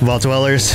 Vault 0.00 0.22
Dwellers, 0.22 0.74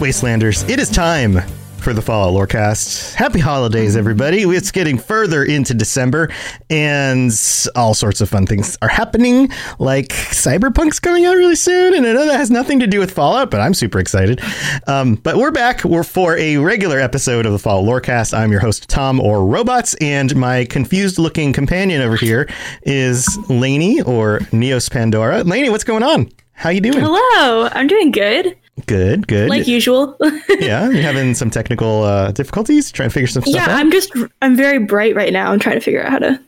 Wastelanders, 0.00 0.68
it 0.68 0.80
is 0.80 0.90
time 0.90 1.40
for 1.78 1.92
the 1.92 2.02
Fallout 2.02 2.34
Lorecast. 2.34 3.14
Happy 3.14 3.38
holidays, 3.38 3.94
everybody. 3.94 4.42
It's 4.42 4.72
getting 4.72 4.98
further 4.98 5.44
into 5.44 5.74
December, 5.74 6.28
and 6.68 7.30
all 7.76 7.94
sorts 7.94 8.20
of 8.20 8.28
fun 8.28 8.46
things 8.46 8.76
are 8.82 8.88
happening, 8.88 9.48
like 9.78 10.08
Cyberpunk's 10.08 10.98
coming 10.98 11.24
out 11.24 11.36
really 11.36 11.54
soon, 11.54 11.94
and 11.94 12.04
I 12.04 12.12
know 12.12 12.26
that 12.26 12.36
has 12.36 12.50
nothing 12.50 12.80
to 12.80 12.88
do 12.88 12.98
with 12.98 13.12
Fallout, 13.12 13.50
but 13.50 13.60
I'm 13.60 13.74
super 13.74 14.00
excited. 14.00 14.42
Um, 14.88 15.14
but 15.14 15.36
we're 15.36 15.52
back. 15.52 15.84
We're 15.84 16.02
for 16.02 16.36
a 16.36 16.56
regular 16.56 16.98
episode 16.98 17.46
of 17.46 17.52
the 17.52 17.60
Fallout 17.60 17.88
Lorecast. 17.88 18.36
I'm 18.36 18.50
your 18.50 18.60
host, 18.60 18.88
Tom, 18.88 19.20
or 19.20 19.46
Robots, 19.46 19.94
and 20.00 20.34
my 20.34 20.64
confused-looking 20.64 21.52
companion 21.52 22.02
over 22.02 22.16
here 22.16 22.48
is 22.82 23.38
Lainey, 23.48 24.02
or 24.02 24.40
Neos 24.50 24.90
Pandora. 24.90 25.44
Lainey, 25.44 25.70
what's 25.70 25.84
going 25.84 26.02
on? 26.02 26.30
How 26.58 26.70
you 26.70 26.80
doing? 26.80 26.98
Hello, 26.98 27.68
I'm 27.72 27.86
doing 27.86 28.10
good, 28.10 28.56
Good, 28.86 29.28
good. 29.28 29.48
like 29.48 29.68
usual. 29.68 30.16
yeah, 30.58 30.88
you're 30.90 31.02
having 31.02 31.34
some 31.34 31.50
technical 31.50 32.02
uh, 32.02 32.32
difficulties 32.32 32.90
trying 32.90 33.10
to 33.10 33.12
figure 33.12 33.28
some 33.28 33.42
stuff 33.42 33.54
yeah, 33.54 33.62
out? 33.62 33.68
Yeah, 33.68 33.76
I'm 33.76 33.92
just 33.92 34.12
I'm 34.42 34.56
very 34.56 34.78
bright 34.78 35.14
right 35.14 35.32
now. 35.32 35.52
I'm 35.52 35.60
trying 35.60 35.76
to 35.76 35.80
figure 35.80 36.02
out 36.02 36.10
how 36.10 36.18
to. 36.18 36.40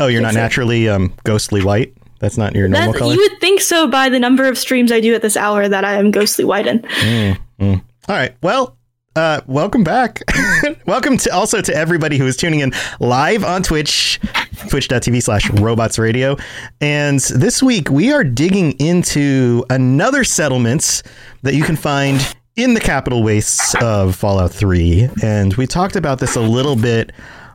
oh, 0.00 0.06
you're 0.06 0.22
not 0.22 0.32
naturally 0.32 0.88
um, 0.88 1.12
ghostly 1.24 1.62
white. 1.62 1.94
That's 2.20 2.38
not 2.38 2.54
your 2.54 2.68
normal 2.68 2.92
That, 2.92 2.98
color. 2.98 3.12
you 3.12 3.20
would 3.20 3.38
think 3.38 3.60
so 3.60 3.86
by 3.86 4.08
the 4.08 4.18
number 4.18 4.48
of 4.48 4.56
streams 4.56 4.90
I 4.90 5.00
do 5.00 5.14
at 5.14 5.20
this 5.20 5.36
hour 5.36 5.68
that 5.68 5.84
I 5.84 5.96
am 5.98 6.10
ghostly 6.10 6.46
white 6.46 6.66
in. 6.66 7.38
All 7.60 7.80
right. 8.08 8.34
Well, 8.42 8.78
uh, 9.16 9.40
welcome 9.46 9.84
back. 9.84 10.22
welcome 10.86 11.16
to 11.18 11.32
also 11.32 11.60
to 11.60 11.74
everybody 11.74 12.18
who 12.18 12.26
is 12.26 12.36
tuning 12.36 12.60
in 12.60 12.72
live 13.00 13.44
on 13.44 13.62
Twitch, 13.62 14.20
twitch.tv 14.68 15.22
slash 15.22 15.48
robots 15.50 15.98
radio. 15.98 16.36
And 16.80 17.20
this 17.20 17.62
week 17.62 17.90
we 17.90 18.12
are 18.12 18.24
digging 18.24 18.72
into 18.72 19.64
another 19.70 20.24
settlement 20.24 21.02
that 21.42 21.54
you 21.54 21.62
can 21.62 21.76
find 21.76 22.34
in 22.56 22.74
the 22.74 22.80
capital 22.80 23.22
wastes 23.22 23.74
of 23.80 24.16
Fallout 24.16 24.52
3. 24.52 25.08
And 25.22 25.54
we 25.54 25.66
talked 25.66 25.96
about 25.96 26.18
this 26.18 26.36
a 26.36 26.40
little 26.40 26.76
bit 26.76 27.12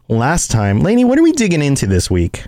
last 0.07 0.51
time. 0.51 0.79
Lainey, 0.79 1.05
what 1.05 1.19
are 1.19 1.23
we 1.23 1.31
digging 1.31 1.61
into 1.61 1.87
this 1.87 2.09
week? 2.09 2.45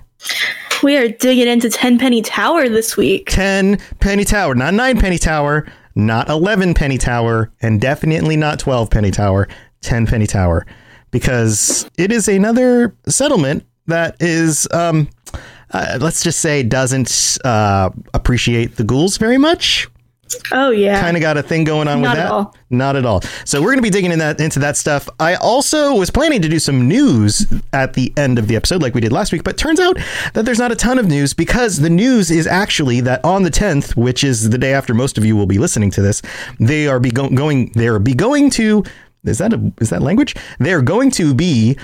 We 0.83 0.97
are 0.97 1.09
digging 1.09 1.47
into 1.47 1.69
Tenpenny 1.69 2.21
Tower 2.21 2.67
this 2.67 2.97
week. 2.97 3.27
10 3.29 3.77
penny 3.99 4.25
tower, 4.25 4.55
not 4.55 4.73
9 4.73 4.99
penny 4.99 5.17
tower, 5.19 5.67
not 5.95 6.29
11 6.29 6.73
penny 6.73 6.97
tower, 6.97 7.51
and 7.61 7.79
definitely 7.81 8.35
not 8.37 8.59
12 8.59 8.89
penny 8.89 9.11
tower, 9.11 9.47
10 9.81 10.07
penny 10.07 10.27
tower, 10.27 10.65
because 11.11 11.89
it 11.97 12.11
is 12.11 12.27
another 12.27 12.95
settlement 13.07 13.65
that 13.87 14.15
is, 14.19 14.67
um, 14.71 15.09
uh, 15.71 15.97
let's 16.01 16.23
just 16.23 16.39
say, 16.39 16.63
doesn't 16.63 17.37
uh, 17.43 17.89
appreciate 18.13 18.77
the 18.77 18.83
ghouls 18.83 19.17
very 19.17 19.37
much. 19.37 19.87
Oh 20.51 20.71
yeah, 20.71 20.99
Kind 21.01 21.17
of 21.17 21.21
got 21.21 21.37
a 21.37 21.43
thing 21.43 21.63
going 21.63 21.87
on 21.87 22.01
Not 22.01 22.11
with 22.11 22.19
at 22.19 22.23
that. 22.23 22.31
all. 22.31 22.55
Not 22.69 22.95
at 22.95 23.05
all. 23.05 23.21
So 23.45 23.59
we're 23.61 23.67
going 23.67 23.77
to 23.79 23.81
be 23.83 23.89
digging 23.89 24.11
in 24.11 24.19
that 24.19 24.39
into 24.39 24.59
that 24.59 24.77
stuff. 24.77 25.09
I 25.19 25.35
also 25.35 25.95
was 25.95 26.09
planning 26.09 26.41
to 26.41 26.49
do 26.49 26.59
some 26.59 26.87
news 26.87 27.45
at 27.73 27.93
the 27.93 28.13
end 28.17 28.39
of 28.39 28.47
the 28.47 28.55
episode, 28.55 28.81
like 28.81 28.93
we 28.95 29.01
did 29.01 29.11
last 29.11 29.31
week, 29.31 29.43
but 29.43 29.57
turns 29.57 29.79
out 29.79 29.97
that 30.33 30.45
there's 30.45 30.59
not 30.59 30.71
a 30.71 30.75
ton 30.75 30.97
of 30.99 31.07
news 31.07 31.33
because 31.33 31.79
the 31.79 31.89
news 31.89 32.31
is 32.31 32.47
actually 32.47 33.01
that 33.01 33.23
on 33.25 33.43
the 33.43 33.51
10th, 33.51 33.95
which 33.95 34.23
is 34.23 34.49
the 34.49 34.57
day 34.57 34.73
after 34.73 34.93
most 34.93 35.17
of 35.17 35.25
you 35.25 35.35
will 35.35 35.45
be 35.47 35.57
listening 35.57 35.91
to 35.91 36.01
this, 36.01 36.21
they 36.59 36.87
are 36.87 36.99
be 36.99 37.11
go- 37.11 37.29
going. 37.29 37.71
They 37.73 37.87
are 37.87 37.99
be 37.99 38.13
going 38.13 38.49
to. 38.51 38.83
Is 39.23 39.37
that 39.39 39.53
a 39.53 39.71
is 39.79 39.89
that 39.91 40.01
language? 40.01 40.35
They 40.59 40.73
are 40.73 40.81
going 40.81 41.11
to 41.11 41.33
be 41.33 41.77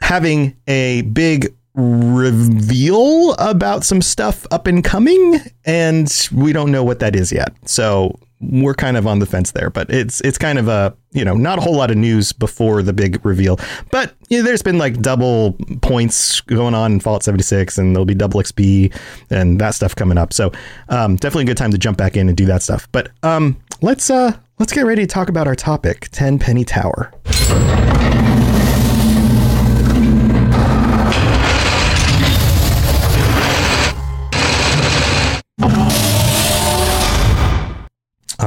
having 0.00 0.56
a 0.66 1.02
big 1.02 1.54
reveal 1.74 3.34
about 3.34 3.84
some 3.84 4.02
stuff 4.02 4.46
up 4.50 4.66
and 4.66 4.82
coming 4.82 5.40
and 5.64 6.28
we 6.34 6.52
don't 6.52 6.72
know 6.72 6.82
what 6.82 6.98
that 6.98 7.14
is 7.14 7.30
yet. 7.30 7.52
So 7.66 8.18
we're 8.40 8.74
kind 8.74 8.96
of 8.96 9.06
on 9.06 9.18
the 9.18 9.26
fence 9.26 9.50
there 9.50 9.68
but 9.68 9.90
it's 9.90 10.22
it's 10.22 10.38
kind 10.38 10.58
of 10.58 10.66
a 10.66 10.96
you 11.12 11.22
know 11.22 11.34
not 11.34 11.58
a 11.58 11.60
whole 11.60 11.76
lot 11.76 11.90
of 11.90 11.96
news 11.98 12.32
before 12.32 12.82
the 12.82 12.92
big 12.92 13.24
reveal. 13.24 13.58
But 13.90 14.14
you 14.28 14.38
know, 14.38 14.44
there's 14.44 14.62
been 14.62 14.78
like 14.78 15.00
double 15.00 15.56
points 15.82 16.40
going 16.42 16.74
on 16.74 16.92
in 16.92 17.00
fallout 17.00 17.22
76 17.22 17.78
and 17.78 17.94
there'll 17.94 18.04
be 18.04 18.14
double 18.14 18.40
xp 18.40 18.94
and 19.30 19.60
that 19.60 19.74
stuff 19.74 19.94
coming 19.94 20.18
up. 20.18 20.32
So 20.32 20.52
um, 20.88 21.16
definitely 21.16 21.44
a 21.44 21.46
good 21.46 21.56
time 21.56 21.70
to 21.70 21.78
jump 21.78 21.98
back 21.98 22.16
in 22.16 22.28
and 22.28 22.36
do 22.36 22.46
that 22.46 22.62
stuff. 22.62 22.88
But 22.90 23.10
um, 23.22 23.60
let's 23.80 24.10
uh 24.10 24.36
let's 24.58 24.72
get 24.72 24.86
ready 24.86 25.02
to 25.02 25.06
talk 25.06 25.28
about 25.28 25.46
our 25.46 25.56
topic 25.56 26.08
10 26.10 26.38
penny 26.38 26.64
tower 26.64 27.12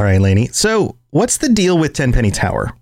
All 0.03 0.09
right, 0.09 0.19
Lainey. 0.19 0.47
So, 0.47 0.97
what's 1.11 1.37
the 1.37 1.47
deal 1.47 1.77
with 1.77 1.93
Tenpenny 1.93 2.29
Tower? 2.29 2.73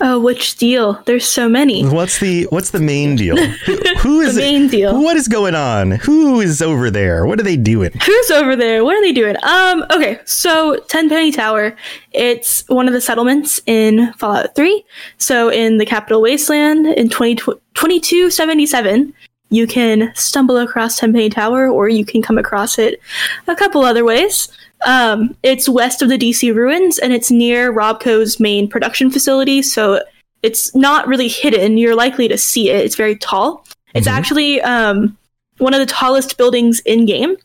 Oh, 0.00 0.18
which 0.18 0.56
deal? 0.56 1.00
There's 1.06 1.24
so 1.24 1.48
many. 1.48 1.86
What's 1.86 2.18
the 2.18 2.48
what's 2.50 2.70
the 2.70 2.80
main 2.80 3.14
deal? 3.14 3.36
who, 3.66 3.76
who 4.00 4.20
is 4.22 4.34
The 4.34 4.40
it- 4.42 4.44
main 4.44 4.66
deal. 4.68 5.00
What 5.00 5.16
is 5.16 5.28
going 5.28 5.54
on? 5.54 5.92
Who 5.92 6.40
is 6.40 6.60
over 6.60 6.90
there? 6.90 7.26
What 7.26 7.38
are 7.38 7.44
they 7.44 7.56
doing? 7.56 7.92
Who's 7.92 8.30
over 8.32 8.56
there? 8.56 8.82
What 8.84 8.96
are 8.96 9.02
they 9.02 9.12
doing? 9.12 9.36
Um, 9.44 9.84
okay, 9.92 10.18
so 10.24 10.80
Tenpenny 10.88 11.30
Tower, 11.30 11.76
it's 12.10 12.68
one 12.68 12.88
of 12.88 12.92
the 12.92 13.00
settlements 13.00 13.60
in 13.66 14.12
Fallout 14.14 14.56
3. 14.56 14.84
So 15.18 15.48
in 15.48 15.78
the 15.78 15.86
Capital 15.86 16.20
Wasteland 16.20 16.86
in 16.88 17.08
20, 17.08 17.36
2277, 17.36 19.14
you 19.50 19.66
can 19.68 20.10
stumble 20.16 20.56
across 20.58 20.98
Tenpenny 20.98 21.28
Tower 21.30 21.68
or 21.70 21.88
you 21.88 22.04
can 22.04 22.20
come 22.20 22.36
across 22.36 22.78
it 22.80 23.00
a 23.46 23.54
couple 23.54 23.82
other 23.84 24.04
ways. 24.04 24.48
Um, 24.86 25.36
it's 25.42 25.68
west 25.68 26.02
of 26.02 26.08
the 26.08 26.18
DC 26.18 26.54
ruins 26.54 26.98
and 26.98 27.12
it's 27.12 27.30
near 27.30 27.72
RobCo's 27.72 28.40
main 28.40 28.68
production 28.68 29.10
facility, 29.10 29.62
so 29.62 30.02
it's 30.42 30.74
not 30.74 31.06
really 31.06 31.28
hidden. 31.28 31.78
You're 31.78 31.94
likely 31.94 32.26
to 32.28 32.36
see 32.36 32.70
it. 32.70 32.84
It's 32.84 32.96
very 32.96 33.16
tall. 33.16 33.64
It's 33.94 34.06
actually 34.06 34.60
um, 34.62 35.16
one 35.58 35.74
of 35.74 35.80
the 35.80 35.86
tallest 35.86 36.36
buildings 36.38 36.80
in 36.80 37.04
game 37.06 37.36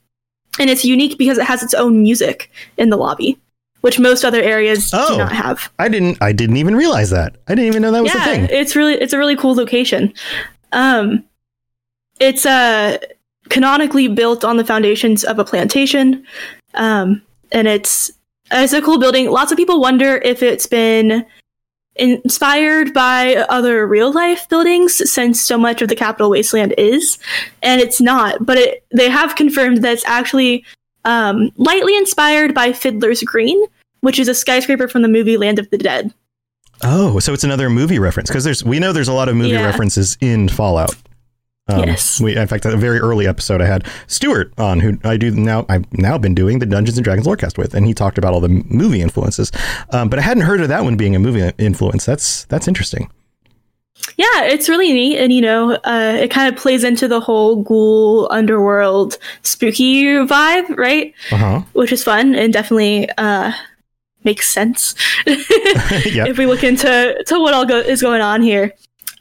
and 0.59 0.69
it's 0.69 0.83
unique 0.85 1.17
because 1.17 1.37
it 1.37 1.45
has 1.45 1.61
its 1.61 1.73
own 1.73 2.01
music 2.01 2.49
in 2.77 2.89
the 2.89 2.97
lobby, 2.97 3.37
which 3.81 3.99
most 3.99 4.23
other 4.23 4.41
areas 4.41 4.89
Oh. 4.93 5.09
do 5.11 5.17
not 5.17 5.31
have. 5.33 5.71
I 5.77 5.89
didn't 5.89 6.17
I 6.21 6.31
didn't 6.31 6.57
even 6.57 6.75
realize 6.75 7.09
that. 7.11 7.35
I 7.47 7.53
didn't 7.53 7.67
even 7.67 7.81
know 7.83 7.91
that 7.91 8.01
was 8.01 8.15
a 8.15 8.23
thing. 8.23 8.47
it's 8.49 8.75
really 8.75 8.93
it's 8.95 9.13
a 9.13 9.17
really 9.19 9.35
cool 9.35 9.53
location. 9.55 10.13
Um, 10.71 11.23
it's 12.19 12.45
uh 12.45 12.97
canonically 13.49 14.07
built 14.07 14.43
on 14.43 14.57
the 14.57 14.65
foundations 14.65 15.23
of 15.23 15.37
a 15.37 15.45
plantation, 15.45 16.25
um, 16.73 17.21
and 17.51 17.67
it's 17.67 18.11
it's 18.51 18.73
a 18.73 18.81
cool 18.81 18.97
building. 18.99 19.29
Lots 19.29 19.51
of 19.51 19.57
people 19.57 19.79
wonder 19.81 20.17
if 20.17 20.41
it's 20.41 20.65
been 20.67 21.25
inspired 21.95 22.93
by 22.93 23.35
other 23.49 23.87
real 23.87 24.11
life 24.13 24.47
buildings 24.49 25.11
since 25.11 25.41
so 25.41 25.57
much 25.57 25.81
of 25.81 25.89
the 25.89 25.95
capital 25.95 26.29
wasteland 26.29 26.73
is 26.77 27.17
and 27.63 27.81
it's 27.81 27.99
not 27.99 28.45
but 28.45 28.55
it, 28.55 28.85
they 28.95 29.09
have 29.09 29.35
confirmed 29.35 29.83
that 29.83 29.93
it's 29.93 30.05
actually 30.05 30.63
um, 31.05 31.49
lightly 31.57 31.97
inspired 31.97 32.53
by 32.53 32.71
fiddler's 32.71 33.23
green 33.23 33.59
which 34.01 34.19
is 34.19 34.27
a 34.27 34.35
skyscraper 34.35 34.87
from 34.87 35.01
the 35.01 35.07
movie 35.07 35.37
land 35.37 35.57
of 35.57 35.67
the 35.71 35.77
dead 35.77 36.13
Oh, 36.83 37.17
so 37.17 37.33
it's 37.33 37.43
another 37.43 37.67
movie 37.71 37.97
reference 37.97 38.29
because 38.29 38.43
there's 38.43 38.63
we 38.63 38.77
know 38.77 38.93
there's 38.93 39.07
a 39.07 39.13
lot 39.13 39.29
of 39.29 39.35
movie 39.35 39.49
Yeah. 39.49 39.65
references 39.65 40.15
in 40.21 40.47
Fallout. 40.47 40.95
Um, 41.69 41.83
Yes. 41.85 42.19
We, 42.21 42.35
in 42.35 42.47
fact, 42.47 42.65
a 42.65 42.77
very 42.77 42.99
early 42.99 43.27
episode 43.27 43.61
I 43.61 43.65
had 43.65 43.85
Stuart 44.07 44.53
on, 44.57 44.79
who 44.79 44.97
I 45.03 45.17
do 45.17 45.31
now. 45.31 45.65
I've 45.69 45.91
now 45.93 46.17
been 46.17 46.33
doing 46.35 46.59
the 46.59 46.65
Dungeons 46.65 46.97
and 46.97 47.03
Dragons 47.03 47.27
Lorecast 47.27 47.57
with, 47.57 47.73
and 47.73 47.85
he 47.85 47.93
talked 47.93 48.17
about 48.17 48.33
all 48.33 48.39
the 48.39 48.49
movie 48.49 49.01
influences. 49.01 49.51
Um, 49.91 50.09
but 50.09 50.19
I 50.19 50.21
hadn't 50.21 50.43
heard 50.43 50.61
of 50.61 50.69
that 50.69 50.83
one 50.83 50.95
being 50.97 51.15
a 51.15 51.19
movie 51.19 51.51
influence. 51.57 52.05
That's 52.05 52.45
that's 52.45 52.67
interesting. 52.67 53.09
yeah 54.15 54.43
it's 54.43 54.69
really 54.69 54.93
neat 54.93 55.17
and 55.17 55.33
you 55.33 55.41
know 55.41 55.71
uh, 55.83 56.15
it 56.21 56.29
kind 56.29 56.47
of 56.53 56.59
plays 56.61 56.83
into 56.83 57.07
the 57.07 57.19
whole 57.19 57.63
ghoul 57.63 58.27
underworld 58.31 59.17
spooky 59.41 60.03
vibe 60.05 60.69
right 60.77 61.13
Uh 61.31 61.37
huh. 61.37 61.61
which 61.73 61.91
is 61.91 62.03
fun 62.03 62.35
and 62.35 62.53
definitely 62.53 63.09
uh, 63.17 63.51
makes 64.23 64.47
sense 64.49 64.93
Yeah. 65.25 66.27
if 66.27 66.37
we 66.37 66.45
look 66.45 66.63
into 66.63 67.23
to 67.25 67.39
what 67.39 67.53
all 67.55 67.65
go- 67.65 67.79
is 67.79 68.01
going 68.01 68.21
on 68.21 68.41
here. 68.43 68.71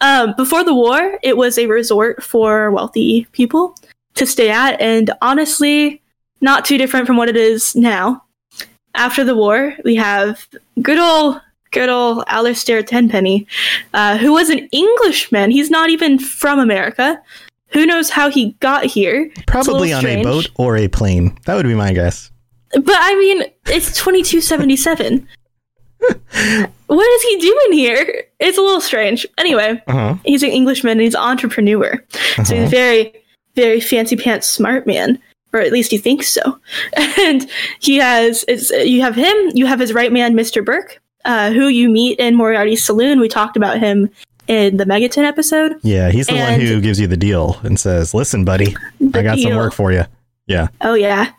Um, 0.00 0.34
before 0.36 0.64
the 0.64 0.74
war, 0.74 1.18
it 1.22 1.36
was 1.36 1.58
a 1.58 1.66
resort 1.66 2.22
for 2.22 2.70
wealthy 2.70 3.26
people 3.32 3.74
to 4.14 4.26
stay 4.26 4.50
at, 4.50 4.80
and 4.80 5.10
honestly, 5.22 6.02
not 6.40 6.64
too 6.64 6.78
different 6.78 7.06
from 7.06 7.16
what 7.16 7.28
it 7.28 7.36
is 7.36 7.74
now. 7.74 8.22
After 8.94 9.24
the 9.24 9.36
war, 9.36 9.74
we 9.84 9.94
have 9.96 10.46
good 10.80 10.98
old, 10.98 11.40
good 11.70 11.88
old 11.88 12.24
Alistair 12.28 12.82
Tenpenny, 12.82 13.46
uh, 13.94 14.16
who 14.16 14.32
was 14.32 14.48
an 14.48 14.68
Englishman. 14.72 15.50
He's 15.50 15.70
not 15.70 15.90
even 15.90 16.18
from 16.18 16.58
America. 16.58 17.20
Who 17.68 17.84
knows 17.84 18.10
how 18.10 18.30
he 18.30 18.52
got 18.60 18.84
here? 18.84 19.30
A 19.36 19.42
Probably 19.46 19.92
little 19.92 19.98
on 19.98 20.06
a 20.06 20.22
boat 20.22 20.48
or 20.56 20.76
a 20.76 20.88
plane. 20.88 21.36
That 21.44 21.56
would 21.56 21.66
be 21.66 21.74
my 21.74 21.92
guess. 21.92 22.30
But 22.72 22.96
I 22.98 23.14
mean, 23.18 23.44
it's 23.66 23.96
2277. 23.96 25.28
he 27.28 27.38
doing 27.40 27.72
here? 27.72 28.24
It's 28.40 28.58
a 28.58 28.62
little 28.62 28.80
strange. 28.80 29.26
Anyway, 29.38 29.82
Uh 29.86 29.92
huh. 29.92 30.14
he's 30.24 30.42
an 30.42 30.50
Englishman 30.50 30.92
and 30.92 31.00
he's 31.02 31.14
an 31.14 31.20
entrepreneur. 31.22 32.02
So 32.44 32.54
he's 32.54 32.66
a 32.66 32.66
very, 32.68 33.14
very 33.54 33.80
fancy 33.80 34.16
pants 34.16 34.48
smart 34.48 34.86
man. 34.86 35.18
Or 35.52 35.60
at 35.60 35.72
least 35.72 35.90
he 35.90 35.98
thinks 35.98 36.28
so. 36.28 36.58
And 37.18 37.48
he 37.80 37.96
has, 37.96 38.44
it's, 38.46 38.70
you 38.70 39.00
have 39.02 39.14
him, 39.16 39.34
you 39.54 39.66
have 39.66 39.80
his 39.80 39.92
right 39.94 40.12
man, 40.12 40.34
Mr. 40.34 40.62
Burke, 40.64 41.00
uh, 41.24 41.50
who 41.50 41.68
you 41.68 41.88
meet 41.88 42.18
in 42.18 42.34
Moriarty's 42.34 42.84
saloon. 42.84 43.20
We 43.20 43.28
talked 43.28 43.56
about 43.56 43.78
him 43.78 44.10
in 44.48 44.76
the 44.76 44.84
Megaton 44.84 45.24
episode. 45.24 45.76
Yeah, 45.82 46.10
he's 46.10 46.26
the 46.26 46.34
one 46.36 46.60
who 46.60 46.80
gives 46.80 47.00
you 47.00 47.06
the 47.06 47.16
deal 47.16 47.58
and 47.64 47.80
says, 47.80 48.12
"Listen, 48.14 48.44
buddy, 48.44 48.76
I 49.14 49.22
got 49.22 49.38
some 49.38 49.56
work 49.56 49.72
for 49.72 49.90
you." 49.92 50.04
Yeah. 50.46 50.68
Oh 50.82 50.94
yeah, 50.94 51.30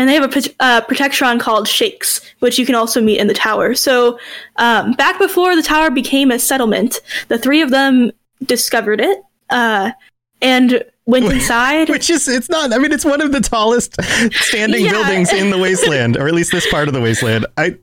and 0.00 0.08
they 0.08 0.14
have 0.14 0.24
a 0.24 0.50
uh, 0.60 0.80
protectron 0.82 1.38
called 1.38 1.68
Shakes, 1.68 2.22
which 2.38 2.58
you 2.58 2.64
can 2.64 2.74
also 2.74 3.02
meet 3.02 3.18
in 3.20 3.26
the 3.26 3.34
tower. 3.34 3.74
So 3.74 4.18
um, 4.56 4.92
back 4.92 5.18
before 5.18 5.54
the 5.54 5.62
tower 5.62 5.90
became 5.90 6.30
a 6.30 6.38
settlement, 6.38 7.00
the 7.28 7.38
three 7.38 7.60
of 7.60 7.70
them 7.70 8.10
discovered 8.42 9.00
it 9.00 9.22
uh, 9.50 9.92
and 10.40 10.82
went 11.04 11.26
inside. 11.32 11.90
Which 11.90 12.08
is, 12.08 12.28
it's 12.28 12.48
not, 12.48 12.72
I 12.72 12.78
mean, 12.78 12.92
it's 12.92 13.04
one 13.04 13.20
of 13.20 13.32
the 13.32 13.40
tallest 13.40 13.96
standing 14.32 14.84
Yeah. 14.86 14.92
buildings 14.92 15.32
in 15.34 15.50
the 15.50 15.58
wasteland, 15.58 16.16
or 16.16 16.26
at 16.28 16.34
least 16.34 16.50
this 16.50 16.66
part 16.70 16.88
of 16.88 16.94
the 16.94 17.00
wasteland. 17.00 17.44
I, 17.58 17.76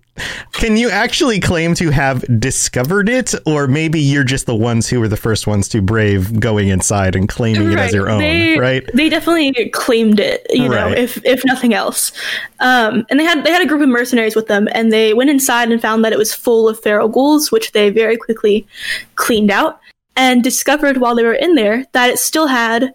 can 0.54 0.78
you 0.78 0.90
actually 0.90 1.40
claim 1.40 1.74
to 1.76 1.90
have 1.92 2.24
discovered 2.40 3.10
it, 3.10 3.34
or 3.46 3.68
maybe 3.68 4.00
you're 4.00 4.24
just 4.24 4.46
the 4.46 4.56
ones 4.56 4.88
who 4.88 5.00
were 5.00 5.08
the 5.08 5.18
first 5.18 5.48
ones 5.48 5.68
to 5.70 5.82
brave 5.82 6.40
going 6.40 6.70
inside 6.70 7.16
and 7.16 7.30
claiming 7.30 7.72
it 7.72 7.80
as 7.80 7.94
your 7.94 8.10
own, 8.10 8.20
they, 8.20 8.58
right? 8.58 8.84
They 8.94 9.10
definitely 9.10 9.70
claimed 9.70 10.20
it, 10.20 10.46
you 10.50 10.70
know, 10.70 10.90
if 10.90 11.24
if 11.26 11.44
nothing 11.46 11.74
else. 11.74 12.12
Um, 12.60 13.06
and 13.10 13.20
they 13.20 13.24
had 13.24 13.44
they 13.44 13.52
had 13.52 13.62
a 13.62 13.68
group 13.68 13.82
of 13.82 13.90
mercenaries 13.90 14.36
with 14.36 14.48
them, 14.48 14.68
and 14.72 14.92
they 14.92 15.14
went 15.14 15.30
inside 15.30 15.72
and 15.72 15.82
found 15.82 16.04
that 16.06 16.14
it 16.14 16.18
was 16.18 16.34
full 16.34 16.68
of 16.68 16.80
feral 16.80 17.10
ghouls, 17.10 17.52
which 17.52 17.72
they 17.72 17.90
very 17.90 18.18
quickly 18.18 18.68
cleaned 19.16 19.52
out, 19.52 19.80
and 20.16 20.44
discovered 20.44 20.98
while 20.98 21.16
they 21.16 21.24
were 21.24 21.34
in 21.34 21.56
there 21.56 21.86
that 21.94 22.10
it 22.10 22.20
still 22.20 22.48
had 22.48 22.94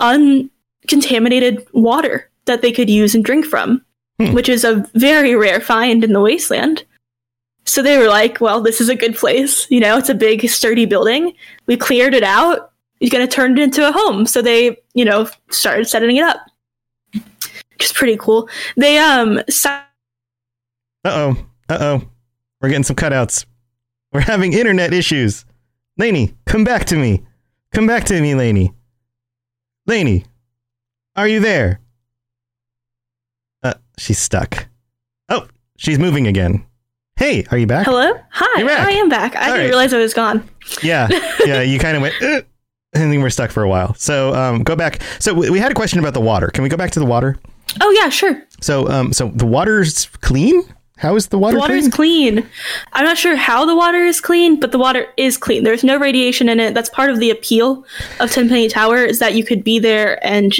uncontaminated 0.00 1.66
water 1.72 2.30
that 2.46 2.62
they 2.62 2.72
could 2.72 2.88
use 2.88 3.14
and 3.14 3.24
drink 3.24 3.44
from, 3.44 3.84
Hmm. 4.20 4.32
which 4.32 4.48
is 4.48 4.64
a 4.64 4.84
very 4.94 5.36
rare 5.36 5.60
find 5.60 6.02
in 6.02 6.12
the 6.12 6.20
wasteland. 6.20 6.84
So 7.64 7.82
they 7.82 7.98
were 7.98 8.08
like, 8.08 8.40
well, 8.40 8.60
this 8.60 8.80
is 8.80 8.88
a 8.88 8.96
good 8.96 9.14
place. 9.14 9.70
You 9.70 9.78
know, 9.78 9.96
it's 9.96 10.08
a 10.08 10.14
big, 10.14 10.48
sturdy 10.48 10.86
building. 10.86 11.34
We 11.66 11.76
cleared 11.76 12.14
it 12.14 12.24
out. 12.24 12.72
You're 12.98 13.10
going 13.10 13.26
to 13.26 13.32
turn 13.32 13.56
it 13.56 13.62
into 13.62 13.86
a 13.86 13.92
home. 13.92 14.26
So 14.26 14.42
they, 14.42 14.76
you 14.94 15.04
know, 15.04 15.28
started 15.50 15.86
setting 15.86 16.16
it 16.16 16.24
up. 16.24 16.40
Which 17.12 17.84
is 17.84 17.92
pretty 17.92 18.16
cool. 18.16 18.48
They, 18.76 18.98
um, 18.98 19.40
si- 19.48 19.68
Uh 19.68 19.84
oh. 21.04 21.36
Uh 21.68 21.78
oh. 21.80 22.08
We're 22.60 22.70
getting 22.70 22.82
some 22.82 22.96
cutouts. 22.96 23.44
We're 24.12 24.20
having 24.20 24.52
internet 24.52 24.92
issues. 24.92 25.44
Laney, 25.96 26.34
come 26.46 26.64
back 26.64 26.86
to 26.86 26.96
me. 26.96 27.22
Come 27.72 27.86
back 27.86 28.04
to 28.06 28.20
me, 28.20 28.34
Laney. 28.34 28.72
Laney, 29.86 30.24
are 31.14 31.28
you 31.28 31.38
there? 31.38 31.80
She's 33.98 34.18
stuck. 34.18 34.68
Oh, 35.28 35.46
she's 35.76 35.98
moving 35.98 36.26
again. 36.26 36.64
Hey, 37.16 37.44
are 37.50 37.58
you 37.58 37.66
back? 37.66 37.84
hello? 37.84 38.12
Hi. 38.30 38.62
Back. 38.62 38.86
I 38.86 38.92
am 38.92 39.08
back. 39.08 39.34
I 39.34 39.46
didn't 39.46 39.60
right. 39.60 39.66
realize 39.66 39.92
I 39.92 39.98
was 39.98 40.14
gone. 40.14 40.48
Yeah, 40.82 41.08
yeah. 41.44 41.62
You 41.62 41.78
kind 41.78 41.96
of 41.96 42.02
went, 42.02 42.14
"Uh," 42.22 42.42
and 42.94 43.12
then 43.12 43.20
we're 43.20 43.30
stuck 43.30 43.50
for 43.50 43.62
a 43.62 43.68
while. 43.68 43.94
So 43.94 44.34
um, 44.34 44.62
go 44.62 44.76
back. 44.76 45.02
So 45.18 45.34
we 45.34 45.50
we 45.50 45.58
had 45.58 45.72
a 45.72 45.74
question 45.74 45.98
about 45.98 46.14
the 46.14 46.20
water. 46.20 46.48
Can 46.48 46.62
we 46.62 46.68
go 46.68 46.76
back 46.76 46.92
to 46.92 47.00
the 47.00 47.06
water? 47.06 47.36
Oh, 47.80 47.90
yeah, 47.90 48.08
sure. 48.08 48.42
So 48.60 48.88
um, 48.88 49.12
so 49.12 49.28
the 49.34 49.46
water's 49.46 50.06
clean. 50.20 50.62
How 50.96 51.16
is 51.16 51.28
the 51.28 51.38
water? 51.38 51.54
The 51.54 51.60
water 51.60 51.72
clean? 51.74 51.84
is 51.84 51.94
clean. 51.94 52.50
I'm 52.92 53.04
not 53.04 53.18
sure 53.18 53.36
how 53.36 53.64
the 53.66 53.76
water 53.76 53.98
is 53.98 54.20
clean, 54.20 54.58
but 54.58 54.72
the 54.72 54.78
water 54.78 55.06
is 55.16 55.36
clean. 55.36 55.64
There's 55.64 55.84
no 55.84 55.96
radiation 55.96 56.48
in 56.48 56.60
it. 56.60 56.74
That's 56.74 56.88
part 56.88 57.10
of 57.10 57.18
the 57.18 57.30
appeal 57.30 57.84
of 58.20 58.30
Tenpenny 58.30 58.68
Tower 58.68 59.04
is 59.04 59.18
that 59.18 59.34
you 59.34 59.44
could 59.44 59.62
be 59.62 59.78
there 59.78 60.24
and 60.26 60.54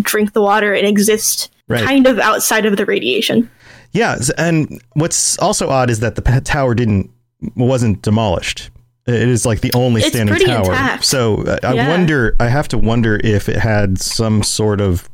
drink 0.00 0.32
the 0.32 0.42
water 0.42 0.74
and 0.74 0.86
exist 0.86 1.50
Right. 1.68 1.84
kind 1.84 2.06
of 2.06 2.18
outside 2.18 2.64
of 2.66 2.76
the 2.76 2.86
radiation. 2.86 3.48
Yeah, 3.92 4.18
and 4.36 4.82
what's 4.94 5.38
also 5.38 5.68
odd 5.68 5.90
is 5.90 6.00
that 6.00 6.14
the 6.14 6.22
tower 6.42 6.74
didn't 6.74 7.10
wasn't 7.56 8.02
demolished. 8.02 8.70
It 9.06 9.14
is 9.28 9.46
like 9.46 9.60
the 9.60 9.72
only 9.74 10.00
It's 10.02 10.10
standing 10.10 10.36
tower. 10.46 10.64
intact. 10.70 11.04
So 11.04 11.42
uh, 11.44 11.58
I 11.62 11.72
Yeah. 11.74 11.88
wonder. 11.88 12.36
I 12.40 12.48
have 12.48 12.68
to 12.68 12.78
wonder 12.78 13.18
if 13.24 13.48
it 13.48 13.56
had 13.56 13.98
some 13.98 14.42
sort 14.42 14.80
of. 14.80 15.08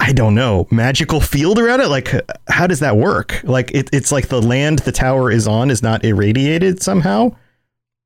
I 0.00 0.12
don't 0.12 0.36
know 0.36 0.68
magical 0.70 1.20
field 1.20 1.58
around 1.58 1.80
it. 1.80 1.88
Like, 1.88 2.12
how 2.48 2.68
does 2.68 2.78
that 2.80 2.96
work? 2.96 3.40
Like, 3.42 3.72
it, 3.74 3.90
it's 3.92 4.12
like 4.12 4.28
the 4.28 4.40
land 4.40 4.78
the 4.80 4.92
tower 4.92 5.28
is 5.30 5.48
on 5.48 5.70
is 5.70 5.82
not 5.82 6.04
irradiated 6.04 6.80
somehow. 6.82 7.34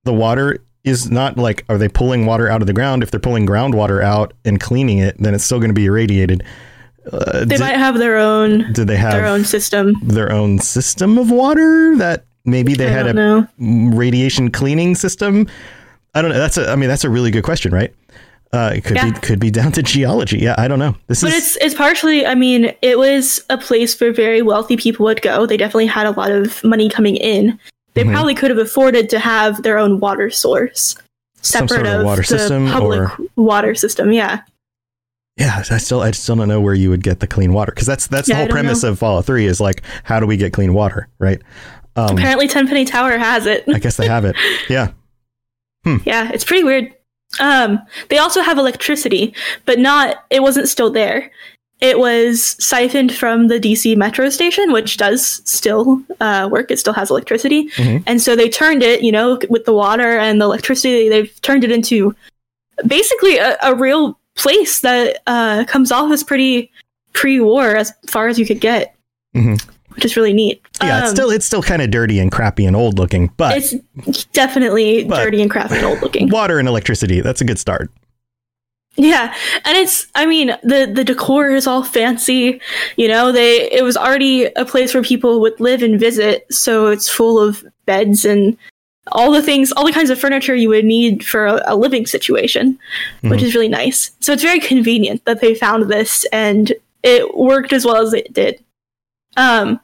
The 0.04 0.14
water 0.14 0.58
is 0.84 1.10
not 1.10 1.36
like. 1.36 1.64
Are 1.68 1.76
they 1.76 1.88
pulling 1.88 2.24
water 2.24 2.48
out 2.48 2.62
of 2.62 2.66
the 2.66 2.72
ground? 2.72 3.02
If 3.02 3.10
they're 3.10 3.20
pulling 3.20 3.46
groundwater 3.46 4.02
out 4.02 4.32
and 4.46 4.58
cleaning 4.58 4.98
it, 4.98 5.16
then 5.18 5.34
it's 5.34 5.44
still 5.44 5.58
going 5.58 5.68
to 5.70 5.74
be 5.74 5.84
irradiated. 5.84 6.42
Uh, 7.10 7.40
They 7.40 7.56
did, 7.56 7.60
might 7.60 7.76
have 7.76 7.98
their 7.98 8.16
own 8.18 8.72
did 8.72 8.86
they 8.86 8.96
have 8.96 9.12
their 9.12 9.26
own 9.26 9.44
system. 9.44 9.94
their 10.02 10.30
own 10.32 10.58
system 10.58 11.18
of 11.18 11.30
water 11.30 11.96
that 11.96 12.24
maybe 12.44 12.74
they 12.74 12.86
I 12.86 12.90
had 12.90 13.06
a 13.06 13.12
know. 13.12 13.46
radiation 13.58 14.50
cleaning 14.50 14.94
system. 14.94 15.46
I 16.14 16.22
don't 16.22 16.30
know. 16.30 16.38
That's 16.38 16.58
a. 16.58 16.70
I 16.70 16.76
mean, 16.76 16.88
that's 16.88 17.04
a 17.04 17.10
really 17.10 17.30
good 17.30 17.44
question, 17.44 17.72
right? 17.72 17.92
Uh, 18.52 18.72
it 18.76 18.84
could 18.84 18.96
Yeah. 18.96 19.10
be 19.10 19.18
could 19.20 19.40
be 19.40 19.50
down 19.50 19.72
to 19.72 19.82
geology. 19.82 20.38
Yeah, 20.38 20.54
I 20.58 20.68
don't 20.68 20.78
know. 20.78 20.94
This 21.08 21.22
But 21.22 21.32
is 21.32 21.38
it's 21.38 21.56
it's 21.64 21.74
partially. 21.74 22.26
I 22.26 22.34
mean, 22.34 22.72
it 22.82 22.98
was 22.98 23.42
a 23.48 23.56
place 23.56 23.98
where 23.98 24.12
very 24.12 24.42
wealthy 24.42 24.76
people 24.76 25.04
would 25.06 25.22
go. 25.22 25.46
They 25.46 25.56
definitely 25.56 25.86
had 25.86 26.06
a 26.06 26.10
lot 26.10 26.30
of 26.30 26.62
money 26.62 26.88
coming 26.90 27.16
in. 27.16 27.58
They 27.94 28.04
Mhm. 28.04 28.12
probably 28.12 28.34
could 28.34 28.50
have 28.50 28.58
afforded 28.58 29.08
to 29.10 29.18
have 29.18 29.62
their 29.62 29.78
own 29.78 30.00
water 30.00 30.28
source, 30.30 30.96
Some 31.40 31.66
separate 31.66 31.84
sort 31.86 31.94
of 31.94 32.00
of 32.00 32.06
water 32.06 32.22
the 32.22 32.26
system 32.38 32.68
public 32.70 33.00
or- 33.00 33.16
water 33.36 33.74
system. 33.74 34.12
Yeah, 34.12 34.40
yeah. 35.36 35.62
I 35.70 35.78
still 35.78 36.00
I 36.02 36.10
still 36.12 36.36
don't 36.36 36.48
know 36.48 36.60
where 36.60 36.74
you 36.74 36.90
would 36.90 37.02
get 37.02 37.20
the 37.20 37.26
clean 37.26 37.52
water 37.52 37.72
because 37.72 37.86
that's 37.86 38.06
that's 38.06 38.28
Yeah, 38.28 38.34
the 38.36 38.40
whole 38.42 38.48
premise 38.48 38.82
know. 38.82 38.90
of 38.90 38.98
Fallout 38.98 39.24
Three 39.24 39.46
is 39.46 39.60
like 39.60 39.82
how 40.04 40.20
do 40.20 40.26
we 40.26 40.36
get 40.36 40.52
clean 40.52 40.74
water, 40.74 41.08
right? 41.18 41.40
Um, 41.96 42.16
apparently 42.16 42.48
Tenpenny 42.48 42.84
Tower 42.84 43.18
has 43.18 43.46
it. 43.46 43.64
I 43.68 43.78
guess 43.78 43.96
they 43.96 44.06
have 44.08 44.24
it. 44.24 44.36
Yeah. 44.70 44.92
yeah, 46.04 46.30
it's 46.32 46.44
pretty 46.44 46.62
weird. 46.64 46.94
Um, 47.40 47.80
they 48.08 48.18
also 48.18 48.40
have 48.42 48.56
electricity, 48.58 49.34
but 49.64 49.78
not. 49.78 50.24
It 50.30 50.42
wasn't 50.42 50.68
still 50.68 50.90
there. 50.90 51.30
It 51.80 51.98
was 51.98 52.54
siphoned 52.64 53.12
from 53.12 53.48
the 53.48 53.58
DC 53.58 53.96
metro 53.96 54.28
station, 54.30 54.70
which 54.72 54.96
does 54.98 55.42
still 55.44 56.00
uh, 56.20 56.48
work. 56.52 56.70
It 56.70 56.78
still 56.78 56.92
has 56.92 57.10
electricity, 57.10 57.68
Mhm. 57.70 58.04
and 58.06 58.22
so 58.22 58.36
they 58.36 58.48
turned 58.48 58.82
it. 58.84 59.02
You 59.02 59.10
know, 59.12 59.40
with 59.50 59.64
the 59.64 59.72
water 59.72 60.16
and 60.18 60.40
the 60.40 60.44
electricity, 60.44 61.08
they've 61.08 61.32
turned 61.42 61.64
it 61.64 61.72
into 61.72 62.14
basically 62.86 63.38
a, 63.38 63.56
a 63.62 63.74
real 63.74 64.16
place 64.36 64.80
that 64.80 65.18
uh, 65.26 65.64
comes 65.66 65.92
off 65.92 66.10
as 66.12 66.22
pretty 66.24 66.70
pre-war, 67.12 67.76
as 67.76 67.92
far 68.10 68.28
as 68.28 68.38
you 68.38 68.46
could 68.46 68.60
get, 68.60 68.94
Mhm. 69.36 69.62
which 69.94 70.04
is 70.04 70.16
really 70.16 70.32
neat. 70.32 70.62
Yeah, 70.82 71.00
it's 71.00 71.10
Um, 71.10 71.16
still 71.16 71.30
it's 71.30 71.44
still 71.46 71.62
kind 71.62 71.82
of 71.82 71.90
dirty 71.90 72.18
and 72.18 72.32
crappy 72.32 72.64
and 72.64 72.74
old 72.74 72.98
looking, 72.98 73.30
but 73.36 73.56
it's 73.56 73.74
definitely 74.32 75.04
But- 75.04 75.22
dirty 75.24 75.42
and 75.42 75.50
crappy 75.50 75.76
and 75.76 75.84
old 75.84 76.00
looking. 76.02 76.28
water 76.30 76.58
and 76.58 76.66
electricity, 76.68 77.20
that's 77.20 77.40
a 77.40 77.44
good 77.44 77.58
start. 77.58 77.90
Yeah, 78.96 79.32
and 79.64 79.76
it's 79.78 80.06
I 80.14 80.26
mean 80.26 80.48
the 80.62 80.90
the 80.92 81.02
decor 81.04 81.50
is 81.50 81.66
all 81.66 81.82
fancy, 81.82 82.60
you 82.96 83.08
know, 83.08 83.32
they 83.32 83.70
it 83.70 83.82
was 83.84 83.96
already 83.96 84.44
a 84.56 84.64
place 84.66 84.92
where 84.92 85.02
people 85.02 85.40
would 85.40 85.58
live 85.60 85.82
and 85.82 85.98
visit, 85.98 86.46
so 86.50 86.88
it's 86.88 87.08
full 87.08 87.38
of 87.38 87.64
beds 87.86 88.24
and 88.26 88.56
all 89.10 89.32
the 89.32 89.42
things, 89.42 89.72
all 89.72 89.84
the 89.84 89.92
kinds 89.92 90.10
of 90.10 90.20
furniture 90.20 90.54
you 90.54 90.68
would 90.68 90.84
need 90.84 91.24
for 91.24 91.46
a, 91.46 91.62
a 91.66 91.76
living 91.76 92.06
situation, 92.06 92.78
which 93.22 93.40
Mhm. 93.40 93.42
is 93.42 93.54
really 93.54 93.68
nice. 93.68 94.12
So 94.20 94.32
it's 94.32 94.42
very 94.42 94.60
convenient 94.60 95.24
that 95.24 95.40
they 95.40 95.54
found 95.54 95.90
this 95.90 96.24
and 96.32 96.72
it 97.02 97.36
worked 97.36 97.72
as 97.72 97.84
well 97.84 97.96
as 97.96 98.12
it 98.14 98.32
did. 98.32 98.62
Um 99.36 99.80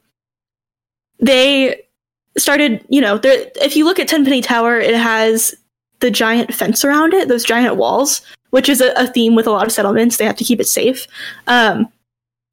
they 1.21 1.83
started, 2.37 2.85
you 2.89 3.01
know, 3.01 3.19
there 3.19 3.47
if 3.57 3.75
you 3.77 3.85
look 3.85 3.99
at 3.99 4.07
Tenpenny 4.09 4.41
Tower, 4.41 4.79
it 4.79 4.95
has 4.95 5.55
the 6.01 6.11
giant 6.11 6.55
fence 6.55 6.85
around 6.85 7.13
it, 7.13 7.27
those 7.27 7.45
giant 7.45 7.77
walls, 7.77 8.21
which 8.51 8.69
is 8.69 8.81
a, 8.81 8.93
a 8.93 9.09
theme 9.09 9.35
with 9.35 9.47
a 9.47 9.51
lot 9.51 9.67
of 9.67 9.73
settlements. 9.73 10.17
They 10.17 10.25
have 10.25 10.37
to 10.37 10.45
keep 10.45 10.61
it 10.61 10.69
safe. 10.69 11.09
Um, 11.49 11.89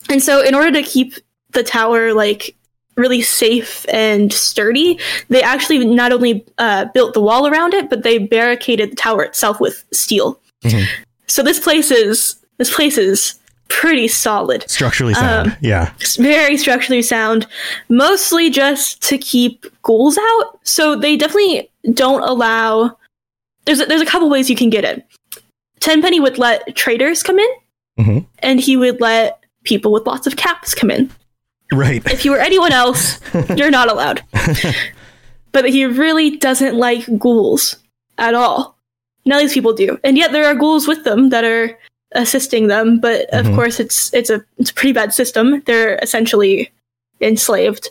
and 0.10 0.22
so, 0.24 0.41
in 0.41 0.55
order 0.55 0.72
to 0.72 0.81
keep 0.81 1.13
the 1.51 1.62
tower 1.63 2.13
like 2.13 2.55
really 2.97 3.21
safe 3.21 3.85
and 3.89 4.31
sturdy, 4.31 4.97
they 5.29 5.41
actually 5.41 5.85
not 5.85 6.11
only 6.11 6.45
uh, 6.57 6.85
built 6.93 7.13
the 7.13 7.21
wall 7.21 7.47
around 7.47 7.73
it, 7.73 7.89
but 7.89 8.03
they 8.03 8.17
barricaded 8.17 8.91
the 8.91 8.95
tower 8.95 9.23
itself 9.23 9.59
with 9.59 9.83
steel. 9.91 10.39
Mhm. 10.63 10.85
So 11.27 11.43
this 11.43 11.59
place 11.59 11.91
is 11.91 12.35
this 12.57 12.73
place 12.73 12.97
is 12.97 13.35
pretty 13.67 14.07
solid. 14.07 14.69
Structurally 14.69 15.13
sound. 15.15 15.49
Um, 15.51 15.57
yeah. 15.59 15.91
It's 15.99 16.15
very 16.17 16.55
structurally 16.55 17.01
sound, 17.01 17.47
mostly 17.89 18.49
just 18.49 19.01
to 19.03 19.17
keep 19.17 19.65
ghouls 19.81 20.17
out. 20.17 20.59
So 20.63 20.95
they 20.95 21.17
definitely 21.17 21.69
don't 21.93 22.21
allow. 22.21 22.95
There's 23.65 23.79
a, 23.81 23.85
there's 23.87 24.01
a 24.01 24.05
couple 24.05 24.29
ways 24.29 24.49
you 24.49 24.55
can 24.55 24.69
get 24.69 24.83
it. 24.85 25.03
Tenpenny 25.79 26.19
would 26.19 26.37
let 26.37 26.75
traders 26.75 27.23
come 27.23 27.39
in, 27.39 27.49
Mhm. 27.99 28.25
and 28.39 28.59
he 28.61 28.77
would 28.77 29.01
let 29.01 29.43
people 29.63 29.91
with 29.91 30.05
lots 30.05 30.27
of 30.27 30.35
caps 30.37 30.73
come 30.75 30.91
in. 30.91 31.09
Right. 31.72 32.05
If 32.12 32.25
you 32.25 32.31
were 32.31 32.39
anyone 32.39 32.72
else, 32.72 33.19
you're 33.55 33.72
not 33.72 33.91
allowed. 33.91 34.24
but 35.51 35.69
he 35.69 35.86
really 35.86 36.38
doesn't 36.38 36.75
like 36.75 37.05
ghouls 37.17 37.77
at 38.17 38.34
all. 38.34 38.77
None 39.25 39.38
of 39.39 39.43
these 39.43 39.53
people 39.53 39.74
do, 39.74 40.00
and 40.03 40.17
yet 40.17 40.31
there 40.31 40.45
are 40.45 40.53
ghouls 40.55 40.88
with 40.88 41.03
them 41.03 41.29
that 41.29 41.43
are 41.43 41.77
assisting 42.13 42.67
them. 42.67 43.00
But 43.00 43.27
of 43.34 43.45
Mhm. 43.48 43.55
course, 43.55 43.79
it's 43.79 44.13
it's 44.13 44.29
a 44.29 44.43
it's 44.60 44.69
a 44.69 44.74
pretty 44.74 44.93
bad 44.93 45.13
system. 45.13 45.62
They're 45.65 45.98
essentially 46.03 46.72
enslaved, 47.22 47.89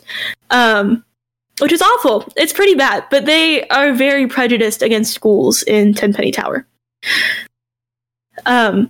um, 0.51 1.03
which 1.59 1.73
is 1.73 1.81
awful. 1.81 2.31
It's 2.37 2.53
pretty 2.53 2.75
bad. 2.75 3.03
But 3.11 3.25
they 3.25 3.67
are 3.67 3.91
very 3.91 4.27
prejudiced 4.27 4.81
against 4.81 5.19
ghouls 5.19 5.61
in 5.63 5.93
Tenpenny 5.93 6.31
Tower. 6.31 6.65
Um, 8.45 8.89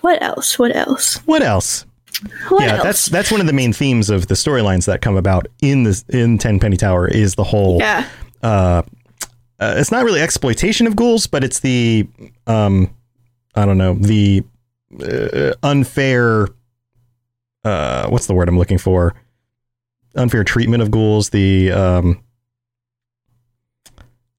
what 0.00 0.20
else? 0.22 0.58
What 0.58 0.74
else? 0.74 1.18
What 1.26 1.42
else? 1.42 1.84
What 2.48 2.64
yeah, 2.64 2.74
else? 2.74 2.82
that's 2.82 3.06
that's 3.06 3.30
one 3.30 3.40
of 3.40 3.46
the 3.46 3.52
main 3.52 3.72
themes 3.72 4.10
of 4.10 4.26
the 4.26 4.34
storylines 4.34 4.86
that 4.86 5.00
come 5.00 5.16
about 5.16 5.46
in 5.62 5.84
this 5.84 6.04
in 6.08 6.38
Tenpenny 6.38 6.76
Tower 6.76 7.08
is 7.08 7.34
the 7.34 7.44
whole 7.44 7.78
yeah. 7.78 8.06
uh, 8.42 8.82
uh, 9.60 9.74
it's 9.76 9.92
not 9.92 10.04
really 10.04 10.20
exploitation 10.20 10.86
of 10.86 10.96
ghouls, 10.96 11.26
but 11.26 11.44
it's 11.44 11.60
the 11.60 12.06
um, 12.46 12.92
I 13.54 13.66
don't 13.66 13.78
know 13.78 13.94
the 13.94 14.42
uh, 15.00 15.52
unfair. 15.62 16.48
Uh, 17.62 18.08
what's 18.08 18.26
the 18.26 18.34
word 18.34 18.48
I'm 18.48 18.58
looking 18.58 18.78
for? 18.78 19.14
Unfair 20.14 20.44
treatment 20.44 20.82
of 20.82 20.90
ghouls. 20.90 21.30
The 21.30 21.72
um, 21.72 22.22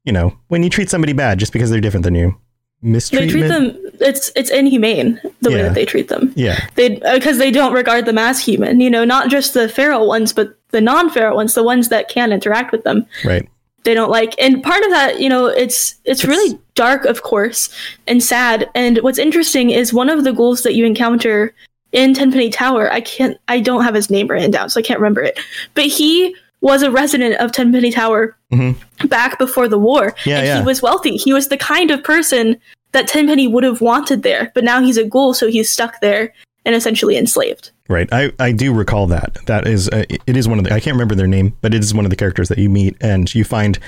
you 0.04 0.12
know, 0.12 0.38
when 0.48 0.64
you 0.64 0.70
treat 0.70 0.90
somebody 0.90 1.14
bad 1.14 1.38
just 1.38 1.54
because 1.54 1.70
they're 1.70 1.82
different 1.82 2.04
than 2.04 2.16
you, 2.16 2.36
They 2.82 3.28
treat 3.28 3.48
them. 3.48 3.78
It's 4.02 4.32
it's 4.36 4.50
inhumane 4.50 5.20
the 5.42 5.50
way 5.52 5.62
that 5.62 5.74
they 5.76 5.86
treat 5.86 6.08
them. 6.10 6.34
yeah, 6.36 6.68
They 6.76 6.96
because 7.14 7.38
they 7.38 7.52
don't 7.52 7.74
regard 7.74 8.06
them 8.06 8.18
as 8.18 8.40
human. 8.44 8.82
You 8.82 8.90
know, 8.90 9.06
not 9.06 9.30
just 9.30 9.54
the 9.54 9.70
feral 9.70 10.08
ones, 10.08 10.34
but 10.34 10.58
the 10.72 10.82
non-feral 10.82 11.36
ones, 11.36 11.54
the 11.54 11.64
ones 11.64 11.90
that 11.90 12.10
can 12.10 12.32
interact 12.32 12.72
with 12.72 12.84
them. 12.84 13.06
right. 13.26 13.48
They 13.84 13.96
don't 13.96 14.12
like. 14.12 14.36
And 14.40 14.62
part 14.62 14.84
of 14.84 14.92
that, 14.92 15.20
you 15.20 15.28
know, 15.28 15.48
it's 15.48 15.96
it's 16.06 16.24
really 16.24 16.60
dark, 16.76 17.06
of 17.06 17.24
course, 17.24 17.70
and 18.08 18.22
sad. 18.22 18.70
And 18.76 19.00
what's 19.00 19.18
interesting 19.18 19.72
is 19.72 19.92
one 19.94 20.08
of 20.10 20.24
the 20.24 20.34
ghouls 20.34 20.62
that 20.64 20.76
you 20.76 20.86
encounter 20.86 21.52
in 21.92 22.14
Tenpenny 22.14 22.52
Tower. 22.52 22.92
I 22.94 23.02
can't. 23.02 23.38
I 23.48 23.60
don't 23.60 23.84
have 23.84 23.96
his 23.96 24.10
name 24.12 24.28
written 24.28 24.52
down, 24.52 24.70
so 24.70 24.80
I 24.80 24.84
can't 24.84 25.00
remember 25.00 25.24
it. 25.24 25.40
But 25.74 25.86
he 25.86 26.36
was 26.62 26.84
a 26.84 26.92
resident 26.92 27.38
of 27.38 27.52
Tenpenny 27.52 27.92
Tower 27.92 28.38
Mhm. 28.54 28.76
back 29.10 29.40
before 29.40 29.68
the 29.68 29.80
war. 29.80 30.14
Yeah, 30.28 30.38
and 30.38 30.46
yeah. 30.46 30.60
he 30.60 30.64
was 30.64 30.84
wealthy. 30.84 31.18
He 31.18 31.34
was 31.34 31.48
the 31.48 31.58
kind 31.58 31.90
of 31.90 32.04
person 32.04 32.58
that 32.94 33.08
Tenpenny 33.08 33.48
would 33.48 33.64
have 33.64 33.82
wanted 33.82 34.24
there, 34.24 34.52
but 34.54 34.64
now 34.64 34.82
he's 34.82 34.98
a 34.98 35.04
ghoul, 35.06 35.34
so 35.34 35.48
he's 35.48 35.70
stuck 35.70 36.02
there 36.02 36.34
and 36.66 36.76
essentially 36.76 37.18
enslaved. 37.18 37.72
Right. 37.88 38.08
I, 38.12 38.32
I 38.40 38.52
do 38.52 38.74
recall 38.74 39.08
that. 39.08 39.38
That 39.48 39.68
is 39.68 39.90
uh, 39.90 40.04
it 40.28 40.38
is 40.38 40.48
one 40.48 40.60
of 40.60 40.64
the 40.66 40.74
I 40.74 40.80
can't 40.80 40.94
remember 40.96 41.16
their 41.16 41.28
name, 41.28 41.56
but 41.62 41.74
it 41.74 41.84
is 41.84 41.94
one 41.94 42.06
of 42.06 42.10
the 42.10 42.16
characters 42.16 42.50
that 42.50 42.58
you 42.58 42.70
meet 42.70 42.96
and 43.02 43.34
you 43.34 43.44
find 43.44 43.80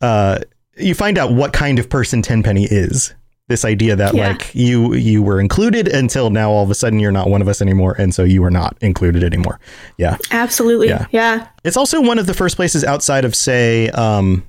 uh 0.00 0.38
you 0.76 0.94
find 0.94 1.18
out 1.18 1.32
what 1.32 1.52
kind 1.52 1.78
of 1.78 1.88
person 1.88 2.22
Tenpenny 2.22 2.64
is. 2.64 3.14
This 3.48 3.64
idea 3.64 3.96
that 3.96 4.14
Yeah. 4.14 4.28
like 4.28 4.54
you 4.54 4.94
you 4.94 5.22
were 5.22 5.40
included 5.40 5.88
until 5.88 6.30
now 6.30 6.50
all 6.50 6.62
of 6.62 6.70
a 6.70 6.74
sudden 6.74 6.98
you're 7.00 7.12
not 7.12 7.28
one 7.28 7.42
of 7.42 7.48
us 7.48 7.60
anymore 7.60 7.94
and 7.98 8.14
so 8.14 8.22
you 8.24 8.42
are 8.44 8.50
not 8.50 8.76
included 8.80 9.24
anymore. 9.24 9.58
Yeah. 9.98 10.16
Absolutely. 10.30 10.88
Yeah. 10.88 11.06
Yeah. 11.10 11.48
It's 11.64 11.76
also 11.76 12.00
one 12.00 12.18
of 12.18 12.26
the 12.26 12.34
first 12.34 12.56
places 12.56 12.84
outside 12.84 13.24
of 13.24 13.34
say 13.34 13.88
um 13.90 14.44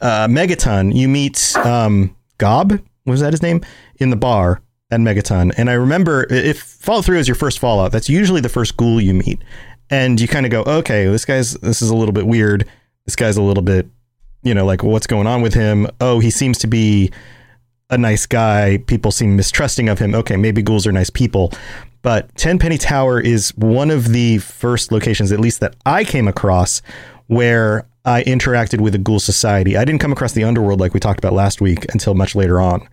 uh 0.00 0.26
Megaton 0.28 0.94
you 0.94 1.08
meet 1.08 1.56
um 1.64 2.14
Gob, 2.38 2.78
was 3.08 3.20
that 3.20 3.32
his 3.32 3.42
name? 3.42 3.62
In 3.96 4.10
the 4.10 4.16
bar 4.16 4.62
at 4.90 5.00
Megaton. 5.00 5.52
And 5.56 5.68
I 5.68 5.74
remember 5.74 6.26
if 6.30 6.62
Fallout 6.62 7.04
3 7.04 7.18
is 7.18 7.28
your 7.28 7.34
first 7.34 7.58
Fallout, 7.58 7.92
that's 7.92 8.08
usually 8.08 8.40
the 8.40 8.48
first 8.48 8.76
ghoul 8.76 9.00
you 9.00 9.14
meet. 9.14 9.40
And 9.90 10.20
you 10.20 10.28
kind 10.28 10.46
of 10.46 10.52
go, 10.52 10.62
okay, 10.64 11.06
this 11.06 11.24
guy's 11.24 11.54
this 11.54 11.82
is 11.82 11.90
a 11.90 11.96
little 11.96 12.12
bit 12.12 12.26
weird. 12.26 12.68
This 13.06 13.16
guy's 13.16 13.36
a 13.36 13.42
little 13.42 13.62
bit, 13.62 13.86
you 14.42 14.54
know, 14.54 14.66
like 14.66 14.82
what's 14.82 15.06
going 15.06 15.26
on 15.26 15.40
with 15.40 15.54
him? 15.54 15.86
Oh, 16.00 16.20
he 16.20 16.30
seems 16.30 16.58
to 16.58 16.66
be 16.66 17.10
a 17.90 17.96
nice 17.96 18.26
guy. 18.26 18.78
People 18.86 19.10
seem 19.10 19.34
mistrusting 19.36 19.88
of 19.88 19.98
him. 19.98 20.14
Okay, 20.14 20.36
maybe 20.36 20.62
ghouls 20.62 20.86
are 20.86 20.92
nice 20.92 21.10
people. 21.10 21.52
But 22.02 22.34
Tenpenny 22.36 22.78
Tower 22.78 23.20
is 23.20 23.56
one 23.56 23.90
of 23.90 24.10
the 24.12 24.38
first 24.38 24.92
locations, 24.92 25.32
at 25.32 25.40
least 25.40 25.60
that 25.60 25.74
I 25.84 26.04
came 26.04 26.28
across, 26.28 26.80
where 27.26 27.86
I 28.08 28.24
interacted 28.24 28.80
with 28.80 28.94
a 28.94 28.98
ghoul 28.98 29.20
society. 29.20 29.76
I 29.76 29.84
didn't 29.84 30.00
come 30.00 30.12
across 30.12 30.32
the 30.32 30.42
underworld 30.42 30.80
like 30.80 30.94
we 30.94 31.00
talked 31.00 31.18
about 31.18 31.34
last 31.34 31.60
week 31.60 31.84
until 31.92 32.14
much 32.14 32.34
later 32.34 32.58
on. 32.58 32.88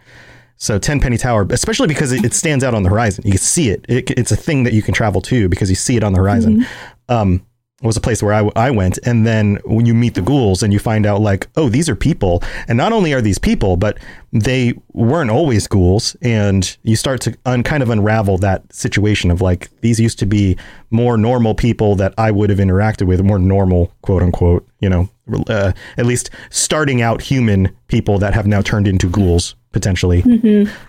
So 0.58 0.78
Tenpenny 0.78 1.18
Tower, 1.18 1.48
especially 1.52 1.88
because 1.88 2.12
it, 2.12 2.26
it 2.26 2.34
stands 2.34 2.64
out 2.64 2.74
on 2.74 2.84
the 2.84 2.90
horizon, 2.90 3.24
you 3.26 3.32
can 3.32 3.40
see 3.40 3.70
it. 3.70 3.86
it. 3.88 4.12
It's 4.12 4.32
a 4.32 4.36
thing 4.36 4.64
that 4.64 4.74
you 4.74 4.82
can 4.82 4.94
travel 4.94 5.22
to 5.22 5.48
because 5.48 5.70
you 5.70 5.76
see 5.76 5.96
it 5.96 6.04
on 6.04 6.12
the 6.12 6.20
horizon. 6.20 6.66
Um, 7.08 7.46
was 7.86 7.96
a 7.96 8.02
place 8.02 8.22
where 8.22 8.34
I, 8.34 8.50
I 8.56 8.72
went. 8.72 9.00
And 9.04 9.26
then 9.26 9.60
when 9.66 9.86
you 9.86 9.94
meet 9.94 10.16
the 10.16 10.22
ghouls 10.22 10.64
and 10.64 10.74
you 10.74 10.80
find 10.80 11.06
out, 11.06 11.22
like, 11.22 11.48
oh, 11.56 11.70
these 11.70 11.88
are 11.88 11.96
people. 11.96 12.44
And 12.68 12.78
not 12.78 12.92
only 12.92 13.14
are 13.14 13.22
these 13.22 13.40
people, 13.40 13.78
but 13.78 13.98
they 14.34 14.74
weren't 14.94 15.30
always 15.30 15.68
ghouls. 15.68 16.16
And 16.22 16.76
you 16.84 16.96
start 16.96 17.22
to 17.22 17.38
un, 17.46 17.64
kind 17.64 17.84
of 17.84 17.90
unravel 17.90 18.38
that 18.40 18.74
situation 18.74 19.32
of 19.32 19.42
like, 19.42 19.70
these 19.82 20.00
used 20.00 20.20
to 20.20 20.26
be 20.26 20.58
more 20.90 21.18
normal 21.18 21.56
people 21.56 21.96
that 21.96 22.14
I 22.18 22.32
would 22.32 22.50
have 22.50 22.60
interacted 22.60 23.08
with, 23.08 23.22
more 23.22 23.40
normal, 23.40 23.94
quote 24.02 24.24
unquote, 24.24 24.68
you 24.80 24.90
know, 24.90 25.10
uh, 25.48 25.72
at 25.98 26.06
least 26.06 26.30
starting 26.50 27.02
out 27.02 27.22
human 27.22 27.76
people 27.88 28.18
that 28.20 28.34
have 28.34 28.48
now 28.48 28.62
turned 28.62 28.88
into 28.88 29.10
ghouls 29.10 29.56
potentially. 29.72 30.22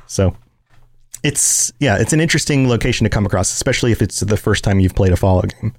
So 0.07 0.37
it's, 1.23 1.73
yeah, 1.81 1.97
it's 1.99 2.13
an 2.13 2.21
interesting 2.21 2.69
location 2.69 3.05
to 3.05 3.11
come 3.11 3.27
across, 3.27 3.53
especially 3.53 3.93
if 3.93 4.01
it's 4.03 4.21
the 4.21 4.37
first 4.37 4.63
time 4.65 4.81
you've 4.81 4.95
played 4.95 5.13
a 5.13 5.17
Fallout 5.17 5.53
game. 5.61 5.75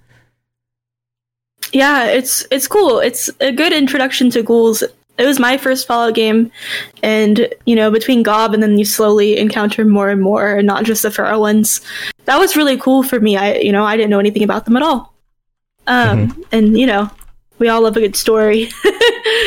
Yeah, 1.73 2.05
it's 2.05 2.45
it's 2.51 2.67
cool. 2.67 2.99
It's 2.99 3.29
a 3.39 3.51
good 3.51 3.73
introduction 3.73 4.29
to 4.31 4.43
ghouls. 4.43 4.83
It 5.17 5.25
was 5.25 5.39
my 5.39 5.57
first 5.57 5.87
Fallout 5.87 6.13
game, 6.13 6.51
and 7.01 7.47
you 7.65 7.75
know, 7.75 7.91
between 7.91 8.23
Gob 8.23 8.53
and 8.53 8.61
then 8.61 8.77
you 8.77 8.85
slowly 8.85 9.37
encounter 9.37 9.83
more 9.83 10.09
and 10.09 10.21
more, 10.21 10.55
and 10.55 10.67
not 10.67 10.83
just 10.85 11.01
the 11.01 11.11
feral 11.11 11.41
ones. 11.41 11.81
That 12.25 12.37
was 12.37 12.55
really 12.55 12.77
cool 12.77 13.03
for 13.03 13.19
me. 13.19 13.37
I 13.37 13.55
you 13.55 13.71
know 13.71 13.83
I 13.83 13.97
didn't 13.97 14.11
know 14.11 14.19
anything 14.19 14.43
about 14.43 14.65
them 14.65 14.77
at 14.77 14.83
all. 14.83 15.13
Um, 15.87 16.43
and 16.51 16.77
you 16.77 16.85
know, 16.85 17.09
we 17.59 17.69
all 17.69 17.81
love 17.81 17.97
a 17.97 18.01
good 18.01 18.15
story. 18.15 18.69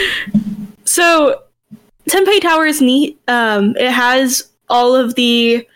so, 0.85 1.43
Tenpenny 2.09 2.41
Tower 2.41 2.67
is 2.67 2.81
neat. 2.81 3.21
Um, 3.29 3.77
it 3.77 3.91
has 3.91 4.50
all 4.69 4.97
of 4.97 5.15
the 5.15 5.67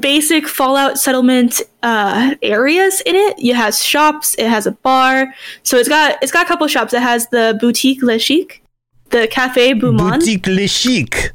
basic 0.00 0.46
Fallout 0.48 0.98
settlement 0.98 1.60
uh, 1.82 2.34
areas 2.42 3.00
in 3.02 3.14
it. 3.14 3.34
It 3.38 3.54
has 3.56 3.82
shops. 3.84 4.34
It 4.38 4.48
has 4.48 4.66
a 4.66 4.72
bar. 4.72 5.32
So 5.62 5.76
it's 5.76 5.88
got 5.88 6.16
it's 6.22 6.32
got 6.32 6.44
a 6.46 6.48
couple 6.48 6.66
shops. 6.68 6.92
It 6.94 7.02
has 7.02 7.28
the 7.28 7.56
boutique 7.60 8.02
Le 8.02 8.18
Chic, 8.18 8.62
the 9.10 9.26
Cafe 9.28 9.74
Boumon. 9.74 10.18
Boutique 10.18 10.46
Le 10.46 10.66
Chic. 10.66 11.32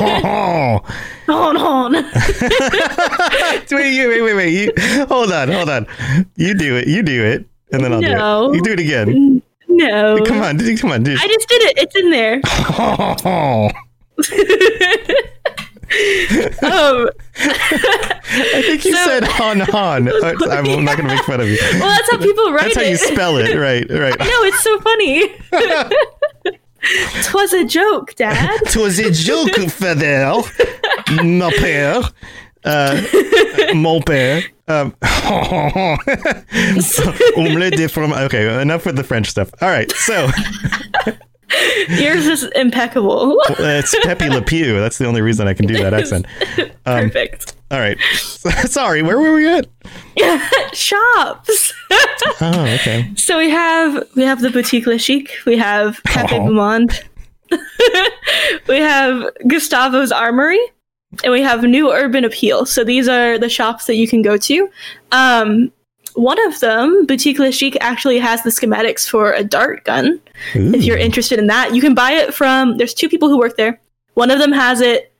oh. 0.00 0.80
Hold 1.28 1.56
on. 1.58 1.92
wait, 3.70 3.70
wait, 3.70 4.22
wait, 4.22 4.34
wait. 4.34 4.50
You, 4.54 4.72
hold 5.06 5.30
on, 5.30 5.48
hold 5.52 5.68
on. 5.68 5.86
You 6.36 6.54
do 6.54 6.74
it. 6.76 6.88
You 6.88 7.02
do 7.02 7.22
it, 7.22 7.44
and 7.70 7.84
then 7.84 7.92
I'll 7.92 8.00
No. 8.00 8.48
do 8.48 8.52
it. 8.52 8.56
You 8.56 8.62
do 8.62 8.72
it 8.72 8.80
again. 8.80 9.42
no. 9.68 10.24
Come 10.24 10.40
on, 10.40 10.56
dude, 10.56 10.80
come 10.80 10.90
on, 10.90 11.02
dude. 11.02 11.18
I 11.20 11.26
just 11.26 11.46
did 11.46 11.62
it. 11.64 11.76
It's 11.76 11.94
in 11.96 12.10
there. 12.10 12.40
Um, 16.62 17.08
I 17.40 18.62
think 18.66 18.84
you 18.84 18.94
So- 18.94 19.04
said 19.04 19.24
Han 19.24 19.60
Han. 19.60 20.08
Uh, 20.18 20.34
I'm, 20.50 20.66
I'm 20.66 20.84
not 20.84 20.96
going 20.98 21.08
to 21.08 21.14
make 21.14 21.24
fun 21.24 21.40
of 21.40 21.48
you. 21.48 21.58
well, 21.80 21.88
that's 21.88 22.10
how 22.10 22.18
people 22.18 22.52
write 22.52 22.66
it. 22.70 22.74
That's 22.74 22.76
how 22.76 22.82
you 22.90 22.96
spell 22.96 23.36
it, 23.38 23.54
right? 23.56 23.86
Right. 23.90 24.18
no, 24.18 24.42
it's 24.44 24.62
so 24.62 24.78
funny. 24.80 25.28
Twas 27.24 27.52
a 27.52 27.64
joke, 27.64 28.14
Dad. 28.16 28.60
Twas 28.70 28.98
a 28.98 29.10
joke, 29.10 29.54
Fidel. 29.70 30.44
Mon 31.22 31.50
père. 31.52 32.12
Uh, 32.64 33.00
mon 33.74 34.00
père. 34.02 34.44
Um, 34.68 34.94
omelette 37.36 37.76
de 37.76 37.88
fromage. 37.88 38.18
Okay, 38.26 38.60
enough 38.60 38.84
with 38.86 38.96
the 38.96 39.04
French 39.04 39.28
stuff. 39.28 39.50
All 39.62 39.68
right, 39.68 39.90
so 39.92 40.28
Yours 41.88 42.26
is 42.26 42.44
impeccable. 42.54 43.40
it's 43.48 43.94
Pepe 44.04 44.28
Le 44.28 44.42
Pew. 44.42 44.78
That's 44.80 44.98
the 44.98 45.06
only 45.06 45.22
reason 45.22 45.48
I 45.48 45.54
can 45.54 45.66
do 45.66 45.74
that 45.78 45.94
accent. 45.94 46.26
Um, 46.86 47.10
Perfect. 47.10 47.54
All 47.70 47.78
right. 47.78 47.98
Sorry, 48.18 49.02
where 49.02 49.20
were 49.20 49.34
we 49.34 49.46
at? 49.46 49.66
Shops. 50.74 51.74
Oh, 52.40 52.66
okay. 52.80 53.10
So 53.14 53.36
we 53.36 53.50
have 53.50 54.08
we 54.16 54.22
have 54.22 54.40
the 54.40 54.48
boutique 54.48 54.86
Le 54.86 54.98
Chic. 54.98 55.32
We 55.44 55.58
have 55.58 56.02
Cafe 56.04 56.38
Oh. 56.38 56.46
Beaumont. 56.46 57.04
we 58.68 58.76
have 58.78 59.22
Gustavo's 59.46 60.10
Armory, 60.12 60.60
and 61.22 61.30
we 61.32 61.42
have 61.42 61.62
New 61.62 61.92
Urban 61.92 62.24
Appeal. 62.24 62.64
So 62.64 62.84
these 62.84 63.06
are 63.06 63.38
the 63.38 63.50
shops 63.50 63.84
that 63.86 63.96
you 63.96 64.08
can 64.08 64.22
go 64.22 64.38
to. 64.38 64.70
Um, 65.12 65.70
one 66.18 66.44
of 66.46 66.58
them, 66.60 67.06
Boutique 67.06 67.38
Le 67.38 67.52
Chic, 67.52 67.76
actually 67.80 68.18
has 68.18 68.42
the 68.42 68.50
schematics 68.50 69.08
for 69.08 69.32
a 69.32 69.44
dart 69.44 69.84
gun. 69.84 70.20
If 70.54 70.82
you're 70.84 70.98
interested 70.98 71.38
in 71.38 71.46
that, 71.46 71.74
you 71.74 71.80
can 71.80 71.94
buy 71.94 72.12
it 72.12 72.34
from. 72.34 72.76
There's 72.76 72.92
two 72.94 73.08
people 73.08 73.28
who 73.28 73.38
work 73.38 73.56
there. 73.56 73.80
One 74.14 74.30
of 74.30 74.38
them 74.38 74.52
has 74.52 74.80
it, 74.80 75.12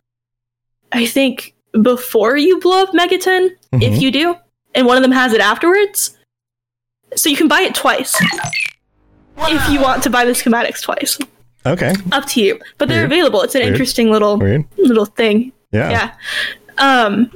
I 0.92 1.06
think, 1.06 1.54
before 1.82 2.36
you 2.36 2.58
blow 2.60 2.82
up 2.82 2.90
Megaton, 2.90 3.50
if 3.74 4.02
you 4.02 4.10
do, 4.10 4.34
and 4.74 4.86
one 4.86 4.96
of 4.96 5.02
them 5.02 5.12
has 5.12 5.32
it 5.32 5.40
afterwards. 5.40 6.16
So 7.14 7.28
you 7.30 7.36
can 7.36 7.48
buy 7.48 7.60
it 7.60 7.74
twice 7.74 8.14
if 9.40 9.68
you 9.70 9.80
want 9.80 10.02
to 10.02 10.10
buy 10.10 10.24
the 10.24 10.32
schematics 10.32 10.82
twice. 10.82 11.18
Okay. 11.64 11.94
Up 12.12 12.26
to 12.26 12.40
you, 12.40 12.58
but 12.78 12.88
they're 12.88 13.02
Weird. 13.02 13.12
available. 13.12 13.42
It's 13.42 13.54
an 13.54 13.60
Weird. 13.62 13.72
interesting 13.74 14.10
little 14.10 14.38
Weird. 14.38 14.64
little 14.76 15.06
thing. 15.06 15.52
Yeah. 15.72 15.90
Yeah. 15.90 16.14
Um. 16.78 17.30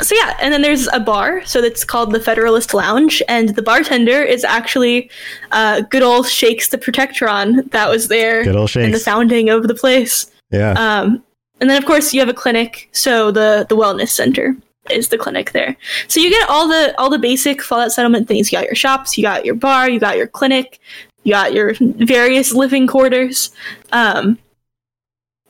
So 0.00 0.14
yeah, 0.14 0.36
and 0.40 0.52
then 0.52 0.62
there's 0.62 0.88
a 0.92 1.00
bar, 1.00 1.44
so 1.44 1.60
that's 1.60 1.84
called 1.84 2.12
the 2.12 2.20
Federalist 2.20 2.72
Lounge, 2.72 3.22
and 3.28 3.50
the 3.50 3.62
bartender 3.62 4.22
is 4.22 4.42
actually 4.42 5.10
uh, 5.50 5.82
good 5.82 6.02
old 6.02 6.26
Shakes 6.26 6.68
the 6.68 6.78
Protectron 6.78 7.70
that 7.72 7.90
was 7.90 8.08
there 8.08 8.42
Good 8.42 8.56
old 8.56 8.74
in 8.76 8.90
the 8.90 8.96
Shakes. 8.96 9.04
founding 9.04 9.50
of 9.50 9.68
the 9.68 9.74
place. 9.74 10.30
Yeah. 10.50 10.72
Um, 10.72 11.22
and 11.60 11.68
then 11.68 11.76
of 11.76 11.84
course 11.86 12.14
you 12.14 12.20
have 12.20 12.30
a 12.30 12.34
clinic, 12.34 12.88
so 12.92 13.30
the 13.30 13.66
the 13.68 13.76
wellness 13.76 14.08
center 14.08 14.56
is 14.90 15.08
the 15.08 15.18
clinic 15.18 15.52
there. 15.52 15.76
So 16.08 16.20
you 16.20 16.30
get 16.30 16.48
all 16.48 16.66
the 16.68 16.94
all 16.98 17.10
the 17.10 17.18
basic 17.18 17.62
Fallout 17.62 17.92
settlement 17.92 18.26
things. 18.26 18.50
You 18.50 18.58
got 18.58 18.64
your 18.66 18.74
shops, 18.74 19.18
you 19.18 19.22
got 19.22 19.44
your 19.44 19.54
bar, 19.54 19.90
you 19.90 20.00
got 20.00 20.16
your 20.16 20.26
clinic, 20.26 20.80
you 21.22 21.32
got 21.32 21.52
your 21.52 21.74
various 21.80 22.52
living 22.52 22.86
quarters. 22.86 23.52
Um, 23.92 24.38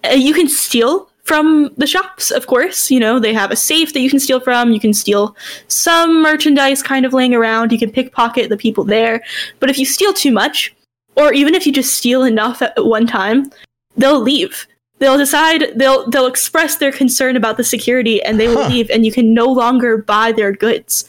uh, 0.04 0.14
you 0.14 0.34
can 0.34 0.48
steal 0.48 1.08
from 1.32 1.72
the 1.78 1.86
shops, 1.86 2.30
of 2.30 2.46
course. 2.46 2.90
You 2.90 3.00
know 3.00 3.18
they 3.18 3.32
have 3.32 3.50
a 3.50 3.56
safe 3.56 3.94
that 3.94 4.00
you 4.00 4.10
can 4.10 4.20
steal 4.20 4.38
from. 4.38 4.72
You 4.72 4.80
can 4.80 4.92
steal 4.92 5.34
some 5.68 6.22
merchandise 6.22 6.82
kind 6.82 7.06
of 7.06 7.14
laying 7.14 7.34
around. 7.34 7.72
You 7.72 7.78
can 7.78 7.90
pickpocket 7.90 8.50
the 8.50 8.58
people 8.58 8.84
there. 8.84 9.22
But 9.58 9.70
if 9.70 9.78
you 9.78 9.86
steal 9.86 10.12
too 10.12 10.30
much, 10.30 10.74
or 11.16 11.32
even 11.32 11.54
if 11.54 11.66
you 11.66 11.72
just 11.72 11.94
steal 11.94 12.22
enough 12.24 12.60
at 12.60 12.84
one 12.84 13.06
time, 13.06 13.50
they'll 13.96 14.20
leave 14.20 14.66
they'll 14.98 15.16
decide 15.16 15.64
they'll 15.76 16.08
they'll 16.10 16.26
express 16.26 16.76
their 16.76 16.92
concern 16.92 17.34
about 17.36 17.56
the 17.56 17.64
security 17.64 18.22
and 18.22 18.38
they 18.38 18.46
will 18.48 18.62
Huh. 18.64 18.68
leave 18.68 18.90
and 18.90 19.04
you 19.06 19.12
can 19.12 19.32
no 19.34 19.46
longer 19.46 19.96
buy 19.96 20.32
their 20.32 20.52
goods 20.52 21.08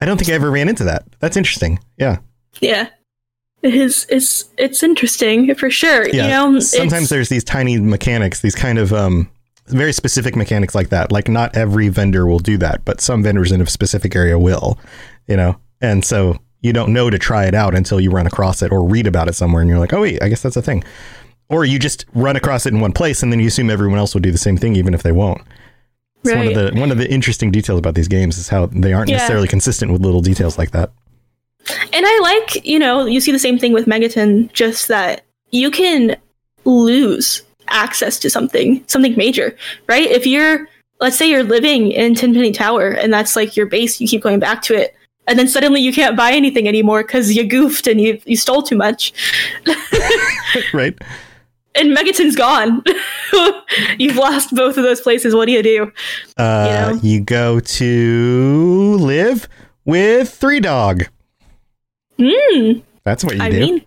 I 0.00 0.06
don't 0.06 0.18
think 0.18 0.30
I 0.30 0.34
ever 0.34 0.50
ran 0.50 0.68
into 0.68 0.84
that. 0.84 1.04
That's 1.20 1.36
interesting. 1.36 1.78
Yeah. 1.96 2.18
yeah 2.60 2.88
it 3.66 3.74
is 3.74 4.06
it's 4.08 4.44
it's 4.58 4.82
interesting 4.82 5.54
for 5.54 5.70
sure 5.70 6.08
Yeah. 6.08 6.24
you 6.24 6.28
know 6.52 6.60
Sometimes 6.60 7.08
there's 7.08 7.28
these 7.28 7.44
tiny 7.44 7.78
mechanics, 7.78 8.40
these 8.40 8.54
kind 8.54 8.78
of 8.78 8.92
um, 8.92 9.28
very 9.66 9.92
specific 9.92 10.36
mechanics 10.36 10.74
like 10.74 10.90
that. 10.90 11.10
Like 11.10 11.28
not 11.28 11.56
every 11.56 11.88
vendor 11.88 12.26
will 12.26 12.38
do 12.38 12.56
that, 12.58 12.84
but 12.84 13.00
some 13.00 13.22
vendors 13.22 13.50
in 13.52 13.60
a 13.60 13.66
specific 13.66 14.14
area 14.14 14.38
will, 14.38 14.78
you 15.26 15.36
know? 15.36 15.56
And 15.80 16.04
so 16.04 16.38
you 16.62 16.72
don't 16.72 16.92
know 16.92 17.10
to 17.10 17.18
try 17.18 17.46
it 17.46 17.54
out 17.54 17.74
until 17.74 18.00
you 18.00 18.10
run 18.10 18.26
across 18.26 18.62
it 18.62 18.72
or 18.72 18.82
read 18.88 19.06
about 19.06 19.28
it 19.28 19.34
somewhere 19.34 19.60
and 19.62 19.68
you're 19.68 19.78
like, 19.80 19.92
oh, 19.92 20.00
wait, 20.02 20.22
I 20.22 20.28
guess 20.28 20.42
that's 20.42 20.56
a 20.56 20.62
thing. 20.62 20.82
Or 21.48 21.64
you 21.64 21.78
just 21.78 22.06
run 22.14 22.34
across 22.36 22.66
it 22.66 22.72
in 22.72 22.80
one 22.80 22.92
place 22.92 23.22
and 23.22 23.30
then 23.32 23.40
you 23.40 23.48
assume 23.48 23.68
everyone 23.70 23.98
else 23.98 24.14
will 24.14 24.20
do 24.22 24.32
the 24.32 24.38
same 24.38 24.56
thing, 24.56 24.74
even 24.76 24.94
if 24.94 25.02
they 25.02 25.12
won't. 25.12 25.42
It's 26.24 26.34
one 26.34 26.48
of 26.48 26.54
the 26.54 26.80
one 26.80 26.90
of 26.90 26.98
the 26.98 27.08
interesting 27.08 27.52
details 27.52 27.78
about 27.78 27.94
these 27.94 28.08
games 28.08 28.36
is 28.38 28.48
how 28.48 28.66
they 28.66 28.92
aren't 28.92 29.10
Yeah. 29.10 29.16
necessarily 29.18 29.46
consistent 29.48 29.92
with 29.92 30.00
little 30.00 30.22
details 30.22 30.58
like 30.58 30.72
that. 30.72 30.90
And 31.92 32.04
i 32.06 32.18
like 32.22 32.64
you 32.64 32.78
know 32.78 33.06
you 33.06 33.20
see 33.20 33.32
the 33.32 33.38
same 33.38 33.58
thing 33.58 33.72
with 33.72 33.86
megaton 33.86 34.52
just 34.52 34.88
that 34.88 35.22
you 35.50 35.70
can 35.70 36.16
lose 36.64 37.42
access 37.68 38.18
to 38.18 38.30
something 38.30 38.82
something 38.86 39.16
major 39.16 39.56
right 39.88 40.10
if 40.10 40.26
you're 40.26 40.68
let's 41.00 41.16
say 41.16 41.28
you're 41.28 41.42
living 41.42 41.90
in 41.90 42.14
Tenpenny 42.14 42.52
Tower 42.52 42.88
and 42.88 43.12
that's 43.12 43.36
like 43.36 43.54
your 43.56 43.66
base 43.66 44.00
you 44.00 44.08
keep 44.08 44.22
going 44.22 44.38
back 44.38 44.62
to 44.62 44.74
it 44.74 44.94
and 45.26 45.38
then 45.38 45.46
suddenly 45.48 45.80
you 45.80 45.92
can't 45.92 46.16
buy 46.16 46.32
anything 46.32 46.66
anymore 46.68 47.02
because 47.02 47.36
you 47.36 47.44
goofed 47.44 47.86
and 47.86 48.00
you, 48.00 48.20
you 48.24 48.36
stole 48.36 48.62
too 48.62 48.76
much 48.76 49.12
right? 50.72 50.96
and 51.74 51.94
Megaton's 51.94 52.34
gone. 52.34 52.82
You've 53.98 54.16
lost 54.16 54.54
both 54.54 54.78
of 54.78 54.82
those 54.82 55.00
places. 55.02 55.34
What 55.34 55.44
do 55.44 55.52
you 55.52 55.62
do? 55.62 55.92
Uh, 56.38 56.66
You 56.66 56.94
know? 56.94 57.00
you 57.02 57.20
go 57.20 57.60
to 57.60 58.96
live 58.98 59.46
with 59.84 60.32
Three 60.32 60.60
Dog. 60.60 61.04
Hmm. 62.18 62.80
That's 63.04 63.24
what 63.24 63.36
you 63.36 63.42
I 63.42 63.50
do. 63.50 63.60
mean, 63.60 63.86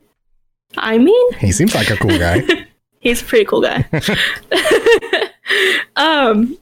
I 0.77 0.97
mean, 0.97 1.33
he 1.33 1.51
seems 1.51 1.73
like 1.75 1.89
a 1.89 1.97
cool 1.97 2.17
guy. 2.17 2.43
he's 2.99 3.21
a 3.21 3.25
pretty 3.25 3.45
cool 3.45 3.61
guy. 3.61 3.85
um, 5.95 6.57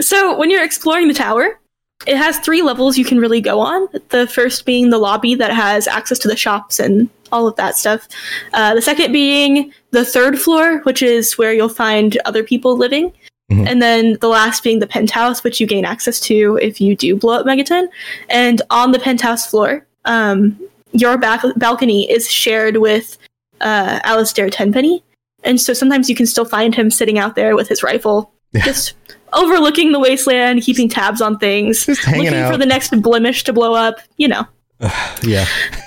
so 0.00 0.36
when 0.36 0.50
you're 0.50 0.64
exploring 0.64 1.08
the 1.08 1.14
tower, 1.14 1.58
it 2.06 2.16
has 2.16 2.38
three 2.40 2.62
levels 2.62 2.98
you 2.98 3.04
can 3.04 3.18
really 3.18 3.40
go 3.40 3.60
on. 3.60 3.88
The 4.10 4.26
first 4.26 4.66
being 4.66 4.90
the 4.90 4.98
lobby 4.98 5.34
that 5.36 5.52
has 5.52 5.86
access 5.86 6.18
to 6.20 6.28
the 6.28 6.36
shops 6.36 6.78
and 6.80 7.08
all 7.32 7.46
of 7.48 7.56
that 7.56 7.76
stuff. 7.76 8.06
Uh, 8.52 8.74
the 8.74 8.82
second 8.82 9.12
being 9.12 9.72
the 9.92 10.04
third 10.04 10.38
floor, 10.38 10.80
which 10.80 11.02
is 11.02 11.38
where 11.38 11.52
you'll 11.52 11.68
find 11.68 12.18
other 12.24 12.42
people 12.42 12.76
living. 12.76 13.12
Mhm. 13.50 13.68
And 13.68 13.82
then 13.82 14.18
the 14.20 14.28
last 14.28 14.62
being 14.62 14.78
the 14.80 14.86
penthouse, 14.86 15.44
which 15.44 15.60
you 15.60 15.66
gain 15.66 15.84
access 15.84 16.18
to 16.20 16.58
if 16.60 16.80
you 16.80 16.96
do 16.96 17.16
blow 17.16 17.40
up 17.40 17.46
Megaton. 17.46 17.88
And 18.28 18.60
on 18.70 18.92
the 18.92 18.98
penthouse 18.98 19.48
floor, 19.48 19.86
um, 20.04 20.58
your 20.94 21.18
back- 21.18 21.44
balcony 21.56 22.10
is 22.10 22.30
shared 22.30 22.78
with 22.78 23.18
uh, 23.60 24.00
Alistair 24.04 24.48
Tenpenny, 24.48 25.02
and 25.42 25.60
so 25.60 25.74
sometimes 25.74 26.08
you 26.08 26.16
can 26.16 26.26
still 26.26 26.46
find 26.46 26.74
him 26.74 26.90
sitting 26.90 27.18
out 27.18 27.34
there 27.34 27.54
with 27.54 27.68
his 27.68 27.82
rifle, 27.82 28.32
just 28.64 28.94
overlooking 29.32 29.92
the 29.92 30.00
wasteland, 30.00 30.62
keeping 30.62 30.88
tabs 30.88 31.20
on 31.20 31.38
things, 31.38 31.86
looking 31.86 32.50
for 32.50 32.56
the 32.56 32.66
next 32.66 32.90
blemish 33.02 33.44
to 33.44 33.52
blow 33.52 33.74
up. 33.74 33.96
You 34.16 34.28
know. 34.28 34.46
Yeah. 35.22 35.46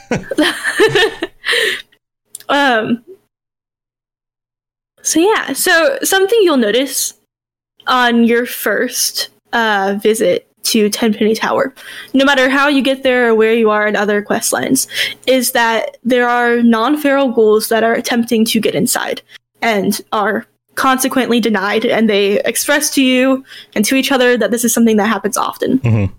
Um. 2.49 3.03
So 5.01 5.19
yeah, 5.19 5.53
so 5.53 5.99
something 6.03 6.39
you'll 6.41 6.57
notice 6.57 7.13
on 7.87 8.23
your 8.23 8.45
first 8.45 9.29
uh, 9.53 9.97
visit 10.01 10.46
to 10.67 10.89
Tenpenny 10.89 11.36
Tower, 11.36 11.73
no 12.13 12.25
matter 12.25 12.49
how 12.49 12.67
you 12.67 12.82
get 12.82 13.03
there 13.03 13.30
or 13.30 13.36
where 13.36 13.53
you 13.53 13.69
are 13.69 13.88
in 13.88 13.95
other 13.95 14.21
quest 14.21 14.53
lines, 14.53 14.88
is 15.25 15.51
that 15.51 15.97
there 16.03 16.27
are 16.27 16.62
non-feral 16.62 17.32
ghouls 17.32 17.69
that 17.69 17.84
are 17.84 17.93
attempting 17.93 18.45
to 18.45 18.60
get 18.60 18.75
inside 18.75 19.21
and 19.62 20.01
are 20.12 20.45
consequently 20.75 21.39
denied, 21.39 21.86
and 21.86 22.08
they 22.08 22.39
express 22.43 22.89
to 22.91 23.01
you 23.03 23.43
and 23.75 23.84
to 23.84 23.95
each 23.95 24.12
other 24.12 24.38
that 24.38 24.51
this 24.51 24.63
is 24.63 24.73
something 24.73 24.97
that 24.97 25.08
happens 25.08 25.36
often. 25.36 25.80
Mhm. 25.80 26.12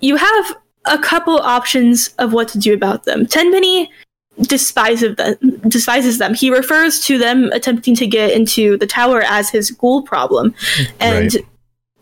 You 0.00 0.16
have 0.16 0.56
a 0.84 0.98
couple 0.98 1.38
options 1.38 2.10
of 2.18 2.32
what 2.32 2.48
to 2.48 2.58
do 2.58 2.74
about 2.74 3.04
them. 3.04 3.24
Tenpenny 3.24 3.88
despises 4.40 5.14
them, 5.14 5.36
despises 5.68 6.18
them. 6.18 6.34
He 6.34 6.50
refers 6.50 7.00
to 7.04 7.18
them 7.18 7.50
attempting 7.52 7.94
to 7.96 8.06
get 8.06 8.32
into 8.32 8.76
the 8.78 8.86
tower 8.86 9.22
as 9.22 9.50
his 9.50 9.70
ghoul 9.70 10.02
problem, 10.02 10.54
and 10.98 11.34
Right. 11.34 11.44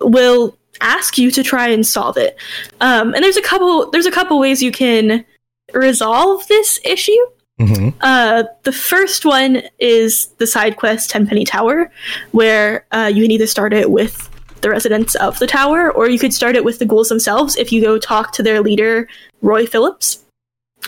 will 0.01 0.57
ask 0.81 1.19
you 1.19 1.31
to 1.31 1.43
try 1.43 1.69
and 1.69 1.87
solve 1.87 2.17
it. 2.17 2.37
Um, 2.81 3.15
and 3.15 3.23
there's 3.23 3.37
a 3.37 3.43
couple 3.43 3.91
there's 3.91 4.07
a 4.07 4.11
couple 4.11 4.39
ways 4.39 4.63
you 4.63 4.73
can 4.73 5.25
resolve 5.73 6.47
this 6.49 6.81
issue. 6.85 7.27
hmm 7.59 7.91
Uh, 8.01 8.45
the 8.63 8.73
first 8.73 9.25
one 9.25 9.63
is 9.79 10.29
the 10.39 10.47
side 10.47 10.77
quest 10.77 11.11
Tenpenny 11.11 11.45
Tower, 11.45 11.91
where 12.33 12.87
uh, 12.93 13.11
you 13.13 13.23
can 13.23 13.31
either 13.31 13.47
start 13.47 13.73
it 13.73 13.91
with 13.91 14.29
the 14.61 14.71
residents 14.71 15.15
of 15.17 15.39
the 15.39 15.47
tower, 15.47 15.91
or 15.91 16.09
you 16.09 16.19
could 16.19 16.35
start 16.35 16.55
it 16.57 16.65
with 16.65 16.79
the 16.79 16.87
ghouls 16.87 17.09
themselves 17.09 17.57
if 17.57 17.73
you 17.73 17.81
go 17.81 17.99
talk 17.99 18.33
to 18.33 18.43
their 18.43 18.61
leader, 18.61 19.09
Roy 19.41 19.67
Phillips, 19.67 20.23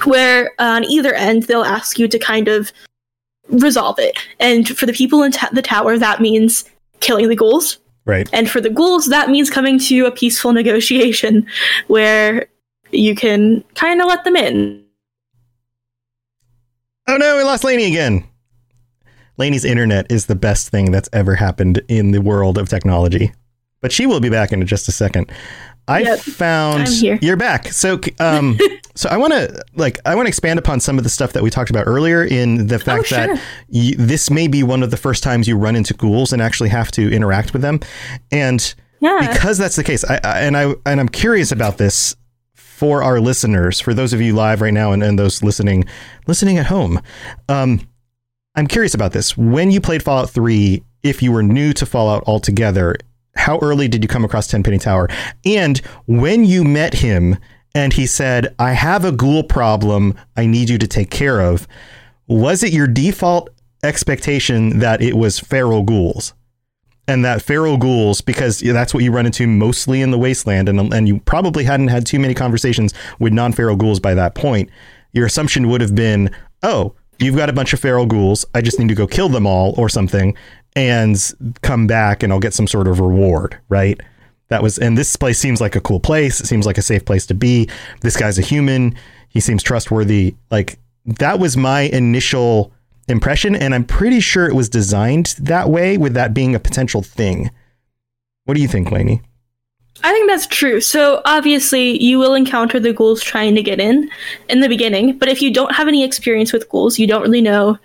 where 0.05 0.51
uh, 0.59 0.77
on 0.77 0.85
either 0.85 1.15
end 1.15 1.45
they'll 1.45 1.65
ask 1.65 1.99
you 1.99 2.07
to 2.09 2.19
kind 2.19 2.49
of 2.49 2.73
resolve 3.49 3.99
it. 3.99 4.17
And 4.39 4.69
for 4.69 4.87
the 4.87 4.93
people 4.93 5.23
in 5.23 5.33
ta- 5.33 5.51
the 5.53 5.63
tower, 5.63 5.99
that 5.99 6.21
means 6.21 6.65
killing 7.01 7.29
the 7.29 7.37
ghouls. 7.37 7.79
Right. 8.05 8.29
And 8.33 8.51
for 8.51 8.61
the 8.61 8.71
ghouls, 8.71 9.07
that 9.07 9.31
means 9.31 9.51
coming 9.51 9.79
to 9.81 10.07
a 10.07 10.11
peaceful 10.11 10.53
negotiation 10.63 11.47
where 11.87 12.47
you 12.91 13.15
can 13.15 13.65
kind 13.75 14.01
of 14.01 14.09
let 14.09 14.25
them 14.25 14.37
in. 14.37 14.85
Oh 17.09 17.17
no, 17.17 17.37
we 17.37 17.43
lost 17.43 17.65
Lainey 17.65 17.87
again. 17.87 18.25
Lainey's 19.39 19.65
internet 19.65 20.11
is 20.11 20.27
the 20.27 20.37
best 20.37 20.69
thing 20.69 20.93
that's 20.93 21.09
ever 21.13 21.35
happened 21.35 21.83
in 21.89 22.11
the 22.13 22.21
world 22.21 22.59
of 22.59 22.69
technology. 22.69 23.33
But 23.81 23.91
she 23.91 24.07
will 24.07 24.21
be 24.21 24.29
back 24.29 24.53
in 24.53 24.65
just 24.67 24.89
a 24.89 24.93
second. 24.93 25.33
I 25.93 26.01
Yep, 26.01 26.19
found 26.21 26.89
you're 27.03 27.37
back. 27.37 27.69
So 27.69 28.01
um 28.19 28.59
so 28.95 29.09
I 29.09 29.17
want 29.17 29.33
to 29.33 29.63
like 29.75 29.99
I 30.05 30.15
want 30.15 30.27
to 30.27 30.29
expand 30.29 30.59
upon 30.59 30.81
some 30.81 30.99
of 30.99 31.05
the 31.05 31.11
stuff 31.11 31.33
that 31.35 31.43
we 31.43 31.51
talked 31.51 31.71
about 31.71 31.87
earlier 31.87 32.25
in 32.25 32.67
the 32.67 32.79
fact 32.79 33.01
Oh, 33.01 33.03
sure. 33.05 33.19
that 33.37 33.41
y 33.69 33.93
this 33.99 34.31
may 34.31 34.49
be 34.49 34.63
one 34.63 34.83
of 34.83 34.91
the 34.91 34.97
first 34.97 35.23
times 35.23 35.47
you 35.49 35.57
run 35.57 35.77
into 35.77 35.95
ghouls 35.95 36.33
and 36.33 36.41
actually 36.43 36.69
have 36.71 36.91
to 36.93 37.11
interact 37.13 37.53
with 37.53 37.63
them. 37.63 37.81
And 38.31 38.75
Yeah. 39.01 39.29
because 39.33 39.59
that's 39.59 39.77
the 39.77 39.85
case, 39.85 40.05
I, 40.05 40.21
I 40.25 40.41
and 40.41 40.57
I 40.57 40.75
and 40.87 41.01
I'm 41.01 41.09
curious 41.09 41.53
about 41.53 41.79
this 41.79 42.17
for 42.55 43.03
our 43.03 43.21
listeners, 43.21 43.79
for 43.81 43.95
those 43.95 44.13
of 44.13 44.21
you 44.21 44.35
live 44.35 44.61
right 44.61 44.75
now 44.75 44.91
and, 44.93 45.03
and 45.05 45.17
those 45.19 45.43
listening 45.43 45.85
listening 46.27 46.59
at 46.59 46.67
home. 46.67 47.01
Um, 47.49 47.81
I'm 48.57 48.67
curious 48.67 48.93
about 48.93 49.13
this. 49.13 49.37
When 49.37 49.71
you 49.71 49.81
played 49.81 50.03
Fallout 50.03 50.29
3, 50.31 50.83
if 51.03 51.23
you 51.23 51.33
were 51.33 51.43
new 51.43 51.73
to 51.75 51.87
Fallout 51.87 52.23
altogether, 52.27 52.97
how 53.35 53.59
early 53.61 53.89
did 53.89 54.03
you 54.03 54.09
come 54.09 54.25
across 54.25 54.47
Tenpenny 54.47 54.79
Tower? 54.79 55.09
And 55.45 55.79
when 56.07 56.45
you 56.45 56.65
met 56.65 56.95
him 56.95 57.37
and 57.75 57.93
he 57.93 58.07
said, 58.07 58.55
I 58.59 58.73
have 58.73 59.05
a 59.05 59.13
ghoul 59.13 59.43
problem 59.43 60.15
I 60.37 60.47
need 60.47 60.69
you 60.69 60.79
to 60.79 60.87
take 60.87 61.11
care 61.11 61.41
of, 61.41 61.67
was 62.27 62.63
it 62.63 62.73
your 62.73 62.87
default 62.87 63.51
expectation 63.83 64.79
that 64.79 65.03
it 65.03 65.17
was 65.17 65.39
feral 65.39 65.83
ghouls? 65.83 66.35
and 67.09 67.25
that 67.25 67.43
feral 67.43 67.77
ghouls 67.77 68.21
because 68.21 68.61
that's 68.61 68.95
what 68.95 69.03
you 69.03 69.11
run 69.11 69.27
into 69.27 69.47
mostly 69.47 70.01
in 70.01 70.11
the 70.11 70.19
wasteland 70.19 70.69
and, 70.69 70.93
and 70.93 71.09
you 71.09 71.19
probably 71.21 71.65
hadn't 71.65 71.89
had 71.89 72.07
too 72.07 72.19
many 72.19 72.35
conversations 72.35 72.95
with 73.19 73.33
non-feral 73.33 73.77
ghouls 73.77 73.99
by 74.01 74.15
that 74.15 74.35
point 74.35 74.71
your 75.13 75.27
assumption 75.27 75.69
would 75.69 75.81
have 75.81 75.95
been 75.95 76.31
oh 76.63 76.95
you've 77.19 77.37
got 77.37 77.49
a 77.49 77.53
bunch 77.53 77.73
of 77.73 77.81
feral 77.81 78.07
ghouls 78.07 78.45
i 78.55 78.61
just 78.61 78.79
need 78.79 78.89
to 78.89 78.95
go 78.95 79.07
kill 79.07 79.29
them 79.29 79.47
all 79.47 79.75
or 79.77 79.89
something 79.89 80.37
and 80.75 81.33
come 81.63 81.87
back 81.87 82.23
and 82.23 82.33
i'll 82.33 82.41
get 82.41 82.55
some 82.55 82.67
sort 82.67 82.89
of 82.89 83.01
reward 83.01 83.59
right? 83.69 84.01
That 84.49 84.63
was 84.63 84.79
and 84.79 84.99
this 84.99 85.17
place 85.17 85.39
seems 85.39 85.63
like 85.63 85.77
a 85.77 85.81
cool 85.81 85.99
place. 85.99 86.39
It 86.39 86.47
seems 86.47 86.67
like 86.67 86.77
a 86.77 86.83
safe 86.83 87.07
place 87.07 87.25
to 87.27 87.35
be. 87.35 87.71
This 88.03 88.19
guy's 88.19 88.39
a 88.39 88.43
human. 88.43 88.95
He 89.31 89.41
seems 89.41 89.63
trustworthy. 89.63 90.35
Like 90.51 90.79
that 91.07 91.39
was 91.39 91.57
my 91.57 91.83
initial 91.83 92.71
impression 93.09 93.57
and 93.57 93.75
i'm 93.75 93.85
pretty 93.85 94.21
sure 94.21 94.47
it 94.47 94.55
was 94.55 94.69
designed 94.69 95.35
that 95.37 95.69
way 95.69 95.99
with 95.99 96.15
that 96.15 96.35
being 96.35 96.55
a 96.55 96.61
potential 96.61 97.03
thing. 97.03 97.51
What 98.45 98.55
do 98.55 98.61
you 98.61 98.69
think 98.69 98.91
Lainey? 98.91 99.23
I 100.05 100.13
think 100.13 100.29
that's 100.29 100.47
true. 100.47 100.81
So 100.81 101.23
obviously, 101.25 102.03
you 102.03 102.19
will 102.19 102.35
encounter 102.35 102.81
the 102.81 102.93
ghouls 102.93 103.23
trying 103.23 103.55
to 103.55 103.63
get 103.63 103.81
in 103.81 104.11
in 104.49 104.61
the 104.61 104.69
beginning, 104.69 105.19
but 105.19 105.29
if 105.29 105.41
you 105.41 105.53
don't 105.53 105.75
have 105.75 105.89
any 105.89 106.05
experience 106.05 106.53
with 106.53 106.69
ghouls, 106.69 106.99
you 106.99 107.07
don't 107.07 107.23
really 107.23 107.41
know 107.41 107.79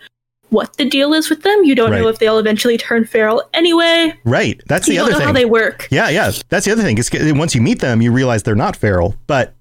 what 0.50 0.78
the 0.78 0.86
deal 0.86 1.14
is 1.14 1.30
with 1.30 1.42
them. 1.44 1.64
You 1.64 1.76
don't 1.76 1.92
know 1.92 2.08
if 2.08 2.20
they'll 2.20 2.40
eventually 2.40 2.78
turn 2.78 3.06
feral 3.06 3.44
anyway. 3.54 4.14
right. 4.24 4.62
That's 4.68 4.88
the 4.88 4.96
you 4.96 5.02
other 5.02 5.12
don't 5.12 5.20
know 5.20 5.26
thing. 5.26 5.28
how 5.28 5.34
they 5.34 5.46
work. 5.46 5.88
yeah 5.92 6.10
yeah. 6.10 6.32
That's 6.50 6.66
the 6.66 6.72
other 6.72 6.84
thing. 6.84 6.98
Is 6.98 7.10
once 7.34 7.54
you 7.56 7.62
meet 7.62 7.80
them 7.80 8.02
you 8.02 8.12
realize 8.12 8.44
they're 8.44 8.56
not 8.56 8.76
feral 8.76 9.16
but 9.28 9.54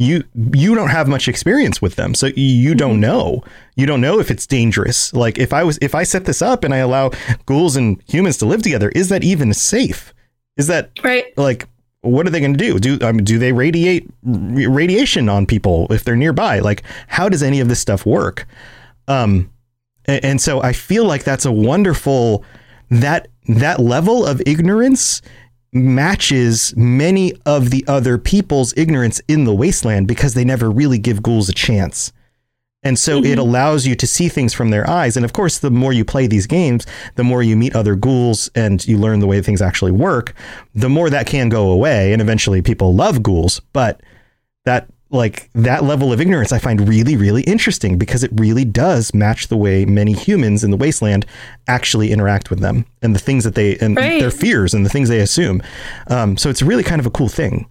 you 0.00 0.22
you 0.54 0.76
don't 0.76 0.90
have 0.90 1.08
much 1.08 1.26
experience 1.26 1.82
with 1.82 1.96
them. 1.96 2.14
So 2.14 2.26
you 2.36 2.74
don't 2.76 3.00
know. 3.00 3.42
You 3.74 3.86
don't 3.86 4.00
know 4.00 4.20
if 4.20 4.30
it's 4.30 4.46
dangerous. 4.46 5.12
Like 5.12 5.38
if 5.38 5.52
i 5.52 5.64
was 5.64 5.76
if 5.82 5.94
i 5.94 6.04
set 6.04 6.24
this 6.24 6.40
up 6.40 6.62
and 6.62 6.72
i 6.72 6.76
allow 6.78 7.10
ghouls 7.46 7.74
and 7.74 8.00
humans 8.06 8.36
to 8.38 8.46
live 8.46 8.62
together 8.62 8.90
is 8.94 9.08
that 9.08 9.24
even 9.24 9.52
safe? 9.54 10.14
Is 10.56 10.68
that 10.68 10.90
Right. 11.02 11.24
like 11.36 11.66
what 12.02 12.28
are 12.28 12.30
they 12.30 12.38
going 12.38 12.54
to 12.56 12.58
do? 12.64 12.78
Do 12.78 13.04
I 13.04 13.10
mean, 13.10 13.24
do 13.24 13.40
they 13.40 13.52
radiate 13.52 14.08
radiation 14.22 15.28
on 15.28 15.46
people 15.46 15.88
if 15.90 16.04
they're 16.04 16.14
nearby? 16.16 16.60
Like 16.60 16.84
how 17.08 17.28
does 17.28 17.42
any 17.42 17.58
of 17.60 17.68
this 17.68 17.80
stuff 17.80 18.06
work? 18.06 18.46
Um 19.08 19.50
and, 20.08 20.24
and 20.24 20.40
so 20.40 20.60
i 20.62 20.72
feel 20.72 21.04
like 21.04 21.22
that's 21.22 21.44
a 21.44 21.52
wonderful 21.52 22.44
that 22.90 23.28
that 23.46 23.78
level 23.78 24.26
of 24.26 24.42
ignorance 24.46 25.22
matches 25.72 26.74
many 26.76 27.32
of 27.46 27.70
the 27.70 27.84
other 27.86 28.18
people's 28.18 28.76
ignorance 28.76 29.20
in 29.28 29.44
the 29.44 29.54
wasteland 29.54 30.08
because 30.08 30.34
they 30.34 30.44
never 30.44 30.70
really 30.70 30.98
give 30.98 31.22
ghouls 31.22 31.48
a 31.48 31.54
chance 31.54 32.12
and 32.84 32.98
so 32.98 33.18
it 33.18 33.24
mm-hmm. 33.24 33.40
allows 33.40 33.86
you 33.86 33.96
to 33.96 34.06
see 34.06 34.28
things 34.28 34.54
from 34.54 34.70
their 34.70 34.88
eyes. 34.88 35.16
And 35.16 35.24
of 35.24 35.32
course, 35.32 35.58
the 35.58 35.70
more 35.70 35.92
you 35.92 36.04
play 36.04 36.26
these 36.28 36.46
games, 36.46 36.86
the 37.16 37.24
more 37.24 37.42
you 37.42 37.56
meet 37.56 37.74
other 37.74 37.96
ghouls 37.96 38.48
and 38.54 38.86
you 38.86 38.98
learn 38.98 39.18
the 39.18 39.26
way 39.26 39.42
things 39.42 39.60
actually 39.60 39.90
work, 39.90 40.32
the 40.74 40.88
more 40.88 41.10
that 41.10 41.26
can 41.26 41.48
go 41.48 41.70
away. 41.72 42.12
And 42.12 42.22
eventually 42.22 42.62
people 42.62 42.94
love 42.94 43.22
ghouls. 43.22 43.60
But 43.72 44.00
that 44.64 44.88
like 45.10 45.48
that 45.54 45.84
level 45.84 46.12
of 46.12 46.20
ignorance 46.20 46.52
I 46.52 46.58
find 46.58 46.86
really, 46.86 47.16
really 47.16 47.42
interesting 47.44 47.96
because 47.96 48.22
it 48.22 48.30
really 48.34 48.64
does 48.64 49.14
match 49.14 49.48
the 49.48 49.56
way 49.56 49.86
many 49.86 50.12
humans 50.12 50.62
in 50.62 50.70
the 50.70 50.76
wasteland 50.76 51.24
actually 51.66 52.10
interact 52.12 52.50
with 52.50 52.60
them 52.60 52.84
and 53.00 53.14
the 53.14 53.18
things 53.18 53.44
that 53.44 53.54
they 53.54 53.78
and 53.78 53.96
Right. 53.96 54.20
their 54.20 54.30
fears 54.30 54.74
and 54.74 54.84
the 54.84 54.90
things 54.90 55.08
they 55.08 55.20
assume. 55.20 55.62
Um, 56.08 56.36
so 56.36 56.50
it's 56.50 56.60
really 56.62 56.82
kind 56.82 57.00
of 57.00 57.06
a 57.06 57.10
cool 57.10 57.28
thing. 57.28 57.66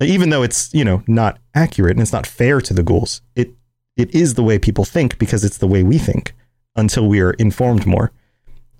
Even 0.00 0.30
though 0.30 0.42
it's 0.42 0.74
you 0.74 0.84
know 0.84 1.04
not 1.06 1.38
accurate 1.54 1.92
and 1.92 2.00
it's 2.02 2.12
not 2.12 2.26
fair 2.26 2.60
to 2.60 2.74
the 2.74 2.82
ghouls 2.82 3.22
it 3.36 3.50
it 3.96 4.12
is 4.14 4.34
the 4.34 4.42
way 4.42 4.58
people 4.58 4.84
think 4.84 5.16
because 5.18 5.44
it's 5.44 5.58
the 5.58 5.68
way 5.68 5.84
we 5.84 5.98
think 5.98 6.32
until 6.74 7.06
we 7.06 7.20
are 7.20 7.32
informed 7.34 7.86
more. 7.86 8.10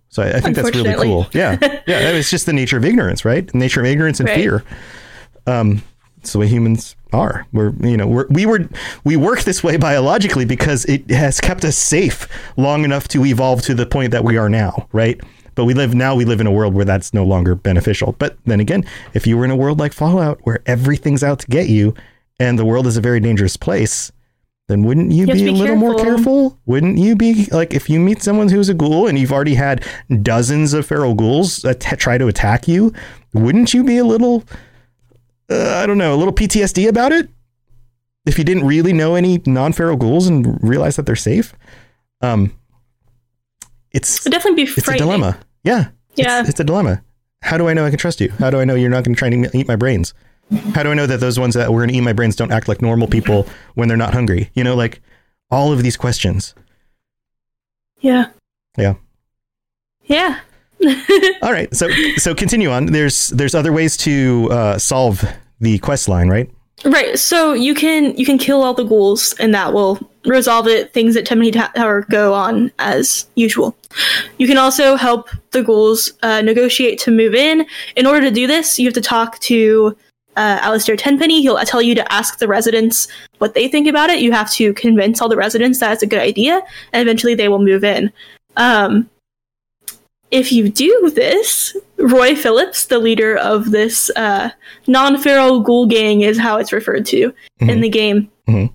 So 0.09 0.25
i, 0.25 0.31
I 0.39 0.41
think 0.41 0.57
that's 0.57 0.75
really 0.75 0.95
cool. 0.95 1.29
Yeah. 1.33 1.57
Yeah 1.87 2.11
it's 2.11 2.31
just 2.31 2.47
the 2.47 2.53
nature 2.53 2.77
of 2.79 2.85
ignorance 2.85 3.25
right? 3.25 3.47
The 3.47 3.59
nature 3.59 3.79
of 3.81 3.87
ignorance 3.87 4.19
and 4.19 4.29
Right. 4.29 4.39
fear. 4.39 4.65
Um 5.47 5.83
it's 6.19 6.33
the 6.33 6.41
way 6.41 6.49
humans 6.49 6.97
are. 7.13 7.47
We're 7.53 7.73
you 7.81 7.97
know 7.97 8.07
we're, 8.07 8.27
we 8.29 8.47
were 8.47 8.69
we 9.05 9.17
work 9.17 9.43
this 9.43 9.63
way 9.63 9.77
biologically 9.77 10.45
because 10.45 10.85
it 10.87 11.11
has 11.11 11.41
kept 11.41 11.65
us 11.65 11.77
safe 11.77 12.27
long 12.57 12.85
enough 12.85 13.09
to 13.09 13.25
evolve 13.25 13.63
to 13.63 13.75
the 13.75 13.87
point 13.87 14.11
that 14.13 14.25
we 14.25 14.37
are 14.37 14.49
now 14.49 14.89
right? 14.93 15.21
But 15.55 15.67
we 15.67 15.75
live 15.75 15.95
now 15.95 16.15
we 16.15 16.25
live 16.25 16.41
in 16.41 16.47
a 16.47 16.53
world 16.53 16.75
where 16.75 16.85
that's 16.87 17.13
no 17.13 17.25
longer 17.25 17.55
beneficial. 17.55 18.13
But 18.19 18.37
then 18.47 18.61
again 18.61 18.85
if 19.15 19.27
you 19.27 19.37
were 19.37 19.45
in 19.45 19.51
a 19.51 19.57
world 19.57 19.79
like 19.79 19.93
fallout 19.93 20.41
where 20.45 20.61
everything's 20.67 21.23
out 21.23 21.41
to 21.41 21.47
get 21.49 21.69
you 21.69 21.95
and 22.41 22.59
the 22.59 22.65
world 22.65 22.87
is 22.87 22.97
a 22.97 23.01
very 23.01 23.21
dangerous 23.21 23.57
place 23.57 24.11
then 24.69 24.85
wouldn't 24.85 25.11
you, 25.11 25.23
You 25.23 25.27
have 25.27 25.37
be, 25.37 25.43
a 25.43 25.53
be 25.53 25.59
little 25.59 25.77
more 25.77 25.95
careful. 25.97 26.15
careful? 26.15 26.59
Wouldn't 26.67 26.97
you 26.97 27.17
be 27.17 27.47
like 27.47 27.75
if 27.75 27.91
you 27.91 27.99
meet 27.99 28.23
someone 28.23 28.49
who's 28.49 28.69
a 28.69 28.75
ghoul 28.75 29.09
and 29.09 29.19
you've 29.19 29.33
already 29.33 29.55
had 29.57 29.85
dozens 30.23 30.73
of 30.73 30.87
feral 30.87 31.15
ghouls 31.15 31.65
att- 31.65 31.99
try 31.99 32.17
to 32.17 32.29
attack 32.29 32.69
you 32.69 32.93
wouldn't 33.35 33.75
you 33.75 33.83
be 33.83 33.99
a 33.99 34.05
little 34.05 34.45
uh, 35.51 35.77
i 35.83 35.87
don't 35.87 35.99
know 35.99 36.15
a 36.15 36.17
little 36.17 36.33
ptsd 36.33 36.89
about 36.89 37.13
it 37.13 37.29
if 38.25 38.39
you 38.39 38.45
didn't 38.45 38.65
really 38.67 38.93
know 38.93 39.15
any 39.17 39.41
non-feral 39.47 39.97
ghouls 39.97 40.27
and 40.29 40.63
realize 40.63 40.95
that 40.95 41.07
they're 41.07 41.17
safe. 41.17 41.53
Um, 42.21 42.57
it's 43.91 44.21
It'd 44.21 44.31
definitely 44.31 44.65
be 44.65 44.71
it's 44.71 44.87
a 44.87 44.97
dilemma. 44.97 45.39
Yeah, 45.65 45.89
Yeah. 46.15 46.39
it's, 46.41 46.51
it's 46.51 46.61
a 46.61 46.65
dilemma. 46.65 47.03
How 47.43 47.59
do 47.59 47.67
I 47.69 47.75
know 47.75 47.85
I 47.85 47.91
can 47.91 47.99
trust 47.99 48.21
you? 48.21 48.31
How 48.39 48.49
do 48.49 48.61
I 48.61 48.65
know 48.65 48.77
you're 48.77 48.91
not 48.91 49.03
going 49.03 49.17
to 49.17 49.19
try 49.19 49.27
and 49.27 49.53
eat 49.53 49.67
my 49.67 49.75
brains? 49.75 50.15
How 50.73 50.85
do 50.85 50.91
I 50.93 50.95
know 50.95 51.07
that 51.09 51.19
those 51.19 51.37
ones 51.41 51.55
that 51.55 51.73
were 51.73 51.81
going 51.81 51.89
to 51.91 51.97
eat 51.97 52.01
my 52.03 52.13
brains 52.13 52.37
don't 52.37 52.53
act 52.53 52.69
like 52.69 52.81
normal 52.81 53.09
people 53.09 53.49
when 53.75 53.89
they're 53.89 53.97
not 53.97 54.15
hungry? 54.15 54.51
You 54.55 54.63
know, 54.63 54.77
like 54.77 55.01
all 55.51 55.73
of 55.73 55.83
these 55.83 55.97
questions. 55.97 56.55
Yeah. 57.99 58.27
Yeah. 58.79 58.95
Yeah. 60.05 60.39
All 61.43 61.53
right. 61.53 61.75
So 61.75 61.89
so 62.17 62.35
continue 62.35 62.71
on. 62.71 62.87
There's 62.87 63.29
there's 63.29 63.55
other 63.55 63.73
ways 63.73 63.97
to 63.99 64.49
uh, 64.51 64.79
solve 64.79 65.25
the 65.61 65.79
quest 65.79 66.09
line, 66.09 66.29
right? 66.29 66.51
Right. 66.85 67.19
So 67.19 67.53
you 67.53 67.75
can 67.75 68.17
you 68.17 68.27
can 68.27 68.39
kill 68.39 68.63
all 68.63 68.75
the 68.75 68.85
ghouls, 68.85 69.35
and 69.35 69.55
that 69.55 69.73
will 69.73 70.01
resolve 70.25 70.67
it. 70.67 70.93
Things 70.93 71.17
at 71.17 71.25
Tenpenny 71.25 71.53
Tower 71.53 72.03
go 72.11 72.35
on 72.35 72.73
as 72.81 73.27
usual. 73.37 73.77
You 74.39 74.49
can 74.49 74.59
also 74.59 74.97
help 74.97 75.29
the 75.53 75.63
ghouls 75.63 76.13
uh, 76.23 76.41
negotiate 76.43 76.99
to 77.01 77.11
move 77.11 77.35
in. 77.35 77.67
In 77.95 78.07
order 78.07 78.21
to 78.23 78.31
do 78.31 78.47
this, 78.47 78.79
you 78.79 78.87
have 78.87 78.95
to 78.95 79.01
talk 79.01 79.39
to 79.41 79.97
uh, 80.37 80.59
Alistair 80.61 80.97
Tenpenny. 80.97 81.41
He'll 81.43 81.59
tell 81.59 81.83
you 81.83 81.95
to 81.95 82.13
ask 82.13 82.39
the 82.39 82.49
residents 82.49 83.07
what 83.39 83.55
they 83.55 83.69
think 83.69 83.87
about 83.87 84.11
it. 84.11 84.21
You 84.21 84.33
have 84.33 84.51
to 84.53 84.73
convince 84.75 85.21
all 85.21 85.29
the 85.29 85.37
residents 85.37 85.79
that 85.81 85.93
it's 85.93 86.03
a 86.03 86.07
good 86.07 86.21
idea, 86.21 86.63
and 86.93 87.03
eventually 87.03 87.35
they 87.35 87.49
will 87.49 87.63
move 87.63 87.85
in. 87.85 88.13
Um, 88.57 89.09
if 90.33 90.51
you 90.51 90.69
do 90.69 91.13
this, 91.15 91.77
Roy 91.99 92.35
Phillips, 92.35 92.87
the 92.87 92.99
leader 92.99 93.37
of 93.37 93.71
this 93.71 94.11
uh, 94.17 94.51
non-feral 94.89 95.61
ghoul 95.61 95.87
gang, 95.87 96.23
is 96.23 96.39
how 96.39 96.57
it's 96.57 96.73
referred 96.73 97.07
to 97.07 97.33
in 97.61 97.81
the 97.81 97.89
game. 97.89 98.31
Mhm. 98.49 98.73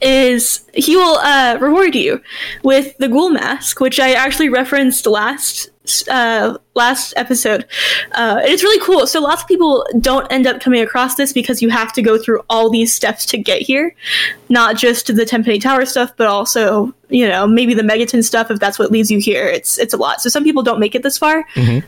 Is 0.00 0.64
he 0.72 0.96
will 0.96 1.16
uh, 1.18 1.58
reward 1.60 1.94
you 1.94 2.20
with 2.62 2.96
the 2.98 3.08
ghoul 3.08 3.30
mask, 3.30 3.80
which 3.80 3.98
I 4.00 4.12
actually 4.12 4.48
referenced 4.48 5.06
last 5.06 5.70
uh, 6.08 6.56
last 6.74 7.12
episode. 7.16 7.66
Uh, 8.12 8.40
it's 8.42 8.62
really 8.62 8.84
cool. 8.84 9.06
So 9.06 9.20
lots 9.20 9.42
of 9.42 9.48
people 9.48 9.86
don't 10.00 10.30
end 10.30 10.46
up 10.46 10.60
coming 10.60 10.80
across 10.80 11.16
this 11.16 11.32
because 11.32 11.60
you 11.62 11.70
have 11.70 11.92
to 11.94 12.02
go 12.02 12.18
through 12.18 12.42
all 12.48 12.70
these 12.70 12.94
steps 12.94 13.26
to 13.26 13.38
get 13.38 13.62
here, 13.62 13.94
not 14.48 14.76
just 14.76 15.14
the 15.14 15.24
Tenpenny 15.24 15.58
Tower 15.58 15.84
stuff, 15.86 16.12
but 16.16 16.26
also 16.26 16.92
you 17.10 17.26
know 17.26 17.46
maybe 17.46 17.72
the 17.74 17.82
Megaton 17.82 18.22
stuff 18.22 18.50
if 18.50 18.58
that's 18.58 18.78
what 18.78 18.90
leads 18.90 19.10
you 19.10 19.18
here. 19.18 19.46
It's 19.46 19.78
it's 19.78 19.94
a 19.94 19.96
lot. 19.96 20.20
So 20.20 20.28
some 20.28 20.44
people 20.44 20.62
don't 20.62 20.80
make 20.80 20.94
it 20.94 21.02
this 21.02 21.18
far 21.18 21.44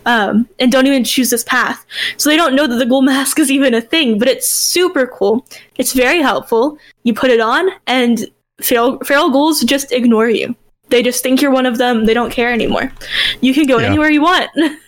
um, 0.07 0.49
and 0.59 0.73
don't 0.73 0.87
even 0.87 1.05
choose 1.05 1.31
this 1.31 1.45
path, 1.45 1.85
so 2.17 2.31
they 2.31 2.37
don't 2.37 2.55
know 2.55 2.67
that 2.67 2.77
the 2.77 2.87
ghoul 2.87 3.03
mask 3.03 3.39
is 3.39 3.51
even 3.51 3.75
a 3.75 3.81
thing. 3.81 4.19
But 4.19 4.29
it's 4.29 4.49
super 4.49 5.07
cool. 5.07 5.47
It's 5.77 5.93
very 5.93 6.21
helpful. 6.21 6.79
You 7.05 7.15
put 7.15 7.31
it 7.31 7.41
on, 7.41 7.69
and 7.87 8.27
feral, 8.61 8.99
feral 9.01 9.31
ghouls 9.31 9.61
just 9.63 9.93
ignore 9.93 10.29
you. 10.29 10.55
They 10.91 11.03
just 11.03 11.23
think 11.23 11.41
you're 11.41 11.51
one 11.51 11.67
of 11.67 11.79
them. 11.79 12.07
They 12.07 12.15
don't 12.15 12.31
care 12.31 12.53
anymore. 12.53 12.93
You 13.41 13.55
can 13.55 13.67
go 13.67 13.79
Yeah. 13.79 13.87
anywhere 13.87 14.11
you 14.11 14.23
want. 14.23 14.51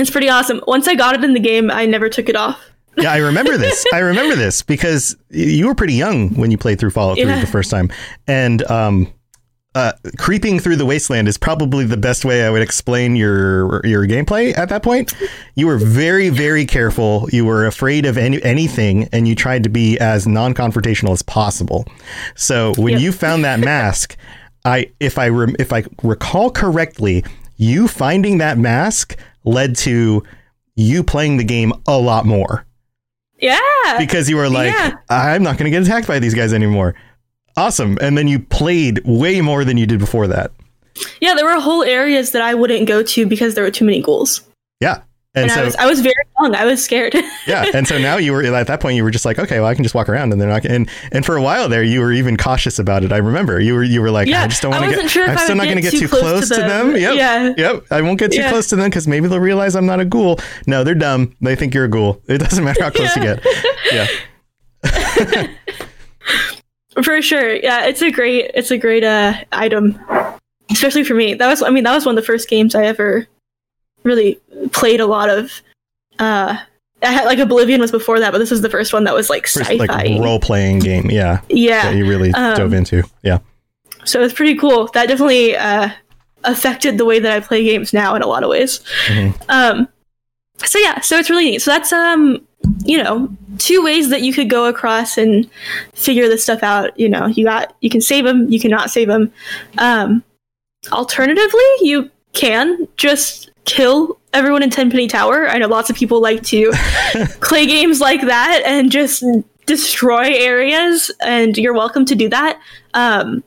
it's 0.00 0.10
pretty 0.10 0.28
awesome. 0.28 0.60
Once 0.66 0.88
I 0.88 0.94
got 0.94 1.14
it 1.14 1.24
in 1.24 1.34
the 1.34 1.40
game, 1.40 1.70
I 1.70 1.86
never 1.86 2.08
took 2.08 2.28
it 2.28 2.36
off. 2.36 2.60
Yeah, 2.96 3.12
I 3.12 3.16
remember 3.16 3.56
this. 3.56 3.84
I 3.92 3.98
remember 3.98 4.36
this 4.36 4.62
because 4.62 5.16
you 5.28 5.66
were 5.66 5.74
pretty 5.74 5.94
young 5.94 6.28
when 6.36 6.52
you 6.52 6.56
played 6.56 6.78
through 6.78 6.90
Fallout 6.90 7.16
3 7.16 7.26
Yeah. 7.26 7.40
the 7.40 7.46
first 7.48 7.68
time. 7.68 7.90
And 8.28 8.62
um 8.70 9.12
uh, 9.74 9.92
creeping 10.18 10.60
through 10.60 10.76
the 10.76 10.86
wasteland 10.86 11.26
is 11.26 11.36
probably 11.36 11.84
the 11.84 11.96
best 11.96 12.24
way 12.24 12.46
I 12.46 12.50
would 12.50 12.62
explain 12.62 13.16
your 13.16 13.84
your 13.84 14.06
gameplay 14.06 14.56
at 14.56 14.68
that 14.68 14.82
point. 14.82 15.12
You 15.56 15.66
were 15.66 15.78
very 15.78 16.28
very 16.28 16.64
careful. 16.64 17.28
You 17.32 17.44
were 17.44 17.66
afraid 17.66 18.06
of 18.06 18.16
any 18.16 18.42
anything, 18.42 19.08
and 19.12 19.26
you 19.26 19.34
tried 19.34 19.64
to 19.64 19.68
be 19.68 19.98
as 19.98 20.26
non-confrontational 20.26 21.12
as 21.12 21.22
possible. 21.22 21.86
So 22.36 22.72
when 22.76 22.92
Yep. 22.94 23.00
you 23.02 23.12
found 23.12 23.44
that 23.44 23.58
mask, 23.60 24.16
I 24.64 24.90
if 25.00 25.18
I 25.18 25.28
rem- 25.28 25.56
if 25.58 25.72
I 25.72 25.84
recall 26.02 26.50
correctly, 26.50 27.24
you 27.56 27.88
finding 27.88 28.38
that 28.38 28.58
mask 28.58 29.16
led 29.44 29.76
to 29.78 30.22
you 30.76 31.02
playing 31.04 31.36
the 31.36 31.44
game 31.44 31.72
a 31.86 31.98
lot 31.98 32.26
more 32.26 32.64
Yeah. 33.40 33.58
because 33.98 34.28
you 34.30 34.36
were 34.36 34.48
like, 34.48 34.72
Yeah. 34.72 34.92
I'm 35.08 35.42
not 35.42 35.56
going 35.58 35.70
to 35.70 35.70
get 35.70 35.82
attacked 35.86 36.08
by 36.08 36.18
these 36.18 36.34
guys 36.34 36.52
anymore. 36.52 36.94
Awesome. 37.56 37.98
And 38.00 38.16
then 38.18 38.28
you 38.28 38.38
played 38.40 39.00
way 39.04 39.40
more 39.40 39.64
than 39.64 39.76
you 39.76 39.86
did 39.86 39.98
before 39.98 40.26
that. 40.28 40.50
Yeah, 41.20 41.34
there 41.34 41.44
were 41.44 41.60
whole 41.60 41.82
areas 41.82 42.32
that 42.32 42.42
I 42.42 42.54
wouldn't 42.54 42.86
go 42.88 43.02
to 43.02 43.26
because 43.26 43.54
there 43.54 43.64
were 43.64 43.70
too 43.70 43.84
many 43.84 44.00
ghouls. 44.00 44.42
Yeah. 44.80 45.02
And, 45.36 45.50
And 45.50 45.52
I 45.52 45.54
so, 45.56 45.64
was 45.64 45.76
I 45.76 45.86
was 45.86 46.00
very 46.00 46.14
young. 46.40 46.54
I 46.54 46.64
was 46.64 46.84
scared. 46.84 47.12
yeah. 47.46 47.64
And 47.74 47.88
so 47.88 47.98
now 47.98 48.18
you 48.18 48.30
were 48.32 48.44
at 48.44 48.68
that 48.68 48.80
point, 48.80 48.94
you 48.94 49.02
were 49.02 49.10
just 49.10 49.24
like, 49.24 49.36
okay, 49.40 49.58
well, 49.58 49.68
I 49.68 49.74
can 49.74 49.82
just 49.82 49.94
walk 49.94 50.08
around 50.08 50.30
and 50.30 50.40
they're 50.40 50.48
not. 50.48 50.64
And, 50.64 50.88
and 51.10 51.26
for 51.26 51.36
a 51.36 51.42
while 51.42 51.68
there, 51.68 51.82
you 51.82 51.98
were 52.00 52.12
even 52.12 52.36
cautious 52.36 52.78
about 52.78 53.02
it. 53.02 53.10
I 53.10 53.16
remember 53.16 53.58
you 53.60 53.74
were, 53.74 53.82
you 53.82 54.00
were 54.00 54.12
like, 54.12 54.28
Yeah, 54.28 54.44
I 54.44 54.46
just 54.46 54.62
don't 54.62 54.70
want 54.70 54.84
to 54.84 54.90
get, 54.94 55.10
sure 55.10 55.28
I'm 55.28 55.36
still 55.38 55.56
not 55.56 55.64
going 55.64 55.76
to 55.76 55.82
get 55.82 55.90
too 55.92 56.06
close 56.06 56.20
close 56.22 56.48
to 56.50 56.54
them. 56.56 56.92
them. 56.92 56.96
Yep. 57.02 57.16
Yeah. 57.16 57.54
Yep. 57.56 57.84
I 57.90 58.00
won't 58.02 58.20
get 58.20 58.30
too 58.30 58.38
Yeah. 58.38 58.50
close 58.50 58.68
to 58.68 58.76
them 58.76 58.88
because 58.90 59.08
maybe 59.08 59.26
they'll 59.26 59.40
realize 59.40 59.74
I'm 59.74 59.86
not 59.86 59.98
a 59.98 60.04
ghoul. 60.04 60.38
No, 60.68 60.84
they're 60.84 60.94
dumb. 60.94 61.34
They 61.40 61.56
think 61.56 61.74
you're 61.74 61.86
a 61.86 61.90
ghoul. 61.90 62.22
It 62.28 62.38
doesn't 62.38 62.62
matter 62.62 62.84
how 62.84 62.90
close 62.90 63.14
you 63.16 63.22
get. 63.22 63.44
Yeah. 63.92 64.06
For 67.02 67.20
sure. 67.22 67.56
Yeah, 67.56 67.86
it's 67.86 68.02
a 68.02 68.10
great 68.10 68.50
it's 68.54 68.70
a 68.70 68.78
great 68.78 69.04
uh 69.04 69.34
item. 69.52 69.98
Especially 70.70 71.04
for 71.04 71.14
me. 71.14 71.34
That 71.34 71.48
was 71.48 71.62
I 71.62 71.70
mean, 71.70 71.84
that 71.84 71.94
was 71.94 72.06
one 72.06 72.16
of 72.16 72.22
the 72.22 72.26
first 72.26 72.48
games 72.48 72.74
I 72.74 72.84
ever 72.86 73.26
really 74.02 74.40
played 74.72 75.00
a 75.00 75.06
lot 75.06 75.28
of 75.30 75.60
uh 76.18 76.56
I 77.02 77.12
had 77.12 77.24
like 77.24 77.38
Oblivion 77.38 77.80
was 77.80 77.90
before 77.90 78.18
that, 78.20 78.32
but 78.32 78.38
this 78.38 78.50
was 78.50 78.62
the 78.62 78.70
first 78.70 78.92
one 78.92 79.04
that 79.04 79.14
was 79.14 79.28
like 79.28 79.46
sci-fi. 79.46 79.74
like 79.74 80.20
role 80.22 80.40
playing 80.40 80.78
game. 80.78 81.10
Yeah. 81.10 81.40
yeah. 81.48 81.90
That 81.90 81.96
you 81.96 82.08
really 82.08 82.32
Um, 82.32 82.56
dove 82.56 82.72
into. 82.72 83.02
Yeah. 83.22 83.38
So 84.04 84.22
it's 84.22 84.32
pretty 84.34 84.56
cool. 84.56 84.88
That 84.94 85.08
definitely 85.08 85.56
uh 85.56 85.90
affected 86.44 86.98
the 86.98 87.04
way 87.04 87.18
that 87.18 87.32
I 87.32 87.40
play 87.40 87.64
games 87.64 87.92
now 87.92 88.14
in 88.14 88.22
a 88.22 88.26
lot 88.26 88.42
of 88.42 88.50
ways. 88.50 88.80
Mm-hmm. 89.06 89.42
Um 89.50 89.88
so 90.58 90.78
yeah, 90.78 91.00
so 91.00 91.18
it's 91.18 91.28
really 91.28 91.44
neat. 91.44 91.62
So 91.62 91.70
that's 91.72 91.92
um 91.92 92.46
you 92.84 93.02
know, 93.02 93.28
two 93.58 93.82
ways 93.82 94.10
that 94.10 94.22
you 94.22 94.32
could 94.32 94.50
go 94.50 94.66
across 94.66 95.18
and 95.18 95.48
figure 95.94 96.28
this 96.28 96.42
stuff 96.42 96.62
out. 96.62 96.98
You 96.98 97.08
know, 97.08 97.26
you 97.26 97.44
got 97.44 97.74
you 97.80 97.90
can 97.90 98.00
save 98.00 98.24
them, 98.24 98.50
you 98.50 98.60
cannot 98.60 98.90
save 98.90 99.08
them. 99.08 99.32
Um, 99.78 100.22
alternatively, 100.92 101.62
you 101.80 102.10
can 102.32 102.88
just 102.96 103.50
kill 103.64 104.18
everyone 104.32 104.62
in 104.62 104.70
Tenpenny 104.70 105.06
Tower. 105.06 105.48
I 105.48 105.58
know 105.58 105.68
lots 105.68 105.90
of 105.90 105.96
people 105.96 106.20
like 106.20 106.42
to 106.44 106.72
play 107.40 107.66
games 107.66 108.00
like 108.00 108.22
that 108.22 108.62
and 108.64 108.90
just 108.90 109.24
destroy 109.66 110.34
areas, 110.34 111.10
and 111.20 111.56
you're 111.56 111.74
welcome 111.74 112.04
to 112.06 112.14
do 112.14 112.28
that. 112.28 112.60
Um, 112.92 113.42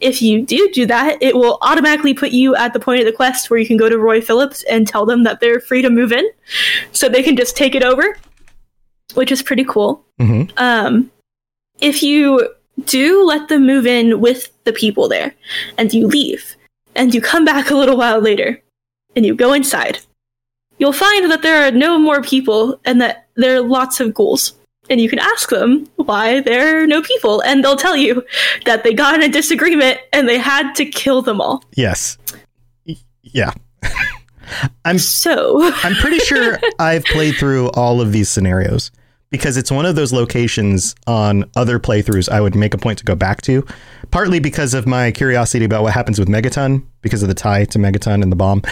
if 0.00 0.20
you 0.20 0.44
do 0.44 0.68
do 0.74 0.84
that, 0.86 1.16
it 1.22 1.36
will 1.36 1.58
automatically 1.62 2.12
put 2.12 2.32
you 2.32 2.56
at 2.56 2.72
the 2.72 2.80
point 2.80 3.00
of 3.00 3.06
the 3.06 3.12
quest 3.12 3.48
where 3.48 3.58
you 3.58 3.66
can 3.66 3.76
go 3.76 3.88
to 3.88 3.98
Roy 3.98 4.20
Phillips 4.20 4.64
and 4.64 4.86
tell 4.86 5.06
them 5.06 5.22
that 5.22 5.38
they're 5.38 5.60
free 5.60 5.80
to 5.80 5.90
move 5.90 6.12
in, 6.12 6.28
so 6.90 7.08
they 7.08 7.22
can 7.22 7.36
just 7.36 7.56
take 7.56 7.74
it 7.74 7.84
over, 7.84 8.16
which 9.14 9.32
is 9.32 9.42
pretty 9.42 9.64
cool. 9.64 10.04
Mhm. 10.20 10.50
Um, 10.56 11.10
if 11.80 12.02
you 12.02 12.48
do 12.86 13.24
let 13.24 13.48
them 13.48 13.66
move 13.66 13.86
in 13.86 14.20
with 14.20 14.50
the 14.64 14.72
people 14.72 15.08
there, 15.08 15.34
and 15.78 15.92
you 15.92 16.06
leave, 16.06 16.56
and 16.94 17.14
you 17.14 17.20
come 17.20 17.44
back 17.44 17.70
a 17.70 17.74
little 17.76 17.96
while 17.96 18.20
later, 18.20 18.60
and 19.14 19.26
you 19.26 19.34
go 19.34 19.52
inside, 19.52 19.98
you'll 20.78 20.92
find 20.92 21.30
that 21.30 21.42
there 21.42 21.66
are 21.66 21.70
no 21.70 21.98
more 21.98 22.22
people, 22.22 22.80
and 22.84 23.00
that 23.00 23.26
there 23.36 23.56
are 23.56 23.60
lots 23.60 24.00
of 24.00 24.14
ghouls. 24.14 24.54
And 24.90 25.00
you 25.00 25.08
can 25.08 25.20
ask 25.20 25.48
them 25.48 25.86
why 25.96 26.40
there 26.40 26.82
are 26.82 26.86
no 26.86 27.02
people, 27.02 27.40
and 27.42 27.62
they'll 27.62 27.76
tell 27.76 27.96
you 27.96 28.24
that 28.64 28.82
they 28.82 28.92
got 28.92 29.14
in 29.14 29.22
a 29.22 29.28
disagreement 29.28 29.98
and 30.12 30.28
they 30.28 30.38
had 30.38 30.72
to 30.74 30.84
kill 30.84 31.22
them 31.22 31.40
all. 31.40 31.62
Yes. 31.76 32.18
Yeah. 33.22 33.52
I'm 34.84 34.98
So, 34.98 35.70
I'm 35.84 35.94
pretty 35.94 36.18
sure 36.18 36.58
I've 36.80 37.04
played 37.04 37.36
through 37.36 37.68
all 37.70 38.00
of 38.00 38.12
these 38.12 38.28
scenarios 38.28 38.90
because 39.32 39.56
it's 39.56 39.72
one 39.72 39.86
of 39.86 39.96
those 39.96 40.12
locations 40.12 40.94
on 41.06 41.50
other 41.56 41.80
playthroughs 41.80 42.28
I 42.28 42.40
would 42.40 42.54
make 42.54 42.74
a 42.74 42.78
point 42.78 42.98
to 42.98 43.04
go 43.04 43.16
back 43.16 43.40
to, 43.42 43.66
partly 44.10 44.38
because 44.38 44.74
of 44.74 44.86
my 44.86 45.10
curiosity 45.10 45.64
about 45.64 45.82
what 45.82 45.94
happens 45.94 46.18
with 46.18 46.28
Megaton, 46.28 46.84
because 47.00 47.22
of 47.22 47.28
the 47.28 47.34
tie 47.34 47.64
to 47.64 47.78
Megaton 47.78 48.22
and 48.22 48.30
the 48.30 48.36
bomb, 48.36 48.62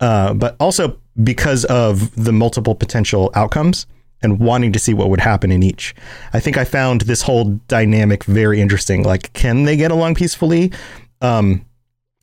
uh, 0.00 0.34
but 0.34 0.56
also 0.58 0.98
because 1.22 1.64
of 1.66 2.14
the 2.22 2.32
multiple 2.32 2.74
potential 2.74 3.30
outcomes 3.34 3.86
and 4.20 4.40
wanting 4.40 4.72
to 4.72 4.80
see 4.80 4.92
what 4.92 5.08
would 5.08 5.20
happen 5.20 5.52
in 5.52 5.62
each. 5.62 5.94
I 6.32 6.40
think 6.40 6.58
I 6.58 6.64
found 6.64 7.02
this 7.02 7.22
whole 7.22 7.44
dynamic 7.68 8.24
very 8.24 8.60
interesting. 8.60 9.04
Like, 9.04 9.32
can 9.34 9.64
they 9.64 9.76
get 9.76 9.92
along 9.92 10.16
peacefully? 10.16 10.72
Um, 11.20 11.64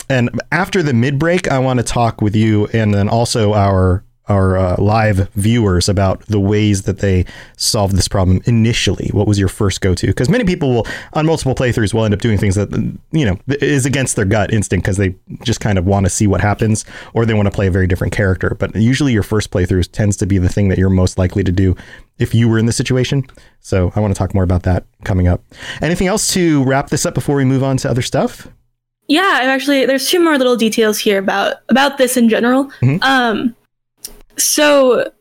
and 0.10 0.29
after 0.51 0.84
the 0.84 0.93
mid 0.93 1.17
break, 1.17 1.47
I 1.47 1.60
want 1.60 1.79
to 1.79 1.84
talk 1.84 2.21
with 2.21 2.36
you 2.36 2.67
and 2.67 2.93
then 2.93 3.08
also 3.08 3.53
our 3.53 4.03
our 4.27 4.57
uh, 4.57 4.75
live 4.79 5.29
viewers 5.35 5.88
about 5.88 6.21
the 6.27 6.39
ways 6.39 6.83
that 6.83 6.99
they 6.99 7.25
solved 7.57 7.95
this 7.95 8.07
problem 8.07 8.41
initially. 8.45 9.09
What 9.11 9.27
was 9.27 9.38
your 9.38 9.47
first 9.47 9.81
go 9.81 9.93
to? 9.93 10.07
Because 10.07 10.29
many 10.29 10.43
people 10.43 10.73
will, 10.73 10.88
on 11.13 11.25
multiple 11.25 11.55
playthroughs, 11.55 11.93
will 11.93 12.05
end 12.05 12.13
up 12.13 12.21
doing 12.21 12.38
things 12.38 12.55
that 12.55 12.71
you 13.11 13.25
know 13.25 13.38
is 13.47 13.85
against 13.85 14.15
their 14.15 14.25
gut 14.25 14.51
instinct 14.53 14.85
because 14.85 14.97
they 14.97 15.15
just 15.43 15.59
kind 15.59 15.77
of 15.77 15.85
want 15.85 16.05
to 16.05 16.09
see 16.09 16.27
what 16.27 16.41
happens 16.41 16.85
or 17.13 17.25
they 17.25 17.33
want 17.33 17.45
to 17.47 17.51
play 17.51 17.67
a 17.67 17.71
very 17.71 17.88
different 17.88 18.13
character. 18.13 18.55
But 18.59 18.75
usually, 18.75 19.13
your 19.13 19.23
first 19.23 19.51
playthrough 19.51 19.91
tends 19.91 20.17
to 20.17 20.25
be 20.25 20.38
the 20.38 20.49
thing 20.49 20.69
that 20.69 20.77
you're 20.77 20.89
most 20.89 21.17
likely 21.17 21.43
to 21.43 21.51
do 21.51 21.75
if 22.17 22.33
you 22.33 22.47
were 22.47 22.57
in 22.57 22.65
this 22.65 22.77
situation. 22.77 23.23
So 23.59 23.91
I 23.95 23.99
want 23.99 24.13
to 24.13 24.17
talk 24.17 24.33
more 24.33 24.43
about 24.43 24.63
that 24.63 24.85
coming 25.03 25.27
up. 25.27 25.43
Anything 25.81 26.07
else 26.07 26.33
to 26.33 26.63
wrap 26.63 26.89
this 26.89 27.05
up 27.05 27.13
before 27.13 27.35
we 27.35 27.45
move 27.45 27.63
on 27.63 27.77
to 27.77 27.89
other 27.89 28.01
stuff? 28.01 28.47
Yeah, 29.07 29.21
I've 29.41 29.49
actually 29.49 29.85
there's 29.85 30.09
two 30.09 30.19
more 30.19 30.38
little 30.38 30.55
details 30.55 30.97
here 30.97 31.19
about 31.19 31.57
about 31.69 31.97
this 31.97 32.17
in 32.17 32.27
general. 32.29 32.65
Mhm. 32.81 33.03
Um, 33.03 33.55
so 34.38 35.12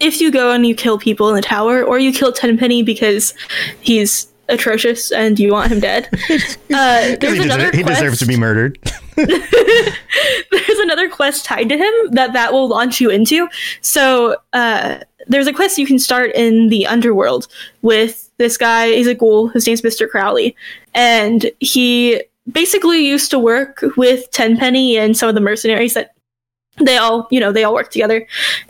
if 0.00 0.20
you 0.20 0.30
go 0.30 0.50
and 0.50 0.66
you 0.66 0.74
kill 0.74 0.98
people 0.98 1.28
in 1.28 1.36
the 1.36 1.42
tower, 1.42 1.84
or 1.84 1.98
you 1.98 2.12
kill 2.12 2.32
Tenpenny 2.32 2.82
because 2.82 3.34
he's 3.80 4.26
atrocious 4.48 5.12
and 5.12 5.38
you 5.38 5.52
want 5.52 5.70
him 5.70 5.80
dead, 5.80 6.08
uh, 6.74 7.16
there's 7.20 7.38
he, 7.38 7.42
another 7.42 7.70
he 7.70 7.82
deserves 7.82 8.18
to 8.18 8.26
be 8.26 8.36
murdered. 8.36 8.78
there's 9.16 10.78
another 10.80 11.08
quest 11.08 11.44
tied 11.44 11.68
to 11.68 11.76
him 11.76 11.92
that 12.12 12.32
that 12.32 12.52
will 12.52 12.68
launch 12.68 13.00
you 13.00 13.10
into. 13.10 13.48
So 13.82 14.36
uh, 14.54 15.00
there's 15.26 15.46
a 15.46 15.52
quest 15.52 15.78
you 15.78 15.86
can 15.86 15.98
start 15.98 16.32
in 16.34 16.68
the 16.70 16.86
underworld 16.86 17.46
with 17.82 18.30
this 18.38 18.56
guy. 18.56 18.88
He's 18.88 19.06
a 19.06 19.14
ghoul. 19.14 19.48
His 19.48 19.66
name's 19.66 19.82
Mr. 19.82 20.08
Crowley, 20.08 20.56
and 20.94 21.50
he 21.60 22.22
basically 22.50 23.06
used 23.06 23.30
to 23.30 23.38
work 23.38 23.84
with 23.96 24.30
Tenpenny 24.30 24.96
and 24.96 25.16
some 25.16 25.28
of 25.28 25.34
the 25.34 25.40
mercenaries 25.40 25.94
that 25.94 26.14
they 26.78 26.96
all, 26.96 27.26
you 27.30 27.40
know, 27.40 27.52
they 27.52 27.64
all 27.64 27.74
work 27.74 27.90
together, 27.90 28.26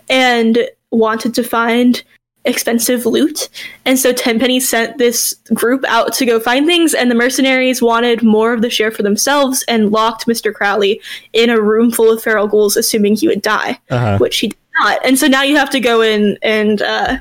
and 0.08 0.68
wanted 0.90 1.34
to 1.34 1.42
find 1.42 2.02
expensive 2.46 3.04
loot. 3.04 3.50
And 3.84 3.98
so 3.98 4.12
Tenpenny 4.14 4.60
sent 4.60 4.96
this 4.96 5.34
group 5.52 5.84
out 5.86 6.14
to 6.14 6.24
go 6.24 6.40
find 6.40 6.66
things, 6.66 6.94
and 6.94 7.10
the 7.10 7.14
mercenaries 7.14 7.82
wanted 7.82 8.22
more 8.22 8.52
of 8.54 8.62
the 8.62 8.70
share 8.70 8.90
for 8.90 9.02
themselves 9.02 9.62
and 9.68 9.90
locked 9.92 10.26
Mr. 10.26 10.52
Crowley 10.52 11.00
in 11.34 11.50
a 11.50 11.60
room 11.60 11.90
full 11.90 12.10
of 12.10 12.22
feral 12.22 12.48
ghouls, 12.48 12.76
assuming 12.76 13.14
he 13.16 13.28
would 13.28 13.42
die, 13.42 13.78
Uh-huh. 13.90 14.16
which 14.18 14.38
he 14.38 14.48
did 14.48 14.58
not. 14.82 15.04
And 15.04 15.18
so 15.18 15.26
now 15.26 15.42
you 15.42 15.56
have 15.56 15.70
to 15.70 15.80
go 15.80 16.00
in 16.00 16.38
and 16.42 16.80
uh, 16.80 17.18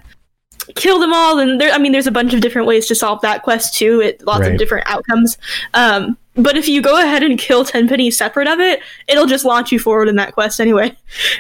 kill 0.76 1.00
them 1.00 1.14
all. 1.14 1.40
And 1.40 1.60
there, 1.60 1.72
I 1.72 1.78
mean, 1.78 1.92
there's 1.92 2.08
a 2.08 2.12
bunch 2.12 2.34
of 2.34 2.42
different 2.42 2.68
ways 2.68 2.88
to 2.88 2.96
solve 2.96 3.22
that 3.22 3.44
quest 3.44 3.76
too. 3.76 4.02
It 4.02 4.26
lots 4.26 4.42
Right. 4.42 4.52
of 4.54 4.58
different 4.58 4.88
outcomes. 4.88 5.38
Um, 5.74 6.18
but 6.36 6.56
if 6.56 6.68
you 6.70 6.82
go 6.82 6.98
ahead 7.02 7.24
and 7.24 7.38
kill 7.38 7.66
Tenpenny 7.66 8.12
separate 8.12 8.48
of 8.48 8.60
it, 8.60 8.80
it'll 9.08 9.26
just 9.26 9.44
launch 9.46 9.72
you 9.72 9.80
forward 9.80 10.08
in 10.08 10.16
that 10.18 10.34
quest 10.34 10.60
anyway. 10.62 10.96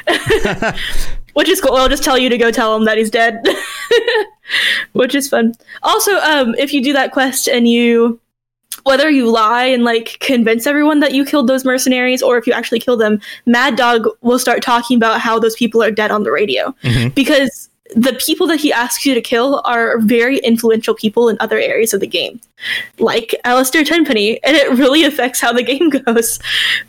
which 1.33 1.47
is 1.49 1.61
cool. 1.61 1.75
I'll 1.75 1.89
just 1.89 2.03
tell 2.03 2.17
you 2.17 2.29
to 2.29 2.37
go 2.37 2.51
tell 2.51 2.75
him 2.75 2.85
that 2.85 2.97
he's 2.97 3.09
dead, 3.09 3.45
which 4.93 5.15
is 5.15 5.29
fun. 5.29 5.53
Also, 5.83 6.17
um, 6.17 6.55
if 6.57 6.73
you 6.73 6.83
do 6.83 6.91
that 6.93 7.11
quest 7.11 7.47
and 7.47 7.67
you, 7.67 8.19
whether 8.83 9.09
you 9.09 9.29
lie 9.29 9.65
and 9.65 9.83
like 9.83 10.17
convince 10.19 10.65
everyone 10.67 10.99
that 11.01 11.13
you 11.13 11.23
killed 11.23 11.47
those 11.47 11.63
mercenaries, 11.63 12.21
or 12.21 12.37
if 12.37 12.45
you 12.47 12.53
actually 12.53 12.79
kill 12.79 12.97
them, 12.97 13.21
Mad 13.45 13.75
Dog 13.75 14.07
will 14.21 14.39
start 14.39 14.61
talking 14.61 14.97
about 14.97 15.21
how 15.21 15.39
those 15.39 15.55
people 15.55 15.81
are 15.83 15.91
dead 15.91 16.11
on 16.11 16.23
the 16.23 16.31
radio 16.31 16.73
because 17.15 17.68
the 17.95 18.13
people 18.25 18.47
that 18.47 18.59
he 18.59 18.71
asks 18.71 19.05
you 19.05 19.13
to 19.13 19.21
kill 19.21 19.61
are 19.65 19.99
very 19.99 20.37
influential 20.39 20.93
people 20.93 21.29
in 21.29 21.37
other 21.39 21.57
areas 21.57 21.93
of 21.93 21.99
the 21.99 22.07
game, 22.07 22.39
like 22.99 23.33
Alistair 23.45 23.83
Tenpenny, 23.83 24.41
and 24.43 24.55
it 24.55 24.71
really 24.77 25.03
affects 25.03 25.41
how 25.41 25.51
the 25.51 25.63
game 25.71 25.89
goes, 25.89 26.39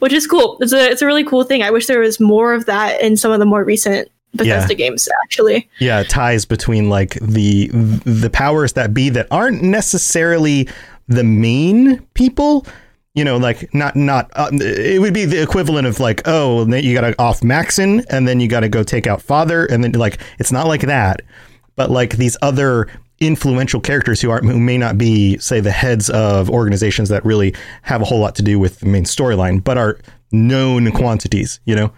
which 0.00 0.12
is 0.12 0.26
cool. 0.26 0.58
It's 0.60 0.72
a 0.72 0.90
it's 0.90 1.02
a 1.02 1.06
really 1.06 1.24
cool 1.24 1.44
thing. 1.44 1.62
I 1.62 1.70
wish 1.70 1.86
there 1.86 2.00
was 2.00 2.20
more 2.20 2.52
of 2.52 2.66
that 2.66 3.00
in 3.00 3.16
some 3.16 3.32
of 3.32 3.38
the 3.38 3.46
more 3.46 3.64
recent 3.64 4.10
Bethesda 4.34 4.74
games, 4.74 5.08
actually. 5.24 5.68
yeah 5.80 6.04
ties 6.04 6.44
between 6.44 6.88
like 6.88 7.14
the 7.20 7.68
the 7.72 8.30
powers 8.30 8.74
that 8.74 8.94
be 8.94 9.08
that 9.10 9.26
aren't 9.30 9.62
necessarily 9.62 10.68
the 11.08 11.24
main 11.24 12.00
people 12.14 12.64
you 13.14 13.24
know 13.24 13.36
like 13.36 13.72
not 13.74 13.96
not 13.96 14.30
uh, 14.34 14.50
it 14.52 15.00
would 15.00 15.14
be 15.14 15.24
the 15.24 15.42
equivalent 15.42 15.86
of 15.86 15.98
like 16.00 16.22
oh 16.26 16.66
you 16.74 16.94
gotta 16.94 17.14
off 17.18 17.42
Maxson 17.42 18.04
and 18.10 18.26
then 18.26 18.40
you 18.40 18.48
gotta 18.48 18.68
go 18.68 18.82
take 18.82 19.06
out 19.06 19.20
father 19.20 19.66
and 19.66 19.82
then 19.82 19.92
like 19.92 20.20
it's 20.38 20.52
not 20.52 20.66
like 20.66 20.82
that. 20.82 21.22
But 21.76 21.90
like 21.90 22.16
these 22.16 22.36
other 22.42 22.88
influential 23.20 23.80
characters 23.80 24.20
who 24.20 24.30
aren't 24.30 24.46
who 24.46 24.58
may 24.58 24.78
not 24.78 24.96
be 24.96 25.36
say 25.38 25.60
the 25.60 25.70
heads 25.70 26.08
of 26.10 26.48
organizations 26.50 27.08
that 27.10 27.24
really 27.24 27.54
have 27.82 28.00
a 28.00 28.04
whole 28.04 28.20
lot 28.20 28.34
to 28.36 28.42
do 28.42 28.58
with 28.58 28.80
the 28.80 28.86
main 28.86 29.04
storyline 29.04 29.62
but 29.62 29.76
are 29.76 29.98
known 30.32 30.90
quantities 30.92 31.60
you 31.64 31.76
know? 31.76 31.92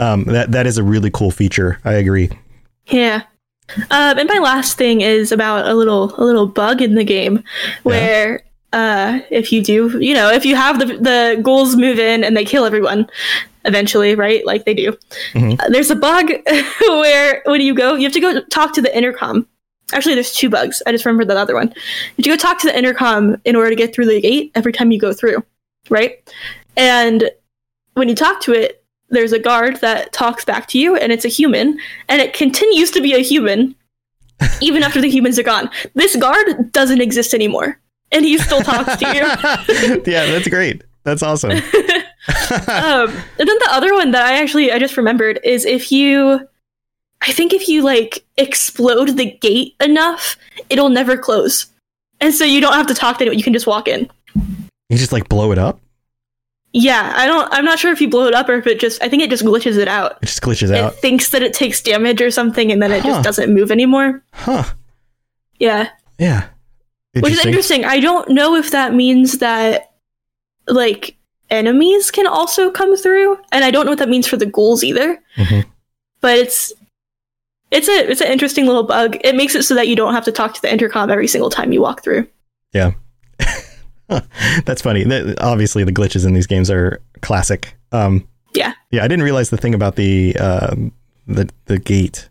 Um, 0.00 0.24
that 0.24 0.52
that 0.52 0.66
is 0.66 0.76
a 0.76 0.82
really 0.82 1.10
cool 1.10 1.30
feature. 1.30 1.80
I 1.84 1.94
agree. 1.94 2.30
Yeah. 2.86 3.22
Um, 3.90 4.18
and 4.18 4.28
my 4.28 4.38
last 4.38 4.76
thing 4.76 5.00
is 5.00 5.32
about 5.32 5.66
a 5.66 5.74
little 5.74 6.14
a 6.20 6.24
little 6.24 6.46
bug 6.46 6.82
in 6.82 6.94
the 6.94 7.04
game 7.04 7.42
where 7.84 8.42
uh, 8.72 9.20
if 9.30 9.52
you 9.52 9.62
do, 9.62 9.98
you 9.98 10.14
know, 10.14 10.30
if 10.30 10.44
you 10.44 10.56
have 10.56 10.78
the 10.78 10.86
the 10.86 11.40
ghouls 11.42 11.76
move 11.76 11.98
in 11.98 12.24
and 12.24 12.36
they 12.36 12.44
kill 12.44 12.64
everyone 12.64 13.08
eventually, 13.64 14.14
right? 14.14 14.44
Like 14.46 14.64
they 14.64 14.74
do. 14.74 14.96
Uh, 15.60 15.68
there's 15.68 15.90
a 15.90 15.96
bug 15.96 16.30
where 16.80 17.42
when 17.46 17.60
you 17.60 17.74
go, 17.74 17.94
you 17.94 18.04
have 18.04 18.12
to 18.12 18.20
go 18.20 18.40
talk 18.44 18.74
to 18.74 18.82
the 18.82 18.96
intercom. 18.96 19.46
Actually, 19.92 20.14
there's 20.14 20.32
two 20.32 20.48
bugs. 20.48 20.82
I 20.86 20.92
just 20.92 21.04
remembered 21.04 21.28
that 21.28 21.36
other 21.36 21.54
one. 21.54 21.68
You 21.68 21.74
have 22.18 22.24
to 22.24 22.30
go 22.30 22.36
talk 22.36 22.58
to 22.60 22.66
the 22.66 22.76
intercom 22.76 23.36
in 23.44 23.56
order 23.56 23.70
to 23.70 23.76
get 23.76 23.94
through 23.94 24.06
the 24.06 24.20
gate 24.20 24.50
every 24.54 24.72
time 24.72 24.90
you 24.90 24.98
go 24.98 25.12
through, 25.12 25.44
right? 25.90 26.32
And 26.76 27.30
when 27.94 28.08
you 28.08 28.14
talk 28.14 28.40
to 28.42 28.52
it, 28.52 28.82
there's 29.10 29.32
a 29.32 29.38
guard 29.38 29.76
that 29.82 30.14
talks 30.14 30.46
back 30.46 30.66
to 30.68 30.78
you, 30.78 30.96
and 30.96 31.12
it's 31.12 31.26
a 31.26 31.28
human, 31.28 31.78
and 32.08 32.22
it 32.22 32.32
continues 32.32 32.90
to 32.92 33.02
be 33.02 33.12
a 33.12 33.18
human 33.18 33.74
even 34.60 34.82
after 34.82 35.00
the 35.00 35.10
humans 35.10 35.38
are 35.38 35.44
gone. 35.44 35.70
This 35.94 36.16
guard 36.16 36.72
doesn't 36.72 37.00
exist 37.00 37.34
anymore, 37.34 37.78
and 38.12 38.24
he 38.24 38.38
still 38.38 38.60
talks 38.62 38.96
to 38.96 39.06
you. 39.06 40.02
yeah 40.12 40.26
that's 40.26 40.48
great 40.48 40.82
that's 41.04 41.22
awesome 41.22 41.50
um, 41.52 41.60
and 43.10 43.48
then 43.48 43.58
the 43.58 43.68
other 43.70 43.92
one 43.94 44.12
that 44.12 44.24
I 44.24 44.40
actually 44.40 44.70
I 44.70 44.78
just 44.78 44.96
remembered 44.96 45.40
is 45.42 45.64
if 45.64 45.90
you, 45.90 46.46
I 47.20 47.32
think 47.32 47.52
if 47.52 47.68
you 47.68 47.82
like 47.82 48.24
explode 48.36 49.16
the 49.16 49.30
gate 49.32 49.74
enough, 49.80 50.36
it'll 50.70 50.88
never 50.90 51.16
close, 51.16 51.66
and 52.20 52.32
so 52.34 52.44
you 52.44 52.60
don't 52.60 52.74
have 52.74 52.86
to 52.88 52.94
talk 52.94 53.18
to 53.18 53.24
anyone. 53.24 53.38
You 53.38 53.44
can 53.44 53.52
just 53.52 53.66
walk 53.66 53.88
in. 53.88 54.08
you 54.36 54.96
just 54.98 55.10
like 55.12 55.28
blow 55.28 55.50
it 55.50 55.58
up 55.58 55.80
Yeah, 56.72 57.12
I 57.16 57.26
don't. 57.26 57.48
I'm 57.52 57.64
not 57.64 57.78
sure 57.80 57.90
if 57.92 58.00
you 58.00 58.08
blow 58.08 58.26
it 58.28 58.34
up 58.34 58.48
or 58.48 58.54
if 58.54 58.66
it 58.68 58.78
just. 58.78 59.02
I 59.02 59.08
think 59.08 59.22
it 59.22 59.30
just 59.30 59.44
glitches 59.44 59.76
it 59.76 59.88
out. 59.88 60.18
it 60.22 60.26
just 60.26 60.42
glitches 60.42 60.70
It 60.70 60.76
out 60.76 60.94
thinks 60.96 61.30
that 61.30 61.42
it 61.42 61.52
takes 61.54 61.80
damage 61.82 62.22
or 62.22 62.30
something, 62.30 62.70
and 62.70 62.80
then 62.80 62.92
it 62.92 63.02
Huh. 63.02 63.08
just 63.08 63.24
doesn't 63.24 63.52
move 63.52 63.72
anymore. 63.72 64.22
huh 64.32 64.64
Yeah. 65.58 65.88
yeah 66.18 66.48
Which 67.14 67.32
is 67.32 67.44
interesting. 67.44 67.84
I 67.84 68.00
don't 68.00 68.28
know 68.30 68.54
if 68.56 68.70
that 68.70 68.94
means 68.94 69.38
that 69.38 69.92
like 70.68 71.16
enemies 71.50 72.10
can 72.10 72.26
also 72.26 72.70
come 72.70 72.96
through, 72.96 73.36
and 73.52 73.64
I 73.64 73.70
don't 73.70 73.84
know 73.84 73.92
what 73.92 73.98
that 73.98 74.08
means 74.08 74.26
for 74.26 74.36
the 74.36 74.46
ghouls 74.46 74.82
either. 74.82 75.20
Mhm. 75.36 75.64
But 76.20 76.38
it's 76.38 76.72
it's 77.70 77.88
a 77.88 78.10
it's 78.10 78.20
an 78.20 78.28
interesting 78.28 78.66
little 78.66 78.84
bug. 78.84 79.16
It 79.24 79.34
makes 79.34 79.54
it 79.54 79.62
so 79.64 79.74
that 79.74 79.88
you 79.88 79.96
don't 79.96 80.14
have 80.14 80.24
to 80.24 80.32
talk 80.32 80.54
to 80.54 80.62
the 80.62 80.72
intercom 80.72 81.10
every 81.10 81.26
single 81.28 81.50
time 81.50 81.72
you 81.72 81.80
walk 81.82 82.02
through. 82.02 82.26
yeah 82.72 82.92
that's 84.64 84.82
funny 84.82 85.04
That- 85.04 85.38
obviously 85.40 85.84
the 85.84 85.92
glitches 85.92 86.26
in 86.26 86.32
these 86.34 86.46
games 86.46 86.70
are 86.70 87.00
classic 87.20 87.74
um 87.92 88.26
Yeah, 88.54 88.72
yeah 88.90 89.04
i 89.04 89.08
didn't 89.08 89.24
realize 89.24 89.50
the 89.50 89.56
thing 89.58 89.74
about 89.74 89.96
the 89.96 90.34
um 90.36 90.92
the 91.26 91.48
the 91.66 91.78
gate 91.78 92.28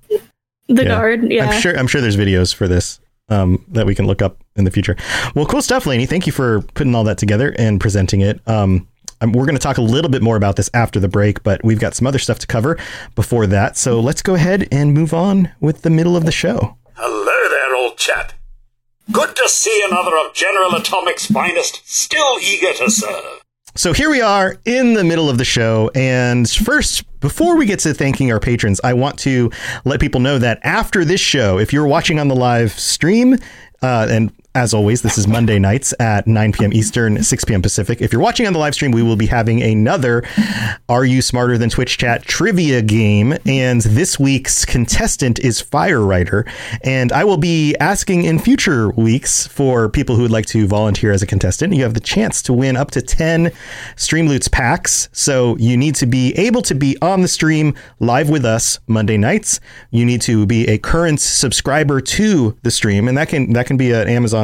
the 0.67 0.83
Yeah. 0.83 0.87
guard. 0.87 1.31
Yeah, 1.31 1.49
i'm 1.49 1.61
sure 1.61 1.77
i'm 1.77 1.87
sure 1.87 2.01
there's 2.01 2.17
videos 2.17 2.53
for 2.55 2.67
this 2.67 2.99
um 3.31 3.63
that 3.69 3.85
we 3.85 3.95
can 3.95 4.05
look 4.05 4.21
up 4.21 4.37
in 4.55 4.63
the 4.63 4.71
future 4.71 4.95
well 5.35 5.45
cool 5.45 5.61
stuff 5.61 5.85
Lainey. 5.85 6.05
thank 6.05 6.27
you 6.27 6.33
for 6.33 6.61
putting 6.73 6.93
all 6.93 7.03
that 7.03 7.17
together 7.17 7.55
and 7.57 7.79
presenting 7.79 8.21
it 8.21 8.39
um 8.47 8.87
um, 9.21 9.33
we're 9.33 9.45
going 9.45 9.55
to 9.55 9.61
talk 9.61 9.77
a 9.77 9.83
little 9.83 10.09
bit 10.09 10.23
more 10.23 10.35
about 10.35 10.55
this 10.55 10.69
after 10.73 10.99
the 10.99 11.07
break, 11.07 11.43
but 11.43 11.63
we've 11.63 11.79
got 11.79 11.93
some 11.93 12.07
other 12.07 12.17
stuff 12.17 12.39
to 12.39 12.47
cover 12.47 12.77
before 13.13 13.45
that. 13.47 13.77
So 13.77 13.99
let's 13.99 14.23
go 14.23 14.33
ahead 14.33 14.67
and 14.71 14.93
move 14.93 15.13
on 15.13 15.51
with 15.59 15.83
the 15.83 15.91
middle 15.91 16.17
of 16.17 16.25
the 16.25 16.31
show. 16.31 16.75
Hello 16.95 17.49
there, 17.49 17.75
old 17.75 17.97
chap. 17.97 18.33
Good 19.11 19.35
to 19.35 19.47
see 19.47 19.83
another 19.87 20.11
of 20.25 20.33
General 20.33 20.71
Atomic's 20.71 21.27
finest, 21.27 21.81
still 21.87 22.39
eager 22.41 22.73
to 22.73 22.89
serve. 22.89 23.41
So 23.75 23.93
here 23.93 24.09
we 24.09 24.21
are 24.21 24.57
in 24.65 24.93
the 24.95 25.03
middle 25.03 25.29
of 25.29 25.37
the 25.37 25.45
show. 25.45 25.91
And 25.95 26.49
first, 26.49 27.03
before 27.21 27.55
we 27.55 27.65
get 27.65 27.79
to 27.79 27.93
thanking 27.93 28.31
our 28.31 28.39
patrons, 28.39 28.81
I 28.83 28.93
want 28.93 29.17
to 29.19 29.49
let 29.85 30.01
people 30.01 30.19
know 30.19 30.37
that 30.39 30.59
after 30.63 31.05
this 31.05 31.21
show, 31.21 31.57
if 31.57 31.71
you're 31.71 31.87
watching 31.87 32.19
on 32.19 32.27
the 32.27 32.35
live 32.35 32.71
stream, 32.73 33.35
uh, 33.81 34.07
and 34.09 34.31
as 34.55 34.73
always, 34.73 35.01
this 35.01 35.17
is 35.17 35.27
Monday 35.27 35.59
nights 35.59 35.93
at 35.99 36.27
9 36.27 36.51
p.m. 36.53 36.73
Eastern, 36.73 37.21
6 37.21 37.45
p.m. 37.45 37.61
Pacific. 37.61 38.01
If 38.01 38.13
you're 38.13 38.21
watching 38.21 38.47
on 38.47 38.53
the 38.53 38.59
live 38.59 38.73
stream, 38.73 38.91
we 38.91 39.03
will 39.03 39.17
be 39.17 39.27
having 39.27 39.61
another 39.61 40.23
Are 40.87 41.03
You 41.03 41.21
Smarter 41.21 41.57
Than 41.57 41.69
Twitch 41.69 41.97
Chat 41.97 42.23
trivia 42.23 42.81
game. 42.81 43.35
And 43.45 43.81
this 43.81 44.17
week's 44.17 44.63
contestant 44.63 45.39
is 45.39 45.61
Firewriter. 45.61 46.49
And 46.83 47.11
I 47.11 47.25
will 47.25 47.37
be 47.37 47.75
asking 47.79 48.23
in 48.23 48.39
future 48.39 48.91
weeks 48.91 49.45
for 49.47 49.89
people 49.89 50.15
who 50.15 50.21
would 50.21 50.31
like 50.31 50.45
to 50.47 50.67
volunteer 50.67 51.11
as 51.11 51.21
a 51.21 51.27
contestant. 51.27 51.73
You 51.73 51.83
have 51.83 51.93
the 51.93 51.99
chance 51.99 52.41
to 52.43 52.53
win 52.53 52.77
up 52.77 52.91
to 52.91 53.01
10 53.01 53.51
stream 53.97 54.21
Streamloots 54.21 54.51
packs. 54.51 55.09
So 55.11 55.57
you 55.57 55.75
need 55.75 55.95
to 55.95 56.05
be 56.05 56.33
able 56.33 56.61
to 56.63 56.75
be 56.75 56.97
on 57.01 57.21
the 57.21 57.27
stream 57.27 57.73
live 57.99 58.29
with 58.29 58.45
us 58.45 58.79
Monday 58.87 59.17
nights. 59.17 59.59
You 59.89 60.05
need 60.05 60.21
to 60.21 60.45
be 60.45 60.67
a 60.67 60.77
current 60.77 61.19
subscriber 61.19 62.01
to 62.01 62.57
the 62.61 62.71
stream, 62.71 63.07
and 63.07 63.17
that 63.17 63.29
can 63.29 63.53
that 63.53 63.65
can 63.65 63.77
be 63.77 63.91
an 63.91 64.07
Amazon 64.07 64.40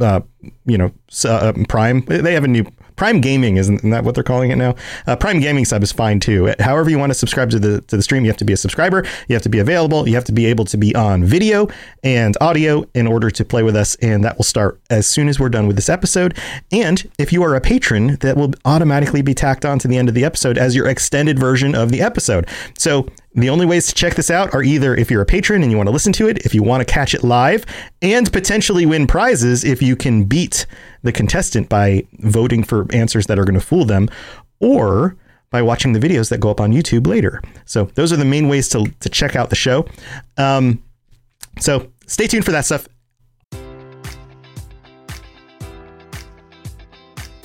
uh, 0.00 0.20
you 0.66 0.78
know, 0.78 0.92
uh, 1.24 1.52
Prime. 1.68 2.02
They 2.06 2.34
have 2.34 2.44
a 2.44 2.48
new 2.48 2.66
Prime 3.00 3.22
Gaming 3.22 3.56
isn't 3.56 3.80
that 3.92 4.04
what 4.04 4.14
they're 4.14 4.22
calling 4.22 4.50
it 4.50 4.56
now? 4.56 4.74
Uh, 5.06 5.16
Prime 5.16 5.40
Gaming 5.40 5.64
sub 5.64 5.82
is 5.82 5.90
fine 5.90 6.20
too. 6.20 6.52
However 6.60 6.90
you 6.90 6.98
want 6.98 7.08
to 7.08 7.14
subscribe 7.14 7.48
to 7.48 7.58
the 7.58 7.80
to 7.80 7.96
the 7.96 8.02
stream, 8.02 8.26
you 8.26 8.30
have 8.30 8.36
to 8.36 8.44
be 8.44 8.52
a 8.52 8.58
subscriber. 8.58 9.06
You 9.26 9.34
have 9.34 9.42
to 9.44 9.48
be 9.48 9.58
available. 9.58 10.06
You 10.06 10.16
have 10.16 10.24
to 10.24 10.32
be 10.32 10.44
able 10.44 10.66
to 10.66 10.76
be 10.76 10.94
on 10.94 11.24
video 11.24 11.68
and 12.04 12.36
audio 12.42 12.84
in 12.92 13.06
order 13.06 13.30
to 13.30 13.42
play 13.42 13.62
with 13.62 13.74
us, 13.74 13.94
and 14.02 14.22
that 14.22 14.36
will 14.36 14.44
start 14.44 14.78
as 14.90 15.06
soon 15.06 15.28
as 15.28 15.40
we're 15.40 15.48
done 15.48 15.66
with 15.66 15.76
this 15.76 15.88
episode. 15.88 16.36
And 16.72 17.10
if 17.18 17.32
you 17.32 17.42
are 17.42 17.54
a 17.54 17.60
patron, 17.62 18.16
that 18.16 18.36
will 18.36 18.52
automatically 18.66 19.22
be 19.22 19.32
tacked 19.32 19.64
on 19.64 19.78
to 19.78 19.88
the 19.88 19.96
end 19.96 20.10
of 20.10 20.14
the 20.14 20.26
episode 20.26 20.58
as 20.58 20.76
your 20.76 20.86
extended 20.86 21.38
version 21.38 21.74
of 21.74 21.90
the 21.90 22.02
episode. 22.02 22.48
So 22.76 23.08
the 23.34 23.48
only 23.48 23.64
ways 23.64 23.86
to 23.86 23.94
check 23.94 24.16
this 24.16 24.30
out 24.30 24.52
are 24.54 24.62
either 24.62 24.94
if 24.94 25.10
you're 25.10 25.22
a 25.22 25.26
patron 25.26 25.62
and 25.62 25.70
you 25.70 25.78
want 25.78 25.86
to 25.86 25.92
listen 25.92 26.12
to 26.14 26.28
it, 26.28 26.44
if 26.44 26.54
you 26.54 26.62
want 26.62 26.80
to 26.80 26.84
catch 26.84 27.14
it 27.14 27.22
live, 27.22 27.64
and 28.02 28.30
potentially 28.30 28.84
win 28.84 29.06
prizes 29.06 29.64
if 29.64 29.80
you 29.80 29.96
can 29.96 30.24
beat 30.24 30.66
the 31.02 31.12
contestant 31.12 31.68
by 31.68 32.04
voting 32.18 32.62
for 32.62 32.86
answers 32.92 33.26
that 33.26 33.38
are 33.38 33.44
going 33.44 33.58
to 33.58 33.64
fool 33.64 33.84
them, 33.84 34.08
or 34.60 35.16
by 35.50 35.62
watching 35.62 35.92
the 35.92 35.98
videos 35.98 36.28
that 36.30 36.38
go 36.38 36.50
up 36.50 36.60
on 36.60 36.72
YouTube 36.72 37.06
later. 37.06 37.42
So 37.64 37.86
those 37.94 38.12
are 38.12 38.16
the 38.16 38.24
main 38.24 38.48
ways 38.48 38.68
to, 38.70 38.86
to 39.00 39.08
check 39.08 39.34
out 39.34 39.50
the 39.50 39.56
show. 39.56 39.86
Um, 40.36 40.82
so 41.58 41.90
stay 42.06 42.26
tuned 42.26 42.44
for 42.44 42.52
that 42.52 42.64
stuff. 42.64 42.86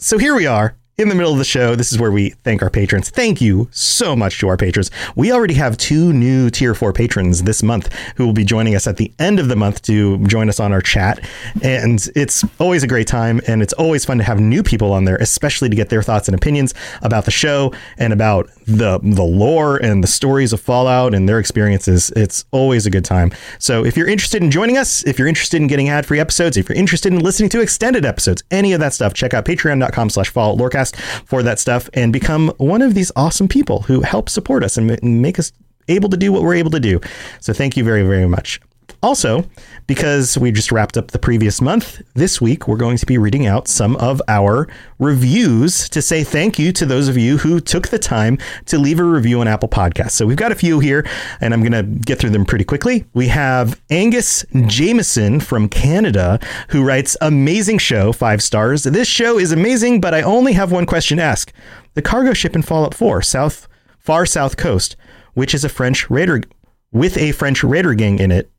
So 0.00 0.16
here 0.16 0.36
we 0.36 0.46
are 0.46 0.76
in 0.98 1.08
the 1.08 1.14
middle 1.14 1.30
of 1.30 1.38
the 1.38 1.44
show. 1.44 1.76
This 1.76 1.92
is 1.92 1.98
where 1.98 2.10
we 2.10 2.30
thank 2.42 2.60
our 2.60 2.70
patrons. 2.70 3.08
Thank 3.08 3.40
you 3.40 3.68
so 3.70 4.16
much 4.16 4.40
to 4.40 4.48
our 4.48 4.56
patrons. 4.56 4.90
We 5.14 5.30
already 5.30 5.54
have 5.54 5.76
two 5.76 6.12
new 6.12 6.50
tier 6.50 6.74
four 6.74 6.92
patrons 6.92 7.44
this 7.44 7.62
month 7.62 7.92
who 8.16 8.26
will 8.26 8.32
be 8.32 8.44
joining 8.44 8.74
us 8.74 8.88
at 8.88 8.96
the 8.96 9.12
end 9.20 9.38
of 9.38 9.46
the 9.46 9.54
month 9.54 9.80
to 9.82 10.18
join 10.26 10.48
us 10.48 10.58
on 10.58 10.72
our 10.72 10.82
chat. 10.82 11.20
And 11.62 12.04
it's 12.16 12.44
always 12.58 12.82
a 12.82 12.88
great 12.88 13.06
time. 13.06 13.40
And 13.46 13.62
it's 13.62 13.72
always 13.74 14.04
fun 14.04 14.18
to 14.18 14.24
have 14.24 14.40
new 14.40 14.64
people 14.64 14.92
on 14.92 15.04
there, 15.04 15.16
especially 15.16 15.68
to 15.68 15.76
get 15.76 15.88
their 15.88 16.02
thoughts 16.02 16.26
and 16.26 16.34
opinions 16.34 16.74
about 17.00 17.26
the 17.26 17.30
show 17.30 17.72
and 17.96 18.12
about 18.12 18.50
the, 18.66 18.98
the 18.98 19.22
lore 19.22 19.76
and 19.76 20.02
the 20.02 20.08
stories 20.08 20.52
of 20.52 20.60
Fallout 20.60 21.14
and 21.14 21.28
their 21.28 21.38
experiences. 21.38 22.10
It's 22.16 22.44
always 22.50 22.86
a 22.86 22.90
good 22.90 23.04
time. 23.04 23.30
So 23.60 23.84
if 23.84 23.96
you're 23.96 24.08
interested 24.08 24.42
in 24.42 24.50
joining 24.50 24.76
us, 24.76 25.06
if 25.06 25.16
you're 25.16 25.28
interested 25.28 25.58
in 25.58 25.68
getting 25.68 25.90
ad 25.90 26.06
free 26.06 26.18
episodes, 26.18 26.56
if 26.56 26.68
you're 26.68 26.76
interested 26.76 27.12
in 27.12 27.20
listening 27.20 27.50
to 27.50 27.60
extended 27.60 28.04
episodes, 28.04 28.42
any 28.50 28.72
of 28.72 28.80
that 28.80 28.94
stuff, 28.94 29.14
check 29.14 29.32
out 29.32 29.44
patreon.com 29.44 30.10
slash 30.10 30.28
Fallout 30.28 30.58
Lorecast 30.58 30.87
for 31.24 31.42
that 31.42 31.58
stuff 31.58 31.88
and 31.94 32.12
become 32.12 32.48
one 32.58 32.82
of 32.82 32.94
these 32.94 33.12
awesome 33.16 33.48
people 33.48 33.82
who 33.82 34.02
help 34.02 34.28
support 34.28 34.62
us 34.64 34.76
and 34.76 34.98
make 35.02 35.38
us 35.38 35.52
able 35.88 36.08
to 36.10 36.16
do 36.16 36.32
what 36.32 36.42
we're 36.42 36.54
able 36.54 36.70
to 36.70 36.80
do. 36.80 37.00
So 37.40 37.52
thank 37.52 37.76
you 37.76 37.84
very, 37.84 38.02
very 38.02 38.28
much. 38.28 38.60
Also, 39.00 39.44
because 39.86 40.36
we 40.36 40.50
just 40.50 40.72
wrapped 40.72 40.96
up 40.96 41.12
the 41.12 41.20
previous 41.20 41.60
month, 41.60 42.02
this 42.14 42.40
week 42.40 42.66
we're 42.66 42.76
going 42.76 42.96
to 42.96 43.06
be 43.06 43.16
reading 43.16 43.46
out 43.46 43.68
some 43.68 43.94
of 43.96 44.20
our 44.26 44.66
reviews 44.98 45.88
to 45.88 46.02
say 46.02 46.24
thank 46.24 46.58
you 46.58 46.72
to 46.72 46.84
those 46.84 47.06
of 47.06 47.16
you 47.16 47.38
who 47.38 47.60
took 47.60 47.88
the 47.88 47.98
time 47.98 48.38
to 48.66 48.76
leave 48.76 48.98
a 48.98 49.04
review 49.04 49.40
on 49.40 49.46
Apple 49.46 49.68
Podcasts. 49.68 50.12
So 50.12 50.26
we've 50.26 50.36
got 50.36 50.50
a 50.50 50.56
few 50.56 50.80
here, 50.80 51.06
and 51.40 51.54
I'm 51.54 51.62
going 51.62 51.72
to 51.72 51.84
get 52.00 52.18
through 52.18 52.30
them 52.30 52.44
pretty 52.44 52.64
quickly. 52.64 53.04
We 53.14 53.28
have 53.28 53.80
Angus 53.88 54.44
Jameson 54.66 55.38
from 55.38 55.68
Canada 55.68 56.40
who 56.70 56.84
writes, 56.84 57.16
Amazing 57.20 57.78
show, 57.78 58.12
five 58.12 58.42
stars. 58.42 58.82
This 58.82 59.06
show 59.06 59.38
is 59.38 59.52
amazing, 59.52 60.00
but 60.00 60.12
I 60.12 60.22
only 60.22 60.54
have 60.54 60.72
one 60.72 60.86
question 60.86 61.18
to 61.18 61.22
ask. 61.22 61.52
The 61.94 62.02
cargo 62.02 62.32
ship 62.32 62.56
in 62.56 62.62
Fallout 62.62 62.94
4, 62.94 63.22
South, 63.22 63.68
Far 63.98 64.26
South 64.26 64.56
Coast, 64.56 64.96
which 65.34 65.54
is 65.54 65.64
a 65.64 65.68
French 65.68 66.10
raider 66.10 66.42
with 66.90 67.16
a 67.16 67.32
French 67.32 67.62
raider 67.62 67.94
gang 67.94 68.18
in 68.18 68.32
it, 68.32 68.50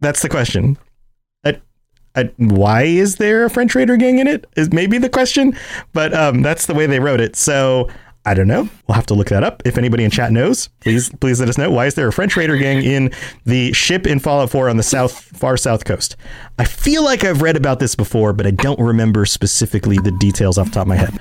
that's 0.00 0.22
the 0.22 0.28
question. 0.28 0.78
Uh, 1.44 1.52
uh, 2.14 2.24
why 2.36 2.82
is 2.82 3.16
there 3.16 3.44
a 3.44 3.50
French 3.50 3.74
Raider 3.74 3.96
gang 3.96 4.18
in 4.18 4.26
it? 4.26 4.46
Is 4.56 4.72
maybe 4.72 4.98
the 4.98 5.08
question, 5.08 5.56
but 5.92 6.12
um, 6.14 6.42
that's 6.42 6.66
the 6.66 6.74
way 6.74 6.86
they 6.86 7.00
wrote 7.00 7.20
it. 7.20 7.36
So 7.36 7.88
I 8.26 8.34
don't 8.34 8.48
know. 8.48 8.68
We'll 8.86 8.96
have 8.96 9.06
to 9.06 9.14
look 9.14 9.28
that 9.28 9.42
up. 9.42 9.62
If 9.64 9.78
anybody 9.78 10.04
in 10.04 10.10
chat 10.10 10.30
knows, 10.30 10.68
please 10.80 11.08
please 11.20 11.40
let 11.40 11.48
us 11.48 11.56
know. 11.56 11.70
Why 11.70 11.86
is 11.86 11.94
there 11.94 12.08
a 12.08 12.12
French 12.12 12.36
Raider 12.36 12.56
gang 12.58 12.82
in 12.82 13.12
the 13.46 13.72
ship 13.72 14.06
in 14.06 14.18
Fallout 14.18 14.50
4 14.50 14.68
on 14.68 14.76
the 14.76 14.82
south 14.82 15.12
far 15.12 15.56
south 15.56 15.84
coast? 15.86 16.16
I 16.58 16.64
feel 16.64 17.02
like 17.02 17.24
I've 17.24 17.40
read 17.40 17.56
about 17.56 17.78
this 17.78 17.94
before, 17.94 18.32
but 18.32 18.46
I 18.46 18.50
don't 18.50 18.78
remember 18.78 19.24
specifically 19.24 19.96
the 19.98 20.12
details 20.12 20.58
off 20.58 20.66
the 20.66 20.72
top 20.72 20.82
of 20.82 20.88
my 20.88 20.96
head. 20.96 21.18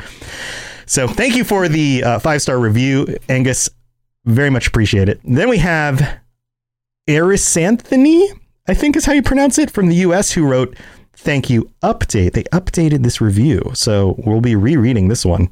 So 0.85 1.07
thank 1.07 1.35
you 1.35 1.43
for 1.43 1.69
the 1.69 2.03
uh, 2.03 2.19
five 2.19 2.41
star 2.41 2.59
review, 2.59 3.15
Angus. 3.29 3.69
Very 4.25 4.49
much 4.49 4.67
appreciate 4.67 5.07
it. 5.07 5.21
Then 5.23 5.47
we 5.47 5.59
have 5.59 6.19
Arisanthony. 7.07 8.38
I 8.69 8.75
think 8.75 8.95
is 8.95 9.05
how 9.05 9.13
you 9.13 9.23
pronounce 9.23 9.57
it, 9.57 9.71
from 9.71 9.87
the 9.87 9.95
US, 9.95 10.31
who 10.31 10.45
wrote, 10.45 10.77
Thank 11.13 11.49
you, 11.49 11.71
update. 11.81 12.33
They 12.33 12.43
updated 12.43 13.01
this 13.01 13.19
review, 13.19 13.71
so 13.73 14.13
we'll 14.19 14.41
be 14.41 14.55
rereading 14.55 15.07
this 15.07 15.25
one. 15.25 15.49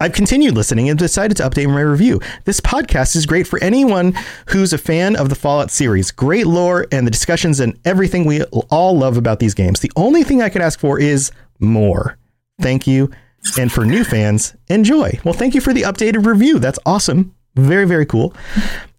I've 0.00 0.12
continued 0.12 0.56
listening 0.56 0.90
and 0.90 0.98
decided 0.98 1.36
to 1.36 1.44
update 1.44 1.72
my 1.72 1.82
review. 1.82 2.20
This 2.44 2.60
podcast 2.60 3.14
is 3.14 3.26
great 3.26 3.46
for 3.46 3.62
anyone 3.62 4.12
who's 4.48 4.72
a 4.72 4.78
fan 4.78 5.14
of 5.14 5.28
the 5.28 5.36
Fallout 5.36 5.70
series. 5.70 6.10
Great 6.10 6.48
lore 6.48 6.88
and 6.90 7.06
the 7.06 7.12
discussions 7.12 7.60
and 7.60 7.78
everything 7.84 8.24
we 8.24 8.42
all 8.42 8.98
love 8.98 9.16
about 9.16 9.38
these 9.38 9.54
games. 9.54 9.78
The 9.78 9.92
only 9.94 10.24
thing 10.24 10.42
I 10.42 10.48
could 10.48 10.62
ask 10.62 10.80
for 10.80 10.98
is 10.98 11.30
more. 11.60 12.18
Thank 12.60 12.88
you. 12.88 13.08
And 13.56 13.70
for 13.70 13.84
new 13.86 14.02
fans, 14.02 14.56
enjoy. 14.68 15.20
Well, 15.22 15.32
thank 15.32 15.54
you 15.54 15.60
for 15.60 15.72
the 15.72 15.82
updated 15.82 16.26
review. 16.26 16.58
That's 16.58 16.80
awesome. 16.84 17.36
Very, 17.54 17.86
very 17.86 18.04
cool. 18.04 18.34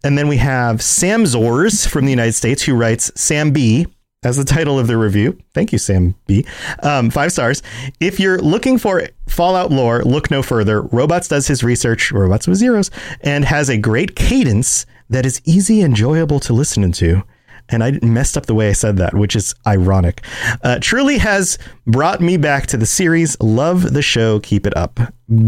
And 0.08 0.18
then 0.18 0.30
we 0.30 0.38
have 0.38 0.82
Sam 0.82 1.26
Zors 1.26 1.86
from 1.86 2.06
the 2.06 2.12
United 2.12 2.32
States 2.32 2.64
who 2.64 2.76
writes 2.76 3.12
Sam 3.20 3.52
B. 3.52 3.88
as 4.24 4.38
the 4.38 4.46
title 4.46 4.80
of 4.80 4.88
the 4.88 4.96
review. 4.96 5.38
Thank 5.54 5.74
you, 5.74 5.78
Sam 5.78 6.16
B. 6.28 6.46
Um, 6.82 7.10
five 7.10 7.34
stars. 7.34 7.62
If 8.00 8.18
you're 8.18 8.40
looking 8.40 8.78
for 8.78 9.10
Fallout 9.28 9.70
lore, 9.70 10.04
look 10.06 10.32
no 10.32 10.42
further. 10.42 10.82
Robots 10.82 11.28
does 11.28 11.48
his 11.48 11.62
research, 11.62 12.14
Robots 12.14 12.48
with 12.48 12.58
Zeros, 12.58 12.90
and 13.20 13.44
has 13.44 13.68
a 13.68 13.78
great 13.78 14.16
cadence 14.16 14.86
that 15.10 15.26
is 15.26 15.42
easy 15.44 15.82
enjoyable 15.82 16.40
to 16.40 16.54
listen 16.54 16.90
to. 16.94 17.24
And 17.68 17.84
I 17.84 18.00
messed 18.02 18.38
up 18.38 18.46
the 18.46 18.56
way 18.56 18.70
I 18.70 18.74
said 18.74 18.96
that, 18.98 19.14
which 19.14 19.36
is 19.36 19.54
ironic. 19.68 20.24
Uh, 20.64 20.80
truly 20.80 21.18
has 21.18 21.58
brought 21.86 22.22
me 22.22 22.38
back 22.38 22.68
to 22.68 22.78
the 22.78 22.86
series. 22.86 23.38
Love 23.42 23.94
the 23.94 24.02
show. 24.02 24.40
Keep 24.40 24.68
it 24.68 24.78
up. 24.78 25.02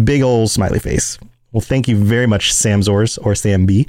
Big 0.03 0.21
old 0.21 0.51
smiley 0.51 0.79
face. 0.79 1.17
Well, 1.51 1.61
thank 1.61 1.87
you 1.87 1.95
very 1.95 2.27
much, 2.27 2.53
Sam 2.53 2.81
Zors 2.81 3.17
or 3.23 3.35
Sam 3.35 3.65
B. 3.65 3.87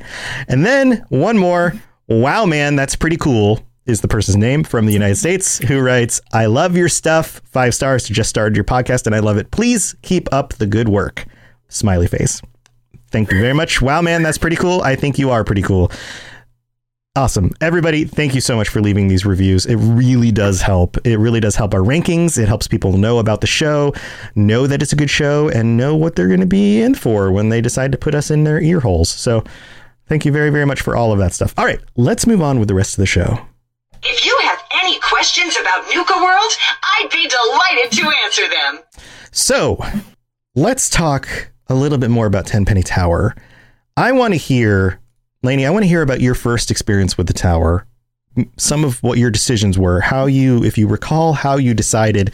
And 0.49 0.65
then 0.65 1.05
one 1.09 1.39
more. 1.39 1.75
Wow, 2.09 2.47
man, 2.47 2.75
that's 2.77 2.97
pretty 2.97 3.17
cool 3.17 3.61
is 3.87 4.01
the 4.01 4.09
person's 4.09 4.37
name 4.37 4.63
from 4.63 4.87
the 4.87 4.93
United 4.93 5.17
States 5.17 5.59
who 5.59 5.81
writes, 5.81 6.21
I 6.33 6.47
love 6.47 6.77
your 6.77 6.89
stuff. 6.89 7.41
Five 7.45 7.75
stars. 7.75 8.09
Just 8.09 8.31
started 8.31 8.55
your 8.57 8.65
podcast 8.65 9.07
and 9.07 9.15
I 9.15 9.19
love 9.19 9.37
it. 9.37 9.51
Please 9.51 9.95
keep 10.03 10.33
up 10.33 10.55
the 10.55 10.67
good 10.67 10.89
work. 10.89 11.27
Smiley 11.69 12.07
face. 12.07 12.41
Thank 13.11 13.33
you 13.33 13.41
very 13.41 13.55
much. 13.55 13.83
Wow, 13.83 14.03
man, 14.03 14.23
that's 14.23 14.39
pretty 14.39 14.57
cool. 14.57 14.83
I 14.83 14.95
think 14.95 15.19
you 15.19 15.31
are 15.31 15.43
pretty 15.45 15.63
cool. 15.63 15.91
Awesome. 17.21 17.51
Everybody, 17.61 18.07
thank 18.07 18.35
you 18.35 18.41
so 18.41 18.57
much 18.57 18.71
for 18.71 18.81
leaving 18.81 19.09
these 19.09 19.27
reviews. 19.27 19.67
It 19.67 19.77
really 19.77 20.33
does 20.33 20.63
help. 20.63 20.97
It 21.07 21.19
really 21.19 21.39
does 21.39 21.55
help 21.55 21.75
our 21.75 21.81
rankings. 21.81 22.39
It 22.39 22.49
helps 22.49 22.67
people 22.67 22.97
know 22.97 23.19
about 23.19 23.43
the 23.43 23.47
show, 23.47 23.93
know 24.37 24.67
that 24.67 24.81
it's 24.81 24.95
a 24.95 24.97
good 24.97 25.11
show, 25.11 25.51
and 25.51 25.77
know 25.77 25.95
what 25.95 26.17
they're 26.17 26.29
going 26.29 26.41
to 26.41 26.47
be 26.47 26.81
in 26.81 26.95
for 26.95 27.31
when 27.31 27.51
they 27.51 27.61
decide 27.61 27.93
to 27.93 27.99
put 27.99 28.15
us 28.15 28.31
in 28.31 28.45
their 28.45 28.59
ear 28.59 28.81
holes. 28.81 29.11
So 29.11 29.45
thank 30.07 30.25
you 30.25 30.33
very, 30.33 30.49
very 30.49 30.65
much 30.65 30.81
for 30.81 30.97
all 30.97 31.13
of 31.13 31.19
that 31.19 31.35
stuff. 31.35 31.53
All 31.59 31.67
right, 31.67 31.79
let's 31.95 32.27
move 32.27 32.41
on 32.41 32.59
with 32.59 32.69
the 32.69 32.75
rest 32.75 32.95
of 32.95 33.03
the 33.03 33.07
show. 33.07 33.39
If 34.03 34.25
you 34.25 34.39
have 34.45 34.63
any 34.83 34.99
questions 35.01 35.59
about 35.61 35.85
Nuka 35.95 36.15
World, 36.23 36.53
I'd 36.83 37.11
be 37.13 37.29
delighted 37.29 37.93
to 37.99 38.15
answer 38.25 38.49
them. 38.49 38.79
So 39.31 39.79
let's 40.55 40.89
talk 40.89 41.51
a 41.69 41.75
little 41.75 41.99
bit 41.99 42.09
more 42.09 42.25
about 42.25 42.47
Tenpenny 42.47 42.83
Tower. 42.83 43.35
I 43.95 44.13
want 44.13 44.33
to 44.33 44.39
hear, 44.39 45.00
Lainey, 45.43 45.67
I 45.67 45.71
want 45.71 45.85
to 45.85 45.89
hear 45.89 46.03
about 46.03 46.21
your 46.21 46.35
first 46.35 46.71
experience 46.71 47.17
with 47.17 47.27
the 47.27 47.33
tower. 47.33 47.87
Some 48.57 48.85
of 48.85 49.03
what 49.03 49.19
your 49.19 49.31
decisions 49.31 49.79
were, 49.79 50.01
how 50.01 50.27
you, 50.27 50.63
if 50.63 50.79
you 50.79 50.87
recall, 50.87 51.33
how 51.33 51.57
you 51.57 51.75
decided 51.75 52.33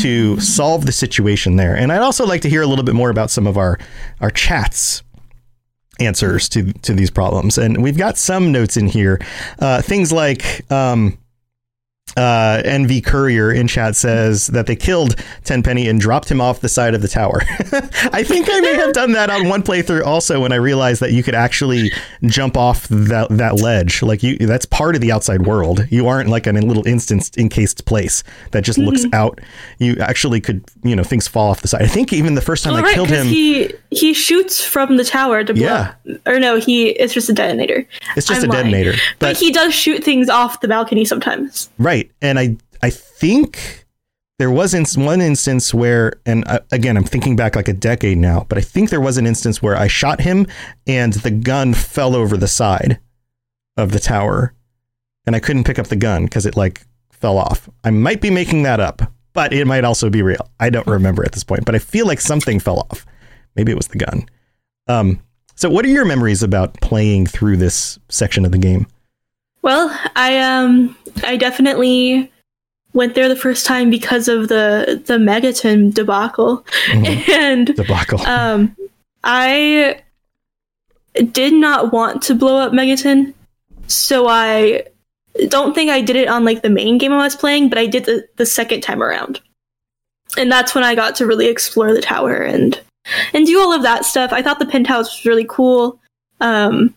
to 0.00 0.40
solve 0.40 0.86
the 0.86 0.92
situation 0.92 1.56
there. 1.56 1.76
And 1.76 1.92
I'd 1.92 2.00
also 2.00 2.26
like 2.26 2.40
to 2.42 2.48
hear 2.48 2.62
a 2.62 2.66
little 2.66 2.84
bit 2.84 2.94
more 2.94 3.10
about 3.10 3.30
some 3.30 3.46
of 3.46 3.56
our, 3.56 3.78
our 4.20 4.30
chats 4.30 5.02
answers 5.98 6.48
to 6.50 6.72
to 6.72 6.92
these 6.92 7.10
problems. 7.10 7.58
And 7.58 7.82
we've 7.82 7.96
got 7.96 8.18
some 8.18 8.52
notes 8.52 8.76
in 8.76 8.86
here, 8.86 9.20
uh, 9.58 9.82
things 9.82 10.12
like. 10.12 10.70
Um, 10.70 11.18
uh, 12.16 12.62
NV 12.64 13.04
Courier 13.04 13.52
in 13.52 13.68
chat 13.68 13.94
says 13.96 14.46
that 14.48 14.66
they 14.66 14.76
killed 14.76 15.16
Tenpenny 15.44 15.88
and 15.88 16.00
dropped 16.00 16.30
him 16.30 16.40
off 16.40 16.60
the 16.60 16.68
side 16.68 16.94
of 16.94 17.02
the 17.02 17.08
tower. 17.08 17.42
I 18.12 18.22
think 18.22 18.48
I 18.50 18.60
may 18.60 18.74
have 18.74 18.92
done 18.92 19.12
that 19.12 19.28
on 19.30 19.48
one 19.48 19.62
playthrough 19.62 20.04
also 20.04 20.40
when 20.40 20.52
I 20.52 20.56
realized 20.56 21.00
that 21.02 21.12
you 21.12 21.22
could 21.22 21.34
actually 21.34 21.90
jump 22.24 22.56
off 22.56 22.88
that 22.88 23.28
that 23.30 23.56
ledge. 23.56 24.02
Like 24.02 24.22
you, 24.22 24.36
that's 24.38 24.66
part 24.66 24.94
of 24.94 25.00
the 25.00 25.12
outside 25.12 25.46
world. 25.46 25.84
You 25.90 26.06
aren't 26.08 26.28
like 26.28 26.46
in 26.46 26.56
a 26.56 26.60
little 26.62 26.86
instance 26.86 27.30
encased 27.36 27.84
place 27.84 28.24
that 28.52 28.62
just 28.64 28.78
looks 28.78 29.04
Mhm. 29.04 29.14
out. 29.14 29.40
You 29.78 29.96
actually 30.00 30.40
could, 30.40 30.64
you 30.82 30.96
know, 30.96 31.02
things 31.04 31.28
fall 31.28 31.50
off 31.50 31.60
the 31.62 31.68
side. 31.68 31.82
I 31.82 31.86
think 31.86 32.12
even 32.12 32.34
the 32.34 32.40
first 32.40 32.64
time 32.64 32.72
Well, 32.74 32.82
I 32.82 32.86
right, 32.86 32.94
killed 32.94 33.10
him, 33.10 33.26
he 33.26 33.72
he 33.90 34.14
shoots 34.14 34.64
from 34.64 34.96
the 34.96 35.04
tower 35.04 35.44
to 35.44 35.52
blow. 35.54 35.62
Yeah. 35.62 35.92
Or 36.26 36.38
no, 36.40 36.58
he 36.58 36.88
it's 36.90 37.12
just 37.12 37.28
a 37.28 37.32
detonator. 37.32 37.86
It's 38.16 38.26
just 38.26 38.42
I'm 38.42 38.50
a 38.50 38.52
lying. 38.54 38.64
detonator, 38.70 38.92
But, 39.18 39.34
but- 39.34 39.36
he 39.36 39.52
does 39.52 39.74
shoot 39.74 40.02
things 40.02 40.28
off 40.30 40.60
the 40.60 40.68
balcony 40.68 41.04
sometimes. 41.04 41.68
Right. 41.78 42.05
And 42.20 42.38
I 42.38 42.56
I 42.82 42.90
think 42.90 43.86
there 44.38 44.50
was 44.50 44.74
in 44.74 44.84
one 45.02 45.20
instance 45.20 45.72
where 45.72 46.14
and 46.26 46.44
again 46.70 46.96
I'm 46.96 47.04
thinking 47.04 47.36
back 47.36 47.56
like 47.56 47.68
a 47.68 47.72
decade 47.72 48.18
now, 48.18 48.46
but 48.48 48.58
I 48.58 48.60
think 48.60 48.90
there 48.90 49.00
was 49.00 49.16
an 49.16 49.26
instance 49.26 49.62
where 49.62 49.76
I 49.76 49.86
shot 49.86 50.20
him 50.20 50.46
and 50.86 51.14
the 51.14 51.30
gun 51.30 51.74
fell 51.74 52.14
over 52.14 52.36
the 52.36 52.48
side 52.48 52.98
of 53.76 53.92
the 53.92 54.00
tower 54.00 54.52
and 55.26 55.34
I 55.34 55.40
couldn't 55.40 55.64
pick 55.64 55.78
up 55.78 55.86
the 55.88 55.96
gun 55.96 56.28
cuz 56.28 56.46
it 56.46 56.56
like 56.56 56.86
fell 57.10 57.38
off. 57.38 57.68
I 57.82 57.90
might 57.90 58.20
be 58.20 58.30
making 58.30 58.62
that 58.64 58.80
up, 58.80 59.10
but 59.32 59.52
it 59.52 59.66
might 59.66 59.84
also 59.84 60.10
be 60.10 60.22
real. 60.22 60.50
I 60.60 60.70
don't 60.70 60.86
remember 60.86 61.24
at 61.24 61.32
this 61.32 61.44
point, 61.44 61.64
but 61.64 61.74
I 61.74 61.78
feel 61.78 62.06
like 62.06 62.20
something 62.20 62.60
fell 62.60 62.86
off. 62.90 63.06
Maybe 63.54 63.72
it 63.72 63.76
was 63.76 63.88
the 63.88 63.98
gun. 63.98 64.28
Um 64.86 65.20
so 65.54 65.70
what 65.70 65.86
are 65.86 65.88
your 65.88 66.04
memories 66.04 66.42
about 66.42 66.78
playing 66.82 67.26
through 67.26 67.56
this 67.56 67.98
section 68.10 68.44
of 68.44 68.52
the 68.52 68.58
game? 68.58 68.86
Well, 69.62 69.98
I 70.14 70.38
um 70.38 70.94
I 71.24 71.36
definitely 71.36 72.30
went 72.92 73.14
there 73.14 73.28
the 73.28 73.36
first 73.36 73.66
time 73.66 73.90
because 73.90 74.28
of 74.28 74.48
the 74.48 75.02
the 75.06 75.14
Megaton 75.18 75.92
debacle. 75.92 76.64
Mhm. 76.88 77.28
And 77.32 77.66
Debacle. 77.76 78.20
um 78.26 78.74
I 79.24 80.00
did 81.32 81.52
not 81.52 81.92
want 81.92 82.22
to 82.22 82.34
blow 82.34 82.56
up 82.58 82.72
Megaton. 82.72 83.34
So 83.86 84.26
I 84.28 84.84
don't 85.48 85.74
think 85.74 85.90
I 85.90 86.00
did 86.00 86.16
it 86.16 86.28
on 86.28 86.44
like 86.44 86.62
the 86.62 86.70
main 86.70 86.98
game 86.98 87.12
I 87.12 87.18
was 87.18 87.36
playing, 87.36 87.68
but 87.68 87.78
I 87.78 87.86
did 87.86 88.04
the, 88.04 88.26
the 88.36 88.46
second 88.46 88.80
time 88.82 89.02
around. 89.02 89.40
And 90.38 90.50
that's 90.50 90.74
when 90.74 90.84
I 90.84 90.94
got 90.94 91.14
to 91.16 91.26
really 91.26 91.46
explore 91.48 91.92
the 91.94 92.00
tower 92.02 92.36
and 92.36 92.80
and 93.32 93.46
do 93.46 93.60
all 93.60 93.72
of 93.72 93.82
that 93.82 94.04
stuff. 94.04 94.32
I 94.32 94.42
thought 94.42 94.58
the 94.58 94.66
penthouse 94.66 95.18
was 95.18 95.26
really 95.26 95.46
cool. 95.48 96.00
Um 96.40 96.94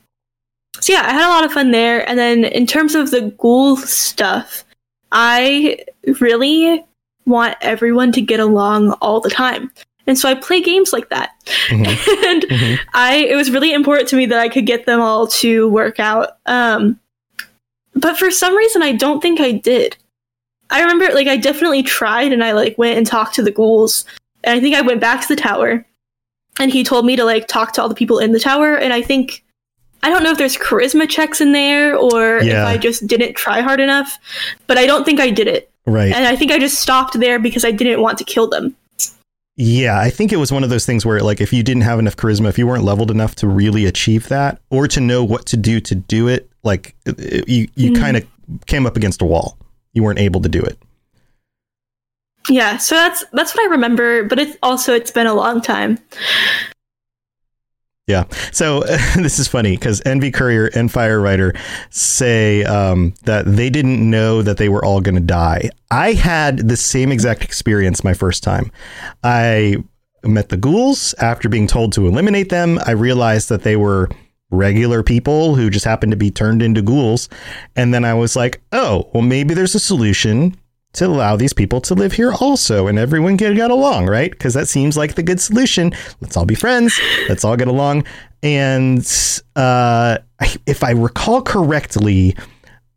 so 0.80 0.94
yeah, 0.94 1.02
I 1.06 1.12
had 1.14 1.28
a 1.28 1.34
lot 1.34 1.46
of 1.46 1.52
fun 1.54 1.72
there. 1.72 2.08
And 2.08 2.18
then 2.18 2.46
in 2.46 2.66
terms 2.66 2.96
of 2.96 3.12
the 3.12 3.34
ghoul 3.38 3.78
stuff, 3.78 4.64
I 5.12 5.80
really 6.20 6.84
want 7.26 7.58
everyone 7.62 8.12
to 8.14 8.22
get 8.22 8.40
along 8.40 8.92
all 9.02 9.20
the 9.20 9.30
time. 9.30 9.72
And 10.08 10.18
so 10.18 10.28
I 10.30 10.34
play 10.36 10.62
games 10.62 10.92
like 10.94 11.10
that. 11.10 11.32
and 11.72 12.42
Mhm. 12.44 12.80
I 12.94 13.16
it 13.30 13.36
was 13.36 13.52
really 13.52 13.74
important 13.74 14.08
to 14.10 14.16
me 14.16 14.26
that 14.28 14.40
I 14.40 14.50
could 14.50 14.66
get 14.66 14.86
them 14.86 15.02
all 15.02 15.28
to 15.28 15.70
work 15.70 16.00
out. 16.00 16.38
Um 16.46 17.00
but 17.96 18.18
for 18.18 18.32
some 18.32 18.56
reason 18.56 18.82
I 18.82 18.94
don't 18.94 19.22
think 19.22 19.40
I 19.40 19.52
did. 19.52 19.98
I 20.70 20.82
remember 20.82 21.14
like 21.14 21.28
I 21.28 21.38
definitely 21.38 21.84
tried 21.84 22.32
and 22.32 22.44
I 22.44 22.54
like 22.54 22.78
went 22.78 22.98
and 22.98 23.06
talked 23.06 23.36
to 23.36 23.44
the 23.44 23.52
ghouls. 23.52 24.06
And 24.44 24.58
I 24.58 24.62
think 24.62 24.76
I 24.76 24.82
went 24.82 25.02
back 25.02 25.22
to 25.22 25.28
the 25.36 25.42
tower 25.42 25.86
and 26.60 26.72
he 26.72 26.84
told 26.84 27.06
me 27.06 27.16
to 27.16 27.24
like 27.26 27.48
talk 27.48 27.74
to 27.74 27.82
all 27.82 27.90
the 27.90 27.96
people 27.96 28.20
in 28.20 28.32
the 28.32 28.40
tower 28.40 28.76
and 28.76 28.94
I 28.94 29.02
think 29.02 29.44
I 30.04 30.10
don't 30.10 30.24
know 30.24 30.32
if 30.32 30.38
there's 30.38 30.58
charisma 30.58 31.08
checks 31.10 31.42
in 31.42 31.52
there 31.52 31.96
or 31.96 32.38
if 32.38 32.56
I 32.56 32.78
just 32.78 33.06
didn't 33.08 33.34
try 33.36 33.62
hard 33.62 33.80
enough, 33.80 34.18
but 34.68 34.78
I 34.78 34.86
don't 34.86 35.04
think 35.04 35.20
I 35.20 35.30
did 35.30 35.48
it. 35.48 35.72
Right. 35.86 36.14
And 36.14 36.26
I 36.26 36.36
think 36.36 36.52
I 36.52 36.60
just 36.60 36.80
stopped 36.80 37.20
there 37.20 37.40
because 37.40 37.66
I 37.66 37.72
didn't 37.72 38.02
want 38.02 38.18
to 38.20 38.24
kill 38.24 38.48
them. 38.48 38.76
Yeah, 39.62 40.00
I 40.00 40.10
think 40.10 40.32
it 40.32 40.38
was 40.38 40.54
one 40.54 40.64
of 40.64 40.70
those 40.70 40.86
things 40.86 41.06
where, 41.06 41.20
like, 41.20 41.42
if 41.42 41.52
you 41.52 41.64
didn't 41.64 41.82
have 41.82 42.00
enough 42.00 42.16
charisma, 42.16 42.48
if 42.48 42.58
you 42.58 42.66
weren't 42.66 42.86
leveled 42.86 43.12
enough 43.12 43.36
to 43.36 43.48
really 43.48 43.86
achieve 43.86 44.30
that, 44.30 44.62
or 44.70 44.88
to 44.88 45.02
know 45.02 45.22
what 45.22 45.46
to 45.48 45.58
do 45.58 45.82
to 45.82 45.96
do 45.96 46.30
it, 46.30 46.50
like, 46.64 46.96
you 47.46 47.68
you 47.76 47.92
Mhm. 47.92 48.00
kind 48.00 48.16
of 48.16 48.26
came 48.68 48.86
up 48.86 48.96
against 48.96 49.22
a 49.22 49.26
wall. 49.26 49.58
You 49.92 50.04
weren't 50.04 50.20
able 50.20 50.40
to 50.42 50.50
do 50.50 50.62
it. 50.62 50.78
Yeah, 52.48 52.78
so 52.78 52.96
that's 52.96 53.26
that's 53.34 53.54
what 53.54 53.66
I 53.66 53.72
remember, 53.72 54.24
but 54.24 54.40
it's 54.40 54.58
also 54.64 54.94
it's 54.94 55.12
been 55.12 55.28
a 55.28 55.34
long 55.34 55.60
time. 55.62 56.00
Yeah. 58.10 58.24
So 58.52 58.80
this 59.16 59.38
is 59.38 59.48
funny 59.48 59.78
because 59.78 60.02
NV 60.02 60.34
Courier 60.34 60.72
and 60.74 60.92
Fire 60.92 61.20
Firewriter 61.20 61.56
say 61.92 62.64
um, 62.64 63.14
that 63.24 63.46
they 63.46 63.70
didn't 63.70 64.10
know 64.10 64.42
that 64.42 64.58
they 64.58 64.68
were 64.68 64.84
all 64.84 65.00
going 65.00 65.16
to 65.16 65.22
die. 65.22 65.70
I 65.92 66.14
had 66.14 66.70
the 66.70 66.76
same 66.76 67.12
exact 67.12 67.44
experience 67.44 68.04
my 68.04 68.16
first 68.16 68.44
time. 68.44 68.72
I 69.24 69.84
met 70.24 70.50
the 70.50 70.58
ghouls 70.58 71.14
after 71.20 71.50
being 71.50 71.68
told 71.68 71.94
to 71.94 72.08
eliminate 72.08 72.50
them. 72.50 72.80
I 72.86 72.92
realized 72.92 73.48
that 73.50 73.62
they 73.62 73.76
were 73.76 74.10
regular 74.50 75.04
people 75.04 75.56
who 75.56 75.70
just 75.70 75.86
happened 75.86 76.12
to 76.12 76.18
be 76.18 76.32
turned 76.32 76.64
into 76.64 76.82
ghouls. 76.82 77.30
And 77.76 77.94
then 77.94 78.06
I 78.06 78.16
was 78.16 78.36
like, 78.36 78.60
oh, 78.72 79.08
well, 79.14 79.22
maybe 79.22 79.54
there's 79.54 79.76
a 79.76 79.80
solution 79.80 80.58
to 81.00 81.08
allow 81.08 81.36
these 81.36 81.54
people 81.54 81.82
to 81.82 81.94
live 81.94 82.14
here 82.14 82.32
also 82.32 82.88
and 82.88 83.00
everyone 83.00 83.38
can 83.38 83.56
get 83.56 83.72
along, 83.72 84.08
right? 84.08 84.32
Because 84.32 84.54
that 84.54 84.68
seems 84.68 84.96
like 84.96 85.16
the 85.16 85.24
good 85.24 85.42
solution. 85.42 85.92
Let's 86.22 86.38
all 86.38 86.46
be 86.46 86.56
friends. 86.56 87.00
Let's 87.28 87.44
all 87.44 87.58
get 87.58 87.68
along. 87.68 88.06
And 88.44 89.06
uh, 89.56 90.20
if 90.66 90.84
I 90.84 90.92
recall 90.92 91.42
correctly, 91.42 92.36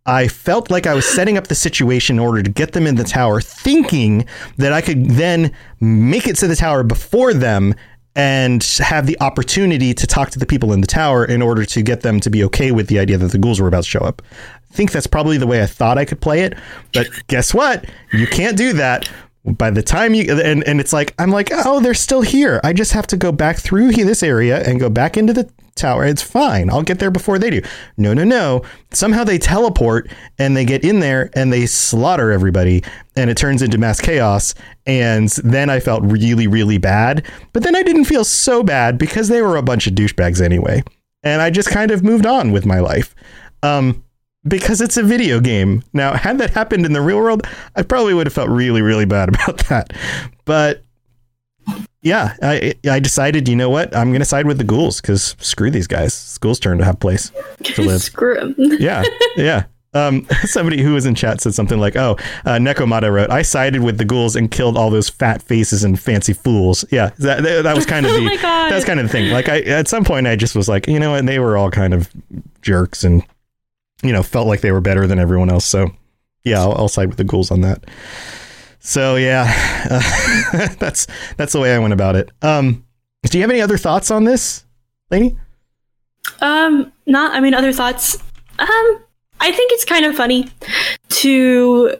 I 0.04 0.26
felt 0.26 0.70
like 0.70 0.86
I 0.86 0.94
was 0.94 1.06
setting 1.06 1.36
up 1.38 1.46
the 1.46 1.54
situation 1.54 2.16
in 2.16 2.20
order 2.20 2.42
to 2.42 2.50
get 2.50 2.72
them 2.72 2.86
in 2.86 2.96
the 2.96 3.04
tower, 3.04 3.40
thinking 3.40 4.26
that 4.56 4.72
I 4.72 4.80
could 4.80 5.06
then 5.10 5.52
make 5.80 6.26
it 6.26 6.36
to 6.36 6.48
the 6.48 6.56
tower 6.56 6.82
before 6.82 7.32
them 7.32 7.74
and 8.14 8.62
have 8.78 9.06
the 9.06 9.18
opportunity 9.20 9.94
to 9.94 10.06
talk 10.06 10.30
to 10.30 10.38
the 10.38 10.46
people 10.46 10.72
in 10.72 10.80
the 10.80 10.86
tower 10.86 11.24
in 11.24 11.40
order 11.40 11.64
to 11.64 11.82
get 11.82 12.02
them 12.02 12.20
to 12.20 12.30
be 12.30 12.44
okay 12.44 12.70
with 12.70 12.88
the 12.88 12.98
idea 12.98 13.16
that 13.16 13.32
the 13.32 13.38
ghouls 13.38 13.60
were 13.60 13.68
about 13.68 13.84
to 13.84 13.90
show 13.90 14.00
up. 14.00 14.20
I 14.70 14.74
think 14.74 14.92
that's 14.92 15.06
probably 15.06 15.38
the 15.38 15.46
way 15.46 15.62
I 15.62 15.66
thought 15.66 15.98
I 15.98 16.04
could 16.04 16.20
play 16.20 16.42
it, 16.42 16.58
but 16.92 17.08
guess 17.26 17.54
what? 17.54 17.86
You 18.12 18.26
can't 18.26 18.56
do 18.56 18.72
that. 18.74 19.10
By 19.44 19.70
the 19.70 19.82
time 19.82 20.14
you 20.14 20.40
and 20.40 20.62
and 20.64 20.78
it's 20.78 20.92
like 20.92 21.14
I'm 21.18 21.30
like, 21.30 21.50
oh, 21.52 21.80
they're 21.80 21.94
still 21.94 22.22
here. 22.22 22.60
I 22.62 22.72
just 22.72 22.92
have 22.92 23.08
to 23.08 23.16
go 23.16 23.32
back 23.32 23.58
through 23.58 23.90
this 23.90 24.22
area 24.22 24.62
and 24.62 24.78
go 24.78 24.88
back 24.88 25.16
into 25.16 25.32
the 25.32 25.50
tower. 25.74 26.04
It's 26.04 26.22
fine. 26.22 26.70
I'll 26.70 26.82
get 26.82 26.98
there 26.98 27.10
before 27.10 27.38
they 27.38 27.50
do. 27.50 27.62
No, 27.96 28.14
no, 28.14 28.24
no. 28.24 28.62
Somehow 28.92 29.24
they 29.24 29.38
teleport 29.38 30.10
and 30.38 30.56
they 30.56 30.64
get 30.64 30.84
in 30.84 31.00
there 31.00 31.30
and 31.34 31.52
they 31.52 31.66
slaughter 31.66 32.30
everybody 32.30 32.82
and 33.16 33.30
it 33.30 33.36
turns 33.36 33.62
into 33.62 33.78
mass 33.78 34.00
chaos. 34.00 34.54
And 34.86 35.28
then 35.44 35.70
I 35.70 35.80
felt 35.80 36.02
really, 36.04 36.46
really 36.46 36.78
bad. 36.78 37.26
But 37.52 37.62
then 37.62 37.76
I 37.76 37.82
didn't 37.82 38.04
feel 38.04 38.24
so 38.24 38.62
bad 38.62 38.98
because 38.98 39.28
they 39.28 39.42
were 39.42 39.56
a 39.56 39.62
bunch 39.62 39.86
of 39.86 39.94
douchebags 39.94 40.40
anyway. 40.40 40.82
And 41.22 41.40
I 41.40 41.50
just 41.50 41.70
kind 41.70 41.90
of 41.90 42.02
moved 42.02 42.26
on 42.26 42.52
with 42.52 42.66
my 42.66 42.80
life. 42.80 43.14
Um, 43.62 44.04
because 44.46 44.80
it's 44.80 44.96
a 44.96 45.02
video 45.02 45.40
game. 45.40 45.82
Now, 45.92 46.14
had 46.14 46.38
that 46.38 46.50
happened 46.50 46.84
in 46.84 46.92
the 46.92 47.00
real 47.00 47.18
world, 47.18 47.46
I 47.76 47.82
probably 47.82 48.14
would 48.14 48.26
have 48.26 48.34
felt 48.34 48.48
really, 48.48 48.82
really 48.82 49.04
bad 49.04 49.28
about 49.34 49.58
that. 49.68 49.92
But 50.44 50.82
yeah, 52.02 52.34
I 52.42 52.74
I 52.88 52.98
decided, 53.00 53.48
you 53.48 53.56
know 53.56 53.70
what? 53.70 53.94
I'm 53.96 54.10
going 54.10 54.20
to 54.20 54.24
side 54.26 54.46
with 54.46 54.58
the 54.58 54.64
ghouls 54.64 55.00
because 55.00 55.36
screw 55.40 55.70
these 55.70 55.86
guys. 55.86 56.36
Ghouls' 56.38 56.58
turn 56.60 56.78
to 56.78 56.84
have 56.84 56.98
place 57.00 57.30
to 57.62 57.82
live. 57.86 58.02
Screw 58.02 58.38
'em. 58.38 58.54
yeah, 58.58 59.04
yeah. 59.36 59.64
Um, 59.94 60.26
somebody 60.44 60.82
who 60.82 60.94
was 60.94 61.04
in 61.04 61.14
chat 61.14 61.40
said 61.42 61.54
something 61.54 61.78
like, 61.78 61.96
"Oh, 61.96 62.12
uh, 62.46 62.56
Nekomata 62.56 63.12
wrote, 63.12 63.30
I 63.30 63.42
sided 63.42 63.82
with 63.82 63.98
the 63.98 64.04
ghouls 64.06 64.36
and 64.36 64.50
killed 64.50 64.76
all 64.78 64.88
those 64.90 65.08
fat 65.10 65.42
faces 65.42 65.84
and 65.84 66.00
fancy 66.00 66.32
fools." 66.32 66.84
Yeah, 66.90 67.10
that 67.18 67.42
that, 67.42 67.62
that 67.64 67.76
was 67.76 67.84
kind 67.86 68.06
of 68.06 68.12
Oh 68.12 68.16
the 68.16 68.24
my 68.24 68.36
God. 68.36 68.70
that 68.70 68.74
was 68.74 68.84
kind 68.86 68.98
of 69.00 69.06
the 69.06 69.12
thing. 69.12 69.30
Like, 69.30 69.48
I 69.48 69.60
at 69.60 69.88
some 69.88 70.02
point 70.04 70.26
I 70.26 70.34
just 70.34 70.56
was 70.56 70.68
like, 70.68 70.86
you 70.88 70.98
know, 70.98 71.14
and 71.14 71.28
they 71.28 71.38
were 71.38 71.56
all 71.58 71.70
kind 71.70 71.92
of 71.94 72.10
jerks 72.62 73.04
and 73.04 73.22
you 74.02 74.12
know 74.12 74.22
felt 74.22 74.46
like 74.48 74.62
they 74.62 74.72
were 74.72 74.80
better 74.80 75.06
than 75.06 75.18
everyone 75.18 75.50
else. 75.50 75.66
So 75.66 75.90
yeah, 76.42 76.60
I'll, 76.60 76.72
I'll 76.72 76.88
side 76.88 77.08
with 77.08 77.18
the 77.18 77.24
ghouls 77.24 77.50
on 77.50 77.60
that. 77.60 77.84
So 78.84 79.14
yeah, 79.16 79.46
uh, 79.90 80.68
that's 80.78 81.06
that's 81.36 81.52
the 81.52 81.60
way 81.60 81.74
I 81.74 81.78
went 81.78 81.92
about 81.92 82.16
it. 82.16 82.30
Um, 82.42 82.84
do 83.22 83.38
you 83.38 83.42
have 83.42 83.50
any 83.50 83.60
other 83.60 83.78
thoughts 83.78 84.10
on 84.10 84.24
this, 84.24 84.64
Lainey? 85.10 85.38
Um, 86.40 86.92
not. 87.06 87.32
I 87.34 87.40
mean, 87.40 87.54
other 87.54 87.72
thoughts. 87.72 88.16
Um, 88.58 88.98
I 89.40 89.52
think 89.52 89.70
it's 89.72 89.84
kind 89.84 90.04
of 90.04 90.16
funny 90.16 90.48
to 91.08 91.96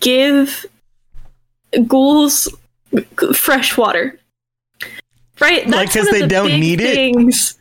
give 0.00 0.64
ghouls 1.86 2.48
fresh 3.34 3.76
water. 3.76 4.18
Right? 5.40 5.68
Like, 5.68 5.88
'cause 5.92 5.96
one 6.06 6.08
of 6.08 6.12
they 6.14 6.20
the 6.22 6.26
don't 6.26 6.58
need 6.58 6.80
it? 6.80 7.14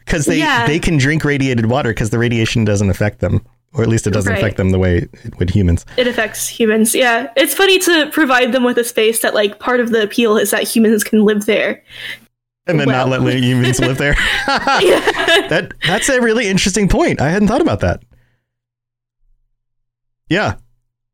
because 0.06 0.26
they 0.26 0.40
Yeah. 0.40 0.66
they 0.66 0.80
can 0.80 0.98
drink 0.98 1.24
radiated 1.24 1.68
water 1.68 1.90
because 1.92 2.10
the 2.10 2.18
radiation 2.18 2.66
doesn't 2.66 2.90
affect 2.90 3.20
them, 3.20 3.46
or 3.74 3.84
at 3.84 3.90
least 3.90 4.08
it 4.08 4.12
doesn't 4.12 4.32
Right. 4.32 4.40
affect 4.42 4.58
them 4.58 4.70
the 4.72 4.80
way 4.80 5.08
it 5.24 5.38
would 5.40 5.50
humans. 5.52 5.86
It 5.98 6.08
affects 6.08 6.48
humans. 6.48 6.96
Yeah, 6.96 7.30
it's 7.36 7.54
funny 7.54 7.80
to 7.80 8.10
provide 8.12 8.52
them 8.52 8.64
with 8.64 8.78
a 8.78 8.84
space 8.84 9.20
that, 9.22 9.34
like, 9.34 9.60
part 9.60 9.80
of 9.80 9.92
the 9.92 10.02
appeal 10.04 10.38
is 10.38 10.52
that 10.52 10.64
humans 10.64 11.04
can 11.04 11.24
live 11.26 11.46
there. 11.46 11.84
And 12.66 12.80
then 12.80 12.90
not 12.90 13.08
let 13.10 13.22
humans 13.42 13.80
live 13.80 13.98
there. 13.98 14.14
that 14.48 15.74
that's 15.86 16.10
a 16.10 16.20
really 16.22 16.48
interesting 16.48 16.90
point. 16.90 17.22
I 17.22 17.30
hadn't 17.30 17.48
thought 17.48 17.62
about 17.62 17.80
that. 17.82 18.04
Yeah, 20.30 20.56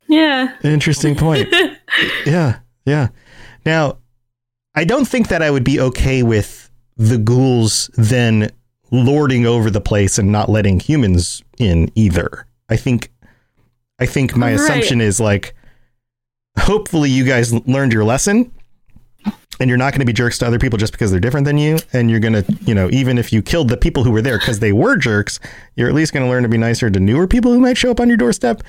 Yeah. 0.08 0.56
interesting 0.64 1.16
point. 1.16 1.48
yeah, 2.26 2.60
yeah. 2.86 3.10
Now, 3.66 3.98
I 4.76 4.84
don't 4.86 5.06
think 5.06 5.28
that 5.28 5.42
I 5.44 5.52
would 5.52 5.64
be 5.64 5.80
okay 5.80 6.24
with 6.24 6.70
the 6.98 7.18
ghouls 7.20 7.90
then 7.96 8.50
lording 8.94 9.46
over 9.46 9.70
the 9.70 9.82
place 9.82 10.18
and 10.20 10.32
not 10.32 10.48
letting 10.50 10.80
humans 10.80 11.44
in 11.58 11.92
either. 11.96 12.46
I 12.70 12.78
think 12.78 13.12
I 14.00 14.06
think 14.06 14.38
my 14.38 14.52
Right. 14.52 14.60
assumption 14.60 15.02
is 15.02 15.20
like 15.20 15.56
hopefully 16.60 17.10
you 17.10 17.26
guys 17.26 17.52
learned 17.68 17.92
your 17.92 18.04
lesson 18.06 18.52
and 19.60 19.70
you're 19.70 19.78
not 19.78 19.92
going 19.94 20.00
to 20.00 20.06
be 20.06 20.14
jerks 20.14 20.38
to 20.40 20.48
other 20.48 20.60
people 20.60 20.78
just 20.78 20.92
because 20.94 21.10
they're 21.12 21.20
different 21.20 21.46
than 21.46 21.58
you 21.58 21.78
and 21.94 22.10
you're 22.12 22.20
going 22.20 22.34
to, 22.34 22.46
you 22.66 22.74
know, 22.76 22.90
even 22.92 23.18
if 23.18 23.34
you 23.34 23.42
killed 23.42 23.70
the 23.70 23.78
people 23.78 24.04
who 24.04 24.12
were 24.12 24.22
there 24.22 24.38
cuz 24.40 24.60
they 24.60 24.72
were 24.74 24.96
jerks, 24.96 25.40
you're 25.76 25.88
at 25.90 25.96
least 25.96 26.14
going 26.14 26.24
to 26.26 26.30
learn 26.30 26.44
to 26.44 26.50
be 26.50 26.58
nicer 26.58 26.90
to 26.90 27.00
newer 27.00 27.28
people 27.28 27.52
who 27.52 27.60
might 27.60 27.78
show 27.78 27.90
up 27.92 28.00
on 28.00 28.08
your 28.08 28.18
doorstep. 28.18 28.62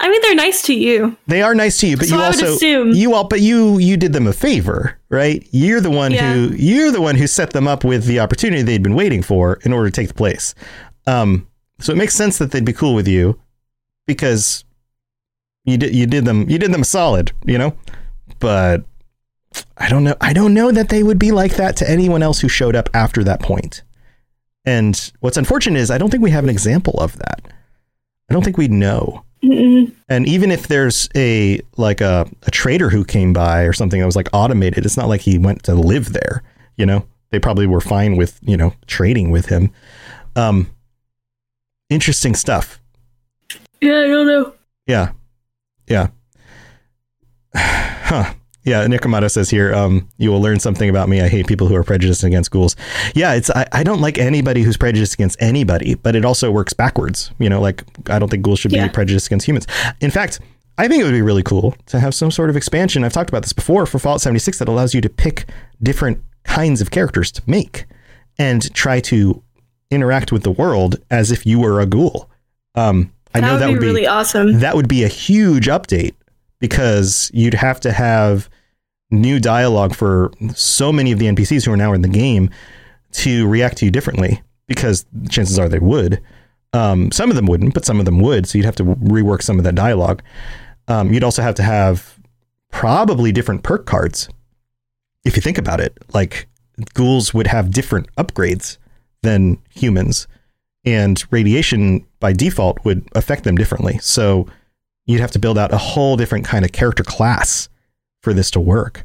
I 0.00 0.08
mean, 0.08 0.20
they're 0.22 0.34
nice 0.34 0.62
to 0.62 0.74
you. 0.74 1.16
They 1.26 1.42
are 1.42 1.54
nice 1.54 1.78
to 1.78 1.88
you, 1.88 1.96
but 1.96 2.06
So 2.06 2.16
you 2.16 2.22
I 2.22 2.26
also 2.26 2.54
assume- 2.54 2.92
you 2.92 3.14
all 3.14 3.24
but 3.24 3.40
you 3.40 3.78
you 3.78 3.96
did 3.96 4.12
them 4.12 4.26
a 4.26 4.32
favor, 4.32 4.96
right? 5.08 5.46
You're 5.50 5.80
the 5.80 5.90
one 5.90 6.12
Yeah. 6.12 6.32
who 6.34 6.54
you're 6.56 6.90
the 6.92 7.00
one 7.00 7.16
who 7.16 7.26
set 7.26 7.50
them 7.50 7.66
up 7.66 7.82
with 7.84 8.04
the 8.04 8.20
opportunity 8.20 8.62
they'd 8.62 8.82
been 8.82 8.94
waiting 8.94 9.22
for 9.22 9.58
in 9.64 9.72
order 9.72 9.90
to 9.90 9.94
take 9.94 10.08
the 10.08 10.14
place. 10.14 10.54
Um, 11.06 11.46
so 11.80 11.92
it 11.92 11.96
makes 11.96 12.14
sense 12.14 12.38
that 12.38 12.50
they'd 12.52 12.64
be 12.64 12.72
cool 12.72 12.94
with 12.94 13.08
you 13.08 13.38
because 14.06 14.64
you 15.64 15.76
did 15.76 15.94
you 15.94 16.06
did 16.06 16.24
them 16.24 16.48
you 16.48 16.58
did 16.58 16.72
them 16.72 16.82
a 16.82 16.84
solid, 16.84 17.32
you 17.44 17.58
know. 17.58 17.74
But 18.38 18.84
I 19.76 19.88
don't 19.88 20.04
know. 20.04 20.14
I 20.20 20.32
don't 20.32 20.54
know 20.54 20.70
that 20.70 20.90
they 20.90 21.02
would 21.02 21.18
be 21.18 21.32
like 21.32 21.56
that 21.56 21.76
to 21.78 21.90
anyone 21.90 22.22
else 22.22 22.40
who 22.40 22.48
showed 22.48 22.76
up 22.76 22.88
after 22.94 23.24
that 23.24 23.40
point. 23.40 23.82
And 24.64 25.10
what's 25.20 25.36
unfortunate 25.36 25.80
is 25.80 25.90
I 25.90 25.98
don't 25.98 26.10
think 26.10 26.22
we 26.22 26.30
have 26.30 26.44
an 26.44 26.50
example 26.50 26.94
of 27.00 27.16
that. 27.18 27.40
I 28.30 28.34
don't 28.34 28.44
think 28.44 28.58
we 28.58 28.68
know. 28.68 29.24
Mm-mm. 29.42 29.92
And 30.08 30.26
even 30.26 30.50
if 30.50 30.68
there's 30.68 31.08
a 31.14 31.60
like 31.76 32.00
a, 32.00 32.28
a 32.42 32.50
trader 32.50 32.90
who 32.90 33.04
came 33.04 33.32
by 33.32 33.62
or 33.62 33.72
something 33.72 34.00
that 34.00 34.06
was 34.06 34.16
like 34.16 34.28
automated, 34.32 34.84
it's 34.84 34.96
not 34.96 35.08
like 35.08 35.20
he 35.20 35.38
went 35.38 35.62
to 35.64 35.74
live 35.74 36.12
there. 36.12 36.42
You 36.76 36.86
know, 36.86 37.06
they 37.30 37.38
probably 37.38 37.66
were 37.66 37.80
fine 37.80 38.16
with 38.16 38.38
you 38.42 38.56
know 38.56 38.72
trading 38.86 39.30
with 39.30 39.46
him. 39.46 39.70
Um, 40.36 40.70
interesting 41.90 42.34
stuff. 42.34 42.80
Yeah, 43.80 44.00
I 44.00 44.08
don't 44.08 44.26
know. 44.26 44.54
Yeah, 44.86 45.12
yeah. 45.86 46.08
Yeah, 48.64 48.84
Nekomata 48.86 49.30
says 49.30 49.48
here, 49.48 49.72
um, 49.74 50.08
you 50.18 50.30
will 50.30 50.42
learn 50.42 50.60
something 50.60 50.90
about 50.90 51.08
me. 51.08 51.20
I 51.22 51.28
hate 51.28 51.46
people 51.46 51.68
who 51.68 51.74
are 51.74 51.84
prejudiced 51.84 52.22
against 52.24 52.50
ghouls. 52.50 52.76
Yeah, 53.14 53.32
it's 53.34 53.48
I, 53.50 53.66
I 53.72 53.82
don't 53.82 54.00
like 54.00 54.18
anybody 54.18 54.62
who's 54.62 54.76
prejudiced 54.76 55.14
against 55.14 55.40
anybody, 55.40 55.94
but 55.94 56.14
it 56.14 56.24
also 56.24 56.50
works 56.50 56.72
backwards. 56.74 57.30
You 57.38 57.48
know, 57.48 57.60
like 57.60 57.82
I 58.10 58.18
don't 58.18 58.28
think 58.28 58.42
ghouls 58.42 58.58
should 58.58 58.72
Yeah. 58.72 58.86
be 58.88 58.92
prejudiced 58.92 59.26
against 59.28 59.46
humans. 59.48 59.66
In 60.00 60.10
fact, 60.10 60.40
I 60.76 60.86
think 60.86 61.00
it 61.00 61.04
would 61.04 61.12
be 61.12 61.22
really 61.22 61.42
cool 61.42 61.74
to 61.86 61.98
have 61.98 62.14
some 62.14 62.30
sort 62.30 62.50
of 62.50 62.56
expansion. 62.56 63.04
I've 63.04 63.12
talked 63.12 63.30
about 63.30 63.42
this 63.42 63.52
before 63.54 63.86
for 63.86 63.98
Fallout 63.98 64.20
76 64.20 64.58
that 64.58 64.68
allows 64.68 64.92
you 64.94 65.00
to 65.00 65.08
pick 65.08 65.48
different 65.82 66.22
kinds 66.44 66.80
of 66.80 66.90
characters 66.90 67.32
to 67.32 67.42
make 67.46 67.86
and 68.38 68.72
try 68.74 69.00
to 69.00 69.42
interact 69.90 70.30
with 70.30 70.42
the 70.42 70.50
world 70.52 70.96
as 71.10 71.30
if 71.30 71.46
you 71.46 71.58
were 71.58 71.80
a 71.80 71.86
ghoul. 71.86 72.28
Um, 72.74 73.12
I 73.34 73.40
know 73.40 73.52
would 73.54 73.60
that 73.62 73.66
be 73.66 73.72
would 73.72 73.80
be 73.80 73.86
really 73.86 74.06
awesome. 74.06 74.60
that 74.60 74.76
would 74.76 74.88
be 74.88 75.02
a 75.04 75.08
huge 75.08 75.66
update 75.68 76.14
because 76.60 77.30
you'd 77.34 77.54
have 77.54 77.80
to 77.80 77.92
have 77.92 78.48
new 79.10 79.40
dialogue 79.40 79.94
for 79.94 80.32
so 80.54 80.92
many 80.92 81.12
of 81.12 81.18
the 81.18 81.26
NPCs 81.26 81.64
who 81.64 81.72
are 81.72 81.76
now 81.76 81.92
in 81.92 82.02
the 82.02 82.08
game 82.08 82.50
to 83.12 83.46
react 83.48 83.78
to 83.78 83.86
you 83.86 83.90
differently 83.90 84.42
because 84.66 85.06
chances 85.30 85.58
are 85.58 85.68
they 85.68 85.78
would. 85.78 86.20
Um, 86.74 87.10
some 87.10 87.30
of 87.30 87.36
them 87.36 87.46
wouldn't, 87.46 87.74
but 87.74 87.84
some 87.84 87.98
of 87.98 88.04
them 88.04 88.20
would. 88.20 88.46
So 88.46 88.58
you'd 88.58 88.66
have 88.66 88.76
to 88.76 88.84
rework 88.84 89.42
some 89.42 89.58
of 89.58 89.64
that 89.64 89.74
dialogue. 89.74 90.22
Um, 90.88 91.12
you'd 91.12 91.24
also 91.24 91.42
have 91.42 91.54
to 91.56 91.62
have 91.62 92.18
probably 92.70 93.32
different 93.32 93.62
perk 93.62 93.86
cards. 93.86 94.28
If 95.24 95.36
you 95.36 95.42
think 95.42 95.58
about 95.58 95.80
it, 95.80 95.96
like 96.12 96.46
ghouls 96.94 97.32
would 97.32 97.46
have 97.46 97.70
different 97.70 98.14
upgrades 98.16 98.78
than 99.22 99.58
humans, 99.70 100.28
and 100.84 101.22
radiation 101.30 102.06
by 102.20 102.32
default 102.32 102.84
would 102.84 103.08
affect 103.14 103.44
them 103.44 103.56
differently. 103.56 103.98
So 103.98 104.46
you'd 105.08 105.20
have 105.20 105.32
to 105.32 105.40
build 105.40 105.58
out 105.58 105.72
a 105.72 105.78
whole 105.78 106.16
different 106.16 106.44
kind 106.44 106.64
of 106.64 106.70
character 106.70 107.02
class 107.02 107.68
for 108.22 108.32
this 108.32 108.50
to 108.52 108.60
work. 108.60 109.04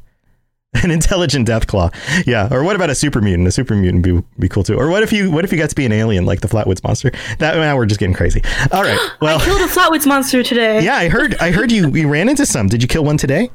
An 0.83 0.89
intelligent 0.89 1.47
deathclaw, 1.47 1.93
yeah. 2.25 2.47
Or 2.51 2.63
what 2.63 2.75
about 2.75 2.89
a 2.89 2.95
super 2.95 3.21
mutant? 3.21 3.47
A 3.47 3.51
super 3.51 3.75
mutant 3.75 4.03
be, 4.03 4.23
be 4.39 4.49
cool 4.49 4.63
too. 4.63 4.75
Or 4.75 4.89
what 4.89 5.03
if 5.03 5.13
you 5.13 5.29
what 5.29 5.45
if 5.45 5.51
you 5.51 5.57
got 5.59 5.69
to 5.69 5.75
be 5.75 5.85
an 5.85 5.91
alien 5.91 6.25
like 6.25 6.41
the 6.41 6.47
Flatwoods 6.47 6.83
monster? 6.83 7.11
That 7.37 7.55
now 7.57 7.75
we're 7.77 7.85
just 7.85 7.99
getting 7.99 8.15
crazy. 8.15 8.41
All 8.71 8.81
right. 8.81 8.99
Well, 9.21 9.39
I 9.39 9.45
killed 9.45 9.61
a 9.61 9.67
Flatwoods 9.71 10.07
monster 10.07 10.41
today. 10.41 10.83
yeah, 10.83 10.95
I 10.95 11.09
heard 11.09 11.35
I 11.39 11.51
heard 11.51 11.71
you 11.71 11.89
you 11.93 12.09
ran 12.09 12.27
into 12.27 12.45
some. 12.47 12.67
Did 12.69 12.81
you 12.81 12.87
kill 12.87 13.03
one 13.03 13.17
today? 13.17 13.51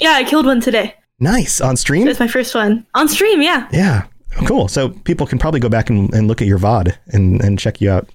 Yeah, 0.00 0.10
I 0.14 0.24
killed 0.24 0.44
one 0.44 0.60
today. 0.60 0.94
Nice 1.20 1.60
on 1.60 1.76
stream. 1.76 2.06
That's 2.06 2.18
my 2.18 2.26
first 2.26 2.52
one 2.52 2.84
on 2.94 3.06
stream. 3.06 3.42
Yeah. 3.42 3.68
Yeah, 3.70 4.06
cool. 4.46 4.66
So 4.66 4.88
people 4.88 5.28
can 5.28 5.38
probably 5.38 5.60
go 5.60 5.68
back 5.68 5.88
and, 5.88 6.12
and 6.12 6.26
look 6.26 6.42
at 6.42 6.48
your 6.48 6.58
VOD 6.58 6.96
and, 7.12 7.40
and 7.42 7.60
check 7.60 7.80
you 7.80 7.90
out 7.92 8.08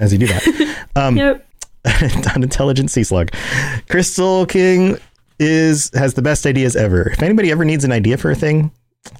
as 0.00 0.12
you 0.12 0.18
do 0.18 0.26
that. 0.26 0.76
Um, 0.96 1.16
Yep. 1.16 1.45
an 2.34 2.42
intelligent 2.42 2.90
sea 2.90 3.04
slug. 3.04 3.30
Crystal 3.88 4.46
King 4.46 4.98
is 5.38 5.90
has 5.94 6.14
the 6.14 6.22
best 6.22 6.46
ideas 6.46 6.76
ever. 6.76 7.08
If 7.10 7.22
anybody 7.22 7.50
ever 7.50 7.64
needs 7.64 7.84
an 7.84 7.92
idea 7.92 8.16
for 8.16 8.30
a 8.30 8.34
thing, 8.34 8.70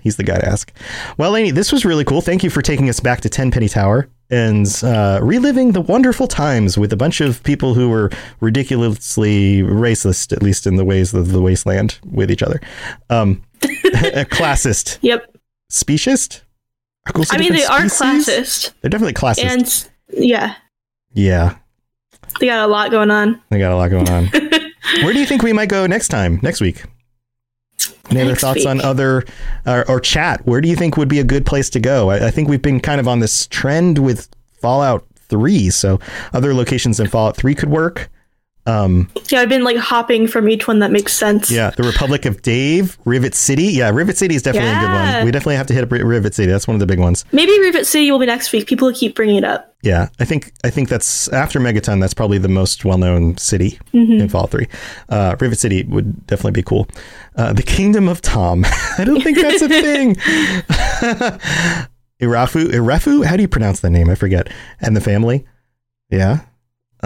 he's 0.03 0.17
the 0.17 0.25
guy 0.25 0.39
to 0.39 0.49
ask. 0.49 0.73
Well, 1.19 1.31
Lainey, 1.33 1.51
this 1.51 1.73
was 1.73 1.85
really 1.85 2.05
cool. 2.05 2.21
Thank 2.21 2.43
you 2.43 2.51
for 2.51 2.63
taking 2.63 2.89
us 2.89 3.01
back 3.01 3.21
to 3.23 3.29
Tenpenny 3.29 3.69
Tower 3.69 4.09
and 4.31 4.67
uh, 4.83 5.21
reliving 5.23 5.71
the 5.73 5.81
wonderful 5.81 6.27
times 6.27 6.77
with 6.77 6.93
a 6.93 6.97
bunch 6.97 7.21
of 7.21 7.41
people 7.45 7.75
who 7.75 7.89
were 7.89 8.11
ridiculously 8.41 9.63
racist, 9.63 10.33
at 10.33 10.43
least 10.43 10.67
in 10.67 10.75
the 10.77 10.85
ways 10.85 11.15
of 11.15 11.31
the 11.31 11.41
wasteland 11.41 11.99
with 12.05 12.31
each 12.31 12.43
other. 12.43 12.61
Um, 13.11 13.43
classist, 13.61 14.99
Yep. 15.03 15.37
speciest. 15.71 16.43
Are 17.07 17.13
ghouls 17.13 17.31
a 17.31 17.35
I 17.35 17.39
mean, 17.39 17.53
they 17.53 17.59
different 17.61 17.83
are 17.83 17.85
classist, 17.87 18.73
They're 18.81 18.89
definitely 18.91 19.15
classist. 19.15 19.45
and 19.45 20.25
yeah, 20.27 20.57
yeah, 21.13 21.57
they 22.41 22.47
got 22.47 22.65
a 22.65 22.67
lot 22.67 22.91
going 22.91 23.11
on. 23.11 23.41
they 23.51 23.59
got 23.59 23.73
a 23.73 23.77
lot 23.77 23.89
going 23.89 24.09
on. 24.09 24.27
Where 25.03 25.13
do 25.13 25.19
you 25.19 25.27
think 25.27 25.43
we 25.43 25.53
might 25.53 25.69
go 25.69 25.87
next 25.87 26.09
time? 26.09 26.39
Next 26.43 26.61
week? 26.61 26.85
Any 28.11 28.21
other 28.21 28.31
Next 28.31 28.41
thoughts 28.41 28.65
on 28.65 28.81
other 28.81 29.25
or, 29.67 29.91
or 29.91 30.01
chat? 30.01 30.47
Where 30.47 30.61
do 30.61 30.69
you 30.69 30.77
think 30.77 30.97
would 30.97 31.09
be 31.09 31.19
a 31.19 31.25
good 31.25 31.45
place 31.45 31.69
to 31.71 31.81
go? 31.81 32.11
I, 32.11 32.29
I 32.29 32.31
think 32.31 32.49
we've 32.49 32.63
been 32.63 32.81
kind 32.81 33.01
of 33.01 33.09
on 33.09 33.19
this 33.19 33.47
trend 33.49 33.99
with 33.99 34.29
Fallout 34.61 35.05
3, 35.29 35.71
so 35.71 35.99
other 36.33 36.55
locations 36.55 37.01
in 37.01 37.09
Fallout 37.09 37.37
3 37.37 37.55
could 37.55 37.69
work. 37.69 38.11
Um, 38.67 39.09
Yeah, 39.31 39.41
I've 39.41 39.49
been 39.49 39.63
like 39.65 39.77
hopping 39.77 40.27
from 40.27 40.49
each 40.49 40.67
one 40.67 40.81
that 40.81 40.91
makes 40.91 41.13
sense. 41.13 41.51
yeah, 41.51 41.71
the 41.71 41.85
Republic 41.85 42.25
of 42.25 42.43
Dave, 42.43 42.99
Rivet 43.05 43.35
City. 43.35 43.65
Yeah, 43.65 43.91
Rivet 43.91 44.17
City 44.17 44.35
is 44.35 44.43
definitely 44.43 44.71
a 44.71 44.81
good 44.81 44.91
one. 44.91 45.25
We 45.25 45.31
definitely 45.31 45.57
have 45.57 45.67
to 45.69 45.75
hit 45.75 45.85
up 45.85 45.93
Rivet 45.93 46.35
City. 46.35 46.51
That's 46.51 46.67
one 46.67 46.75
of 46.75 46.81
the 46.81 46.87
big 46.87 46.99
ones. 46.99 47.25
Maybe 47.33 47.53
Rivet 47.61 47.87
City 47.87 48.11
will 48.11 48.19
be 48.19 48.27
next 48.27 48.51
week. 48.53 48.67
People 48.67 48.93
keep 48.93 49.15
bringing 49.15 49.37
it 49.37 49.45
up. 49.45 49.73
Yeah, 49.83 50.09
I 50.19 50.25
think 50.25 50.53
I 50.65 50.71
think 50.71 50.89
that's 50.89 51.29
after 51.29 51.61
Megaton. 51.61 52.01
That's 52.01 52.15
probably 52.15 52.39
the 52.39 52.49
most 52.49 52.85
well-known 52.85 53.37
city 53.37 53.79
in 53.93 54.29
Fallout 54.29 54.51
3. 54.51 54.67
Uh, 55.11 55.37
Rivet 55.39 55.59
City 55.61 55.85
would 55.85 56.27
definitely 56.27 56.53
be 56.53 56.63
cool. 56.65 56.89
Uh, 57.37 57.53
the 57.53 57.63
Kingdom 57.63 58.09
of 58.09 58.21
Tom. 58.21 58.65
I 58.99 59.05
don't 59.05 59.23
think 59.23 59.39
that's 59.39 59.63
a 59.63 59.69
thing. 59.69 60.17
Arefu, 62.21 62.71
Arefu. 62.73 63.25
How 63.27 63.37
do 63.37 63.43
you 63.43 63.49
pronounce 63.49 63.81
that 63.81 63.91
name? 63.91 64.09
I 64.11 64.15
forget. 64.15 64.49
And 64.81 64.97
the 64.97 65.01
family. 65.01 65.45
Yeah. 66.11 66.41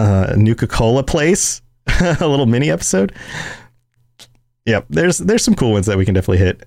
Uh, 0.01 0.33
Nuka 0.35 0.65
Cola 0.65 1.03
place. 1.03 1.61
a 1.99 2.27
little 2.27 2.47
mini 2.47 2.71
episode. 2.71 3.13
Yep. 4.65 4.87
There's 4.89 5.19
there's 5.19 5.43
some 5.43 5.53
cool 5.53 5.71
ones 5.71 5.85
that 5.85 5.97
we 5.97 6.05
can 6.05 6.15
definitely 6.15 6.39
hit. 6.39 6.63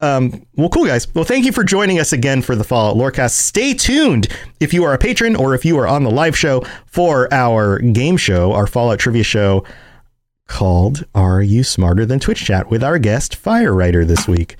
Um, 0.00 0.46
well, 0.56 0.70
cool 0.70 0.86
guys. 0.86 1.12
Well, 1.14 1.24
thank 1.24 1.44
you 1.44 1.52
for 1.52 1.62
joining 1.62 2.00
us 2.00 2.12
again 2.12 2.40
for 2.40 2.56
the 2.56 2.64
Fallout 2.64 2.96
Lorecast. 2.96 3.32
Stay 3.32 3.74
tuned 3.74 4.28
if 4.60 4.72
you 4.72 4.82
are 4.84 4.94
a 4.94 4.98
patron 4.98 5.36
or 5.36 5.54
if 5.54 5.64
you 5.64 5.78
are 5.78 5.86
on 5.86 6.04
the 6.04 6.10
live 6.10 6.36
show 6.36 6.64
for 6.86 7.32
our 7.32 7.78
game 7.78 8.16
show, 8.16 8.52
our 8.54 8.66
Fallout 8.66 8.98
trivia 8.98 9.24
show 9.24 9.64
called 10.48 11.04
"Are 11.14 11.42
You 11.42 11.62
Smarter 11.62 12.06
Than 12.06 12.18
Twitch 12.18 12.44
Chat?" 12.46 12.70
with 12.70 12.82
our 12.82 12.98
guest 12.98 13.36
Fire 13.36 13.74
Writer 13.74 14.06
this 14.06 14.26
week. 14.26 14.56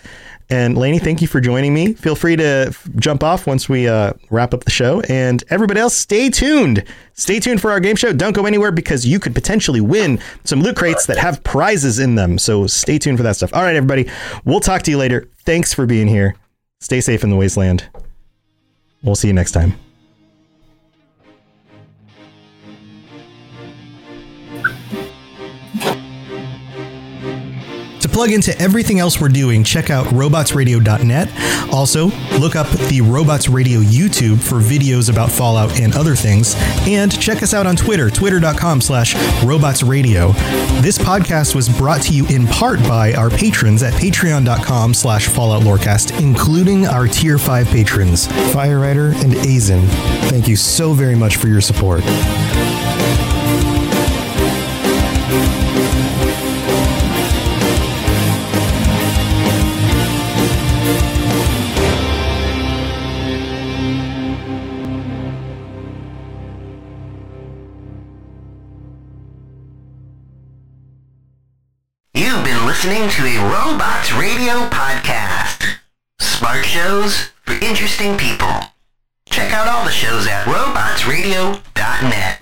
And 0.50 0.76
Lainey, 0.76 0.98
thank 0.98 1.22
you 1.22 1.28
for 1.28 1.40
joining 1.40 1.72
me. 1.72 1.94
Feel 1.94 2.14
free 2.14 2.36
to 2.36 2.66
f- 2.68 2.88
jump 2.96 3.22
off 3.22 3.46
once 3.46 3.68
we 3.68 3.88
uh, 3.88 4.12
wrap 4.30 4.52
up 4.52 4.64
the 4.64 4.70
show. 4.70 5.00
And 5.08 5.42
everybody 5.48 5.80
else, 5.80 5.94
stay 5.94 6.28
tuned. 6.28 6.84
Stay 7.14 7.40
tuned 7.40 7.60
for 7.60 7.70
our 7.70 7.80
game 7.80 7.96
show. 7.96 8.12
Don't 8.12 8.34
go 8.34 8.44
anywhere 8.44 8.70
because 8.70 9.06
you 9.06 9.18
could 9.18 9.34
potentially 9.34 9.80
win 9.80 10.18
some 10.44 10.60
loot 10.60 10.76
crates 10.76 11.06
that 11.06 11.16
have 11.16 11.42
prizes 11.44 11.98
in 11.98 12.16
them. 12.16 12.38
So 12.38 12.66
stay 12.66 12.98
tuned 12.98 13.18
for 13.18 13.22
that 13.22 13.36
stuff. 13.36 13.54
All 13.54 13.62
right, 13.62 13.76
everybody. 13.76 14.10
We'll 14.44 14.60
talk 14.60 14.82
to 14.82 14.90
you 14.90 14.98
later. 14.98 15.28
Thanks 15.44 15.72
for 15.72 15.86
being 15.86 16.08
here. 16.08 16.34
Stay 16.80 17.00
safe 17.00 17.24
in 17.24 17.30
the 17.30 17.36
wasteland. 17.36 17.88
We'll 19.02 19.16
see 19.16 19.28
you 19.28 19.34
next 19.34 19.52
time. 19.52 19.78
Plug 28.12 28.30
into 28.30 28.56
everything 28.60 28.98
else 28.98 29.20
we're 29.20 29.28
doing, 29.28 29.64
check 29.64 29.90
out 29.90 30.06
robotsradio.net. 30.06 31.72
Also, 31.72 32.06
look 32.38 32.54
up 32.56 32.68
the 32.88 33.00
Robots 33.00 33.48
Radio 33.48 33.80
YouTube 33.80 34.38
for 34.40 34.56
videos 34.60 35.10
about 35.10 35.30
Fallout 35.30 35.80
and 35.80 35.94
other 35.94 36.14
things. 36.14 36.54
And 36.86 37.18
check 37.20 37.42
us 37.42 37.54
out 37.54 37.66
on 37.66 37.76
Twitter, 37.76 38.10
twitter.com 38.10 38.80
slash 38.80 39.14
robotsradio. 39.42 40.34
This 40.82 40.98
podcast 40.98 41.54
was 41.54 41.68
brought 41.68 42.02
to 42.02 42.12
you 42.12 42.26
in 42.26 42.46
part 42.46 42.80
by 42.80 43.14
our 43.14 43.30
patrons 43.30 43.82
at 43.82 43.94
patreon.com 43.94 44.94
slash 44.94 45.28
Fallout 45.28 45.62
Lorecast, 45.62 46.20
including 46.20 46.86
our 46.86 47.06
tier 47.06 47.38
5 47.38 47.66
patrons, 47.68 48.26
Firewriter 48.52 49.14
and 49.22 49.32
Azen. 49.32 49.86
Thank 50.28 50.48
you 50.48 50.56
so 50.56 50.92
very 50.92 51.14
much 51.14 51.36
for 51.36 51.48
your 51.48 51.60
support. 51.60 52.02
Robots 73.52 74.10
Radio 74.14 74.66
podcast. 74.70 75.76
Smart 76.18 76.64
shows 76.64 77.32
for 77.42 77.52
interesting 77.62 78.16
people. 78.16 78.48
Check 79.28 79.52
out 79.52 79.68
all 79.68 79.84
the 79.84 79.90
shows 79.90 80.26
at 80.26 80.44
robotsradio.net. 80.46 82.40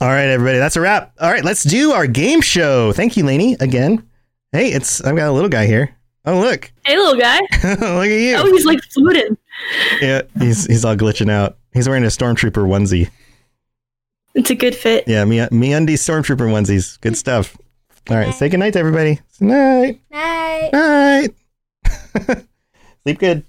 All 0.00 0.06
right, 0.06 0.28
everybody, 0.28 0.58
that's 0.58 0.76
a 0.76 0.80
wrap. 0.80 1.12
All 1.20 1.28
right, 1.28 1.44
let's 1.44 1.64
do 1.64 1.90
our 1.90 2.06
game 2.06 2.40
show. 2.40 2.92
Thank 2.92 3.16
you, 3.16 3.24
Lainey, 3.24 3.56
again. 3.58 4.08
Hey, 4.52 4.68
it's 4.70 5.00
I've 5.00 5.16
got 5.16 5.28
a 5.28 5.32
little 5.32 5.50
guy 5.50 5.66
here. 5.66 5.96
Oh, 6.24 6.38
look. 6.38 6.70
Hey, 6.84 6.96
little 6.96 7.20
guy. 7.20 7.40
look 7.64 8.06
at 8.06 8.20
you. 8.20 8.36
Oh, 8.36 8.46
he's 8.46 8.64
like 8.64 8.80
floating. 8.84 9.36
Yeah, 10.00 10.22
he's 10.38 10.66
he's 10.66 10.84
all 10.84 10.94
glitching 10.94 11.32
out. 11.32 11.58
He's 11.72 11.88
wearing 11.88 12.04
a 12.04 12.08
stormtrooper 12.08 12.64
onesie. 12.64 13.10
It's 14.36 14.50
a 14.50 14.54
good 14.54 14.76
fit. 14.76 15.02
Yeah, 15.08 15.24
me 15.24 15.44
me 15.50 15.72
undies 15.72 16.06
stormtrooper 16.06 16.46
onesies. 16.46 17.00
Good 17.00 17.16
stuff. 17.16 17.56
All 18.08 18.16
right, 18.16 18.32
say 18.32 18.48
goodnight 18.48 18.74
to 18.74 18.78
everybody. 18.78 19.20
Night. 19.40 20.00
Night. 20.10 20.70
Night. 20.72 21.34
Sleep 23.02 23.18
good. 23.18 23.44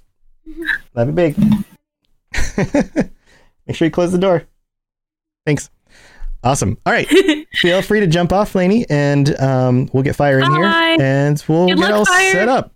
Love 0.95 1.07
you 1.09 1.13
big. 1.13 1.37
Make 3.67 3.75
sure 3.75 3.85
you 3.85 3.91
close 3.91 4.11
the 4.11 4.17
door. 4.17 4.43
Thanks. 5.45 5.69
Awesome. 6.43 6.77
All 6.85 6.93
right. 6.93 7.07
Feel 7.53 7.81
free 7.81 7.99
to 7.99 8.07
jump 8.07 8.31
off, 8.33 8.55
Lainey, 8.55 8.85
and 8.89 9.39
um, 9.39 9.89
we'll 9.93 10.03
get 10.03 10.15
fire 10.15 10.39
in 10.39 10.49
Bye. 10.49 10.55
here, 10.97 10.97
and 11.01 11.43
we'll 11.47 11.67
Good 11.67 11.77
get 11.77 11.91
all 11.91 12.05
Fire. 12.05 12.31
set 12.31 12.49
up. 12.49 12.71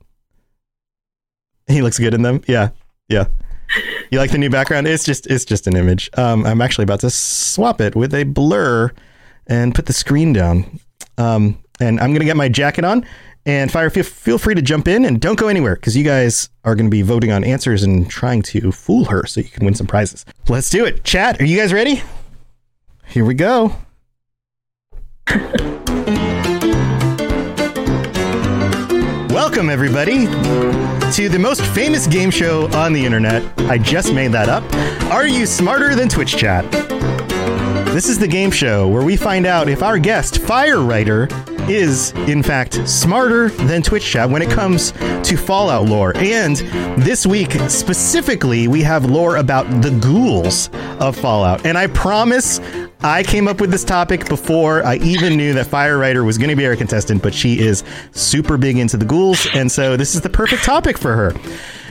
He 1.68 1.82
looks 1.82 1.98
good 1.98 2.14
in 2.14 2.22
them. 2.22 2.42
Yeah, 2.48 2.70
yeah. 3.08 3.26
You 4.12 4.18
like 4.20 4.32
the 4.32 4.38
new 4.38 4.50
background? 4.50 4.88
It's 4.88 5.04
just 5.06 5.26
it's 5.28 5.46
just 5.46 5.68
an 5.68 5.76
image. 5.78 6.10
Um, 6.18 6.46
I'm 6.46 6.62
actually 6.62 6.84
about 6.84 7.00
to 7.02 7.10
swap 7.10 7.80
it 7.80 7.96
with 7.96 8.14
a 8.14 8.24
blur 8.24 8.92
and 9.48 9.74
put 9.74 9.86
the 9.86 9.94
screen 9.94 10.34
down. 10.34 10.80
Um, 11.18 11.58
and 11.82 12.00
I'm 12.00 12.14
gonna 12.14 12.26
get 12.26 12.38
my 12.38 12.50
jacket 12.50 12.86
on. 12.86 13.06
And 13.44 13.72
fire, 13.72 13.90
feel, 13.90 14.04
feel 14.04 14.38
free 14.38 14.54
to 14.54 14.62
jump 14.62 14.88
in 14.88 15.04
and 15.04 15.20
don't 15.20 15.40
go 15.40 15.48
anywhere 15.48 15.76
because 15.76 15.98
you 15.98 16.04
guys 16.04 16.50
are 16.64 16.76
going 16.76 16.86
to 16.86 16.92
be 16.92 17.02
voting 17.02 17.32
on 17.32 17.44
answers 17.44 17.82
and 17.82 18.08
trying 18.08 18.44
to 18.44 18.72
fool 18.72 19.06
her 19.06 19.26
so 19.26 19.42
you 19.42 19.50
can 19.50 19.66
win 19.66 19.74
some 19.74 19.88
prizes. 19.88 20.26
Let's 20.48 20.70
do 20.70 20.86
it. 20.86 21.04
Chat, 21.04 21.42
are 21.42 21.46
you 21.46 21.58
guys 21.58 21.74
ready? 21.74 22.04
Here 23.08 23.26
we 23.26 23.34
go. 23.34 23.76
Welcome, 29.32 29.70
everybody, 29.72 30.26
to 31.14 31.28
the 31.28 31.40
most 31.40 31.62
famous 31.62 32.06
game 32.06 32.30
show 32.30 32.68
on 32.74 32.94
the 32.94 33.04
internet. 33.04 33.44
I 33.62 33.80
just 33.80 34.14
made 34.14 34.32
that 34.34 34.50
up. 34.50 34.64
Are 35.12 35.26
you 35.26 35.48
smarter 35.48 35.96
than 35.96 36.10
Twitch 36.10 36.38
Chat? 36.38 36.70
This 37.92 38.08
is 38.08 38.20
the 38.20 38.28
game 38.28 38.52
show 38.52 38.88
where 38.88 39.04
we 39.04 39.18
find 39.18 39.46
out 39.46 39.68
if 39.68 39.82
our 39.82 39.98
guest, 39.98 40.38
Fire 40.38 40.82
Writer, 40.82 41.28
is 41.70 42.12
in 42.28 42.44
fact 42.44 42.88
smarter 42.88 43.50
than 43.50 43.82
Twitch 43.82 44.06
Chat 44.06 44.30
when 44.30 44.42
it 44.42 44.50
comes 44.50 44.92
to 44.92 45.38
Fallout 45.38 45.86
lore. 45.86 46.16
And 46.18 46.58
this 47.04 47.26
week, 47.26 47.52
specifically, 47.68 48.68
we 48.68 48.82
have 48.82 49.06
lore 49.06 49.38
about 49.38 49.66
the 49.82 49.92
ghouls 50.02 50.70
of 51.00 51.16
Fallout. 51.16 51.66
And 51.66 51.78
I 51.78 51.88
promise 51.88 52.60
I 53.04 53.24
came 53.24 53.48
up 53.48 53.60
with 53.60 53.72
this 53.72 53.84
topic 53.84 54.28
before 54.30 54.86
I 54.86 54.98
even 54.98 55.36
knew 55.36 55.54
that 55.54 55.66
Fire 55.66 55.98
Writer 55.98 56.24
was 56.24 56.38
going 56.38 56.52
to 56.52 56.56
be 56.56 56.68
our 56.68 56.76
contestant, 56.76 57.24
but 57.24 57.34
she 57.34 57.60
is 57.60 57.84
super 58.12 58.58
big 58.58 58.78
into 58.78 58.96
the 58.96 59.06
ghouls. 59.06 59.48
And 59.56 59.72
so 59.72 59.98
this 59.98 60.14
is 60.14 60.22
the 60.22 60.30
perfect 60.30 60.64
topic 60.64 60.98
for 60.98 61.16
her. 61.16 61.34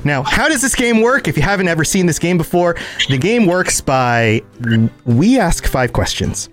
Now, 0.04 0.22
how 0.22 0.48
does 0.48 0.62
this 0.62 0.74
game 0.74 1.00
work? 1.02 1.26
If 1.26 1.36
you 1.36 1.42
haven't 1.42 1.68
ever 1.68 1.84
seen 1.84 2.06
this 2.06 2.18
game 2.18 2.38
before, 2.38 2.76
the 3.08 3.18
game 3.18 3.46
works 3.46 3.80
by 3.80 4.42
we 5.04 5.38
ask 5.38 5.66
five 5.66 5.92
questions. 5.92 6.48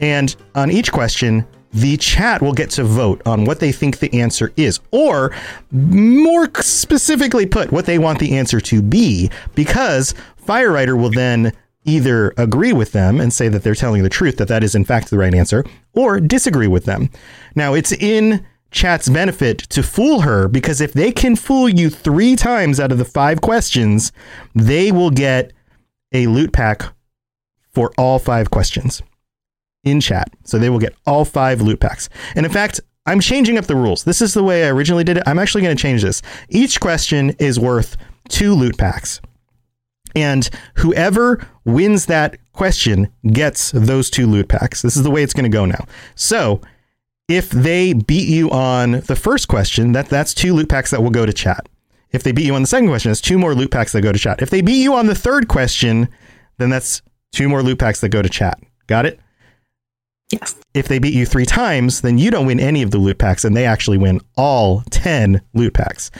And 0.00 0.34
on 0.54 0.70
each 0.70 0.90
question, 0.90 1.46
the 1.72 1.96
chat 1.96 2.42
will 2.42 2.52
get 2.52 2.70
to 2.70 2.84
vote 2.84 3.22
on 3.26 3.44
what 3.44 3.60
they 3.60 3.72
think 3.72 3.98
the 3.98 4.20
answer 4.20 4.52
is, 4.56 4.80
or 4.90 5.34
more 5.70 6.48
specifically 6.60 7.46
put, 7.46 7.72
what 7.72 7.86
they 7.86 7.98
want 7.98 8.18
the 8.18 8.36
answer 8.36 8.60
to 8.60 8.82
be, 8.82 9.30
because 9.54 10.14
Firewriter 10.44 10.98
will 10.98 11.10
then 11.10 11.52
either 11.84 12.34
agree 12.36 12.72
with 12.72 12.92
them 12.92 13.20
and 13.20 13.32
say 13.32 13.48
that 13.48 13.62
they're 13.62 13.74
telling 13.74 14.02
the 14.02 14.08
truth, 14.08 14.36
that 14.36 14.48
that 14.48 14.64
is 14.64 14.74
in 14.74 14.84
fact 14.84 15.10
the 15.10 15.18
right 15.18 15.34
answer, 15.34 15.64
or 15.94 16.20
disagree 16.20 16.66
with 16.66 16.84
them. 16.84 17.08
Now, 17.54 17.74
it's 17.74 17.92
in 17.92 18.44
chat's 18.70 19.08
benefit 19.08 19.58
to 19.58 19.82
fool 19.82 20.20
her 20.20 20.46
because 20.46 20.80
if 20.80 20.92
they 20.92 21.10
can 21.10 21.34
fool 21.36 21.68
you 21.68 21.90
three 21.90 22.36
times 22.36 22.78
out 22.78 22.92
of 22.92 22.98
the 22.98 23.04
five 23.04 23.40
questions, 23.40 24.12
they 24.54 24.92
will 24.92 25.10
get 25.10 25.52
a 26.12 26.26
loot 26.26 26.52
pack 26.52 26.82
for 27.72 27.92
all 27.96 28.18
five 28.18 28.50
questions 28.50 29.02
in 29.84 30.00
chat. 30.00 30.32
So 30.44 30.58
they 30.58 30.70
will 30.70 30.78
get 30.78 30.94
all 31.06 31.24
five 31.24 31.60
loot 31.60 31.80
packs. 31.80 32.08
And 32.34 32.44
in 32.44 32.52
fact, 32.52 32.80
I'm 33.06 33.20
changing 33.20 33.58
up 33.58 33.66
the 33.66 33.76
rules. 33.76 34.04
This 34.04 34.20
is 34.20 34.34
the 34.34 34.44
way 34.44 34.64
I 34.64 34.68
originally 34.68 35.04
did 35.04 35.16
it. 35.16 35.22
I'm 35.26 35.38
actually 35.38 35.62
going 35.62 35.76
to 35.76 35.82
change 35.82 36.02
this. 36.02 36.20
Each 36.48 36.78
question 36.80 37.30
is 37.38 37.58
worth 37.58 37.96
two 38.28 38.54
loot 38.54 38.76
packs. 38.76 39.20
And 40.14 40.50
whoever 40.74 41.46
wins 41.64 42.06
that 42.06 42.36
question 42.52 43.08
gets 43.32 43.70
those 43.72 44.10
two 44.10 44.26
loot 44.26 44.48
packs. 44.48 44.82
This 44.82 44.96
is 44.96 45.02
the 45.02 45.10
way 45.10 45.22
it's 45.22 45.32
going 45.32 45.50
to 45.50 45.56
go 45.56 45.64
now. 45.64 45.86
So 46.14 46.60
If 47.30 47.50
they 47.50 47.92
beat 47.92 48.28
you 48.28 48.50
on 48.50 49.02
the 49.06 49.14
first 49.14 49.46
question, 49.46 49.92
that 49.92 50.08
that's 50.08 50.34
two 50.34 50.52
loot 50.52 50.68
packs 50.68 50.90
that 50.90 51.00
will 51.00 51.10
go 51.10 51.24
to 51.24 51.32
chat. 51.32 51.68
If 52.10 52.24
they 52.24 52.32
beat 52.32 52.44
you 52.44 52.56
on 52.56 52.62
the 52.62 52.66
second 52.66 52.88
question, 52.88 53.10
that's 53.10 53.20
two 53.20 53.38
more 53.38 53.54
loot 53.54 53.70
packs 53.70 53.92
that 53.92 54.00
go 54.00 54.10
to 54.10 54.18
chat. 54.18 54.42
If 54.42 54.50
they 54.50 54.62
beat 54.62 54.82
you 54.82 54.94
on 54.94 55.06
the 55.06 55.14
third 55.14 55.46
question, 55.46 56.08
then 56.58 56.70
that's 56.70 57.02
two 57.30 57.48
more 57.48 57.62
loot 57.62 57.78
packs 57.78 58.00
that 58.00 58.08
go 58.08 58.20
to 58.20 58.28
chat. 58.28 58.60
Got 58.88 59.06
it? 59.06 59.20
Yes. 60.30 60.54
If 60.74 60.88
they 60.88 60.98
beat 60.98 61.14
you 61.14 61.26
three 61.26 61.46
times, 61.46 62.02
then 62.02 62.18
you 62.18 62.30
don't 62.30 62.46
win 62.46 62.60
any 62.60 62.82
of 62.82 62.90
the 62.92 62.98
loot 62.98 63.18
packs, 63.18 63.44
and 63.44 63.56
they 63.56 63.66
actually 63.66 63.98
win 63.98 64.20
all 64.36 64.82
10 64.90 65.40
loot 65.54 65.74
packs. 65.74 66.10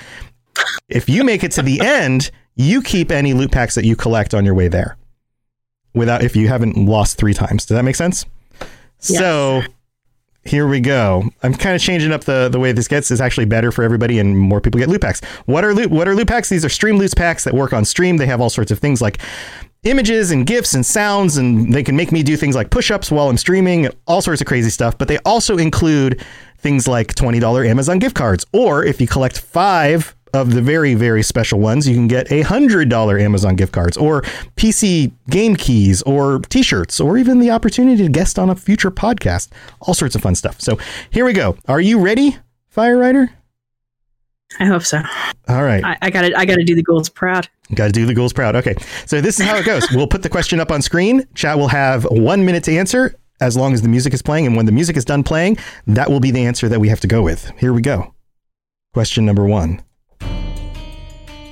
If 0.89 1.09
you 1.09 1.25
make 1.25 1.45
it 1.45 1.53
to 1.53 1.63
the 1.63 1.81
end, 1.81 2.31
you 2.57 2.83
keep 2.83 3.11
any 3.11 3.33
loot 3.33 3.53
packs 3.53 3.75
that 3.77 3.85
you 3.85 3.97
collect 3.97 4.35
on 4.35 4.45
your 4.45 4.55
way 4.55 4.69
there 4.69 4.97
without 5.95 6.23
if 6.23 6.37
you 6.37 6.49
haven't 6.49 6.77
lost 6.77 7.17
three 7.17 7.35
times. 7.35 7.65
Does 7.65 7.77
that 7.77 7.85
make 7.85 7.97
sense? 7.97 8.27
So 8.99 9.63
here 10.45 10.67
we 10.67 10.81
go. 10.81 11.25
I'm 11.43 11.55
kind 11.55 11.75
of 11.75 11.81
changing 11.81 12.13
up 12.13 12.25
the, 12.25 12.49
the 12.49 12.59
way 12.59 12.73
this 12.73 12.89
gets. 12.89 13.11
It's 13.11 13.21
actually 13.21 13.47
better 13.47 13.73
for 13.73 13.83
everybody 13.83 14.19
and 14.19 14.37
more 14.39 14.61
people 14.61 14.79
get 14.79 14.89
loot 14.89 15.01
packs. 15.01 15.21
What 15.47 15.65
are 15.65 15.73
loot 15.73 15.91
what 15.91 16.09
are 16.09 16.15
loot 16.15 16.29
packs? 16.29 16.49
These 16.49 16.65
are 16.65 16.69
stream 16.69 16.97
loot 16.97 17.15
packs 17.17 17.45
that 17.45 17.55
work 17.55 17.73
on 17.73 17.85
stream. 17.85 18.17
They 18.17 18.27
have 18.27 18.41
all 18.41 18.51
sorts 18.51 18.71
of 18.71 18.79
things 18.79 19.01
like 19.01 19.19
images 19.83 20.31
and 20.31 20.47
gifs 20.47 20.75
and 20.75 20.85
sounds 20.85 21.37
and 21.37 21.73
they 21.73 21.83
can 21.83 21.97
make 21.97 22.13
me 22.13 22.23
do 22.23 22.37
things 22.37 22.55
like 22.55 22.71
push-ups 22.71 23.11
while 23.11 23.29
I'm 23.29 23.39
streaming, 23.39 23.89
all 24.07 24.21
sorts 24.21 24.41
of 24.41 24.47
crazy 24.47 24.71
stuff, 24.71 24.99
but 24.99 25.09
they 25.09 25.19
also 25.19 25.57
include 25.57 26.23
things 26.59 26.87
like 26.87 27.15
$20 27.15 27.67
Amazon 27.67 27.99
gift 27.99 28.15
cards 28.15 28.45
or 28.53 28.85
if 28.85 29.01
you 29.01 29.07
collect 29.07 29.39
5 29.41 30.15
of 30.33 30.55
the 30.55 30.63
very 30.63 30.95
very 30.95 31.23
special 31.23 31.59
ones, 31.59 31.89
you 31.89 31.95
can 31.95 32.07
get 32.09 32.31
a 32.31 32.43
$100 32.43 33.21
Amazon 33.21 33.57
gift 33.57 33.73
cards 33.73 33.97
or 33.97 34.23
PC 34.57 35.13
game 35.29 35.57
keys 35.57 36.03
or 36.03 36.41
t-shirts 36.41 37.01
or 37.01 37.17
even 37.19 37.41
the 37.41 37.51
opportunity 37.51 38.03
to 38.05 38.09
guest 38.09 38.39
on 38.39 38.51
a 38.51 38.55
future 38.55 38.91
podcast. 38.91 39.49
All 39.81 39.95
sorts 39.95 40.15
of 40.15 40.23
fun 40.23 40.35
stuff. 40.35 40.61
So, 40.61 40.79
here 41.11 41.25
we 41.25 41.33
go. 41.33 41.57
Are 41.67 41.81
you 41.81 41.99
ready, 41.99 42.37
Fire 42.69 42.99
Writer? 42.99 43.33
I 44.59 44.67
hope 44.67 44.83
so. 44.83 45.01
All 45.49 45.63
right. 45.63 45.83
I, 45.85 45.99
I 46.03 46.11
gotta 46.11 46.37
I 46.37 46.45
gotta 46.45 46.65
do 46.65 46.75
the 46.75 46.83
ghouls 46.83 47.09
proud. 47.09 47.49
Got 47.75 47.87
to 47.87 47.93
do 47.93 48.05
the 48.05 48.15
ghouls 48.15 48.33
proud. 48.33 48.57
Okay. 48.57 48.75
So 49.07 49.21
this 49.21 49.39
is 49.39 49.47
how 49.47 49.57
it 49.57 49.65
goes. 49.65 49.91
we'll 49.93 50.09
put 50.09 50.23
the 50.23 50.29
question 50.29 50.59
up 50.59 50.73
on 50.73 50.83
screen. 50.83 51.25
Chat 51.35 51.57
will 51.57 51.69
have 51.69 52.05
one 52.05 52.45
minute 52.45 52.65
to 52.65 52.77
answer 52.77 53.15
as 53.41 53.57
long 53.57 53.73
as 53.73 53.83
the 53.83 53.89
music 53.89 54.13
is 54.13 54.23
playing. 54.23 54.47
And 54.47 54.57
when 54.57 54.67
the 54.67 54.73
music 54.73 54.97
is 54.97 55.05
done 55.05 55.23
playing, 55.23 55.57
that 55.87 56.11
will 56.11 56.21
be 56.21 56.31
the 56.31 56.45
answer 56.45 56.69
that 56.69 56.81
we 56.81 56.89
have 56.89 57.01
to 57.01 57.07
go 57.07 57.23
with. 57.23 57.51
Here 57.59 57.73
we 57.73 57.81
go. 57.81 58.15
Question 58.93 59.25
number 59.25 59.45
one 59.45 59.83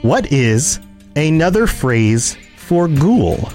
What 0.03 0.33
is 0.33 0.81
another 1.15 1.67
phrase 1.67 2.37
for 2.57 2.89
ghoul? 2.89 3.49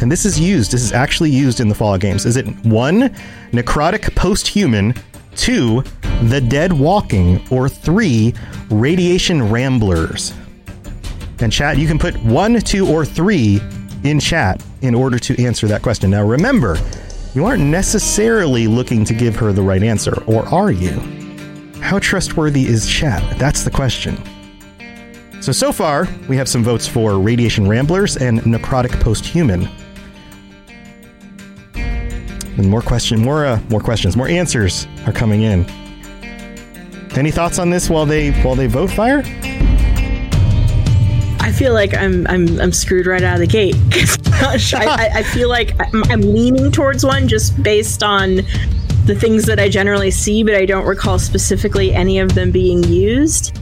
And 0.00 0.10
this 0.10 0.24
is 0.24 0.40
used, 0.40 0.72
this 0.72 0.82
is 0.82 0.92
actually 0.92 1.30
used 1.30 1.60
in 1.60 1.68
the 1.68 1.74
Fallout 1.74 2.00
games. 2.00 2.24
Is 2.24 2.36
it 2.36 2.46
one, 2.64 3.10
necrotic 3.52 4.14
post 4.16 4.48
human, 4.48 4.94
two, 5.40 5.82
the 6.24 6.40
dead 6.40 6.72
walking, 6.72 7.42
or 7.50 7.68
three, 7.68 8.34
radiation 8.68 9.50
ramblers? 9.50 10.34
And 11.40 11.50
chat, 11.50 11.78
you 11.78 11.88
can 11.88 11.98
put 11.98 12.14
one, 12.22 12.60
two, 12.60 12.86
or 12.86 13.04
three 13.06 13.60
in 14.04 14.20
chat 14.20 14.62
in 14.82 14.94
order 14.94 15.18
to 15.18 15.42
answer 15.42 15.66
that 15.68 15.82
question. 15.82 16.10
Now 16.10 16.24
remember, 16.24 16.76
you 17.34 17.46
aren't 17.46 17.62
necessarily 17.62 18.66
looking 18.66 19.04
to 19.06 19.14
give 19.14 19.36
her 19.36 19.52
the 19.52 19.62
right 19.62 19.82
answer, 19.82 20.22
or 20.26 20.46
are 20.48 20.70
you? 20.70 21.00
How 21.80 21.98
trustworthy 21.98 22.66
is 22.66 22.86
chat? 22.86 23.38
That's 23.38 23.62
the 23.62 23.70
question. 23.70 24.22
So, 25.40 25.52
so 25.52 25.72
far, 25.72 26.06
we 26.28 26.36
have 26.36 26.48
some 26.48 26.62
votes 26.62 26.86
for 26.86 27.18
Radiation 27.18 27.66
Ramblers 27.66 28.18
and 28.18 28.40
Necrotic 28.40 28.90
Posthuman. 29.00 29.70
And 32.60 32.68
more 32.68 32.82
question, 32.82 33.20
more, 33.20 33.46
uh, 33.46 33.58
more 33.70 33.80
questions, 33.80 34.18
more 34.18 34.28
answers 34.28 34.86
are 35.06 35.14
coming 35.14 35.40
in. 35.40 35.64
Any 37.16 37.30
thoughts 37.30 37.58
on 37.58 37.70
this 37.70 37.88
while 37.88 38.04
they 38.04 38.32
while 38.42 38.54
they 38.54 38.66
vote 38.66 38.90
fire? 38.90 39.22
I 41.40 41.50
feel 41.52 41.72
like 41.72 41.94
I'm 41.94 42.26
I'm 42.26 42.60
I'm 42.60 42.70
screwed 42.70 43.06
right 43.06 43.22
out 43.22 43.36
of 43.36 43.40
the 43.40 43.46
gate. 43.46 43.76
I, 44.74 45.10
I, 45.14 45.22
feel 45.22 45.48
like 45.48 45.74
I'm, 45.80 46.04
I'm 46.10 46.20
leaning 46.20 46.70
towards 46.70 47.02
one 47.02 47.28
just 47.28 47.62
based 47.62 48.02
on 48.02 48.36
the 49.06 49.16
things 49.18 49.46
that 49.46 49.58
I 49.58 49.70
generally 49.70 50.10
see, 50.10 50.42
but 50.42 50.54
I 50.54 50.66
don't 50.66 50.84
recall 50.84 51.18
specifically 51.18 51.94
any 51.94 52.18
of 52.18 52.34
them 52.34 52.50
being 52.50 52.84
used. 52.84 53.58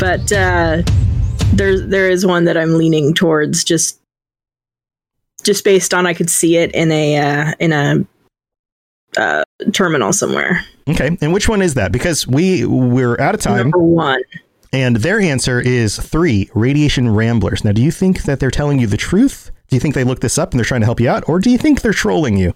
But 0.00 0.32
uh, 0.32 0.80
there 1.52 1.78
there 1.86 2.08
is 2.08 2.24
one 2.24 2.46
that 2.46 2.56
I'm 2.56 2.78
leaning 2.78 3.12
towards 3.12 3.62
just 3.62 4.00
just 5.42 5.64
based 5.64 5.92
on 5.92 6.06
I 6.06 6.14
could 6.14 6.30
see 6.30 6.56
it 6.56 6.72
in 6.72 6.90
a 6.90 7.18
uh, 7.18 7.52
in 7.60 7.72
a 7.72 8.06
uh, 9.16 9.44
terminal 9.72 10.12
somewhere. 10.12 10.64
Okay, 10.88 11.16
and 11.20 11.32
which 11.32 11.48
one 11.48 11.62
is 11.62 11.74
that? 11.74 11.92
Because 11.92 12.26
we 12.26 12.64
we're 12.64 13.20
out 13.20 13.34
of 13.34 13.40
time. 13.40 13.58
Number 13.58 13.78
one. 13.78 14.22
And 14.72 14.96
their 14.96 15.20
answer 15.20 15.60
is 15.60 15.98
three 15.98 16.50
radiation 16.54 17.14
ramblers. 17.14 17.62
Now, 17.62 17.72
do 17.72 17.82
you 17.82 17.90
think 17.90 18.22
that 18.22 18.40
they're 18.40 18.50
telling 18.50 18.78
you 18.78 18.86
the 18.86 18.96
truth? 18.96 19.50
Do 19.68 19.76
you 19.76 19.80
think 19.80 19.94
they 19.94 20.04
looked 20.04 20.22
this 20.22 20.38
up 20.38 20.52
and 20.52 20.58
they're 20.58 20.64
trying 20.64 20.80
to 20.80 20.86
help 20.86 21.00
you 21.00 21.08
out, 21.08 21.28
or 21.28 21.38
do 21.38 21.50
you 21.50 21.58
think 21.58 21.82
they're 21.82 21.92
trolling 21.92 22.36
you? 22.36 22.54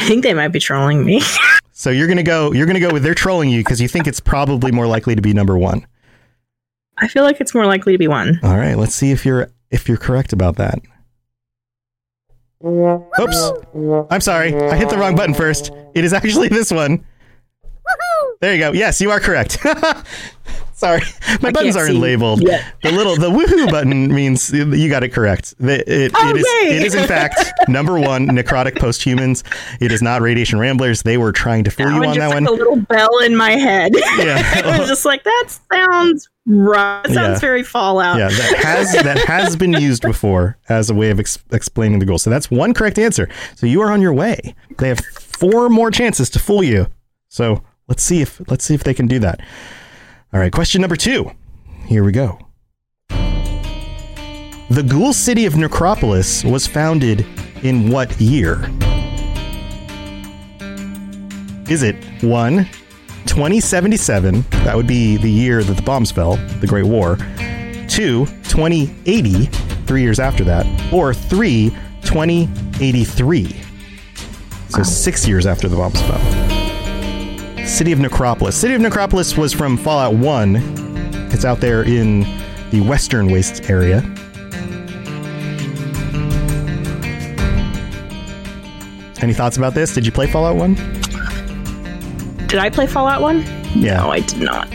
I 0.00 0.06
think 0.06 0.22
they 0.24 0.34
might 0.34 0.48
be 0.48 0.58
trolling 0.58 1.04
me. 1.04 1.22
So 1.74 1.90
you're 1.90 2.06
gonna 2.06 2.22
go 2.22 2.52
you're 2.52 2.66
gonna 2.66 2.78
go 2.80 2.92
with 2.92 3.02
they're 3.02 3.14
trolling 3.14 3.48
you 3.48 3.60
because 3.60 3.80
you 3.80 3.88
think 3.88 4.06
it's 4.06 4.20
probably 4.20 4.70
more 4.70 4.86
likely 4.86 5.16
to 5.16 5.22
be 5.22 5.32
number 5.32 5.56
one. 5.56 5.86
I 6.98 7.08
feel 7.08 7.24
like 7.24 7.40
it's 7.40 7.54
more 7.54 7.66
likely 7.66 7.92
to 7.92 7.98
be 7.98 8.06
one. 8.06 8.38
All 8.42 8.56
right, 8.56 8.76
let's 8.76 8.94
see 8.94 9.10
if 9.10 9.24
you're 9.24 9.50
if 9.70 9.88
you're 9.88 9.96
correct 9.96 10.32
about 10.32 10.56
that. 10.56 10.78
Oops. 12.64 13.52
I'm 14.10 14.20
sorry. 14.20 14.54
I 14.54 14.76
hit 14.76 14.88
the 14.88 14.98
wrong 14.98 15.14
button 15.16 15.34
first. 15.34 15.70
It 15.94 16.04
is 16.04 16.12
actually 16.12 16.48
this 16.48 16.70
one. 16.70 17.04
There 18.40 18.52
you 18.54 18.58
go. 18.60 18.72
Yes, 18.72 19.00
you 19.00 19.10
are 19.10 19.20
correct. 19.20 19.58
Sorry, 20.74 21.00
my 21.40 21.50
I 21.50 21.52
buttons 21.52 21.76
aren't 21.76 21.94
labeled. 21.94 22.42
yet. 22.42 22.64
The 22.82 22.90
little 22.90 23.14
the 23.14 23.30
woohoo 23.30 23.70
button 23.70 24.12
means 24.12 24.52
you 24.52 24.88
got 24.88 25.04
it 25.04 25.10
correct. 25.10 25.54
The- 25.60 25.88
It, 25.88 26.10
Oh, 26.12 26.28
it 26.30 26.36
is 26.38 26.44
yay! 26.62 26.76
it 26.78 26.82
is 26.82 26.94
in 26.96 27.06
fact 27.06 27.38
number 27.68 28.00
one 28.00 28.26
necrotic 28.26 28.80
posthumans. 28.80 29.44
It 29.80 29.92
is 29.92 30.02
not 30.02 30.22
radiation 30.22 30.58
ramblers. 30.58 31.02
They 31.02 31.18
were 31.18 31.30
trying 31.30 31.62
to 31.64 31.70
fool 31.70 31.86
That 31.86 31.94
you 31.94 32.00
one 32.00 32.08
on 32.08 32.14
just 32.16 32.18
that 32.30 32.34
like 32.34 32.34
one. 32.34 32.46
a 32.48 32.50
little 32.50 32.76
bell 32.80 33.16
in 33.20 33.36
my 33.36 33.52
head. 33.52 33.92
Yeah. 33.94 34.42
I 34.64 34.78
was 34.80 34.88
just 34.88 35.04
like, 35.04 35.22
that 35.22 35.48
sounds 35.72 36.28
right. 36.46 37.02
That 37.04 37.12
sounds 37.14 37.36
Yeah. 37.36 37.38
very 37.40 37.62
Fallout. 37.62 38.18
Yeah, 38.18 38.28
that 38.28 38.56
has 38.64 38.92
that 39.04 39.18
has 39.26 39.56
been 39.62 39.72
used 39.72 40.02
before 40.02 40.58
as 40.68 40.90
a 40.90 40.94
way 40.94 41.10
of 41.10 41.20
ex- 41.20 41.38
explaining 41.52 41.98
the 41.98 42.06
ghoul. 42.06 42.18
So 42.18 42.30
that's 42.30 42.50
one 42.50 42.74
correct 42.74 42.98
answer. 42.98 43.28
So 43.56 43.66
you 43.66 43.80
are 43.82 43.90
on 43.92 44.00
your 44.02 44.12
way. 44.12 44.54
They 44.78 44.88
have 44.88 45.00
four 45.00 45.68
more 45.68 45.90
chances 45.90 46.28
to 46.30 46.38
fool 46.38 46.62
you. 46.62 46.86
So 47.28 47.62
let's 47.88 48.02
see 48.02 48.20
if 48.22 48.40
let's 48.50 48.64
see 48.64 48.74
if 48.74 48.84
they 48.84 48.94
can 48.94 49.06
do 49.06 49.18
that. 49.20 49.40
All 50.32 50.40
right, 50.40 50.52
question 50.52 50.80
number 50.80 50.96
two. 50.96 51.30
Here 51.86 52.02
we 52.04 52.12
go. 52.12 52.38
The 54.70 54.82
ghoul 54.88 55.12
city 55.12 55.44
of 55.44 55.54
Necropolis 55.56 56.44
was 56.44 56.66
founded 56.66 57.26
in 57.62 57.90
what 57.90 58.18
year? 58.20 58.70
Is 61.68 61.82
it 61.82 61.96
one, 62.22 62.66
2077? 63.26 64.44
That 64.64 64.76
would 64.76 64.86
be 64.86 65.16
the 65.16 65.30
year 65.30 65.62
that 65.62 65.76
the 65.76 65.82
bombs 65.82 66.10
fell, 66.10 66.36
the 66.60 66.66
Great 66.66 66.86
War. 66.86 67.16
Two, 67.88 68.26
2080, 68.48 69.46
three 69.86 70.02
years 70.02 70.20
after 70.20 70.44
that. 70.44 70.66
Or 70.92 71.12
three, 71.14 71.70
2083. 72.02 73.62
So 74.68 74.82
six 74.82 75.28
years 75.28 75.46
after 75.46 75.68
the 75.68 75.76
bombs 75.76 76.00
fell. 76.02 77.66
City 77.66 77.92
of 77.92 78.00
Necropolis. 78.00 78.56
City 78.56 78.74
of 78.74 78.80
Necropolis 78.80 79.36
was 79.36 79.52
from 79.52 79.76
Fallout 79.76 80.14
1. 80.14 80.56
It's 81.32 81.44
out 81.44 81.60
there 81.60 81.82
in 81.82 82.20
the 82.70 82.80
Western 82.80 83.30
Wastes 83.30 83.68
area. 83.68 83.98
Any 89.22 89.32
thoughts 89.32 89.56
about 89.56 89.74
this? 89.74 89.94
Did 89.94 90.04
you 90.04 90.12
play 90.12 90.26
Fallout 90.26 90.56
1? 90.56 91.01
Did 92.52 92.60
I 92.60 92.68
play 92.68 92.86
Fallout 92.86 93.22
1? 93.22 93.40
Yeah. 93.74 93.96
No, 93.96 94.10
I 94.10 94.20
did 94.20 94.42
not. 94.42 94.68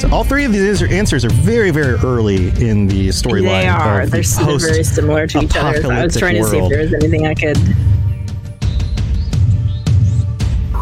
So 0.00 0.08
all 0.12 0.22
three 0.22 0.44
of 0.44 0.52
these 0.52 0.84
answers 0.84 1.24
are 1.24 1.30
very, 1.30 1.72
very 1.72 1.96
early 1.96 2.50
in 2.60 2.86
the 2.86 3.08
storyline. 3.08 3.42
They 3.42 3.66
are. 3.66 4.06
the 4.06 4.22
They're, 4.22 4.58
very 4.70 4.84
similar 4.84 5.26
to 5.26 5.40
each 5.40 5.56
other. 5.56 5.82
So 5.82 5.90
I 5.90 6.04
was 6.04 6.16
trying 6.16 6.36
to 6.36 6.44
see 6.44 6.58
if 6.58 6.68
there 6.70 6.80
was 6.80 6.94
anything 6.94 7.26
I 7.26 7.34
could. 7.34 7.58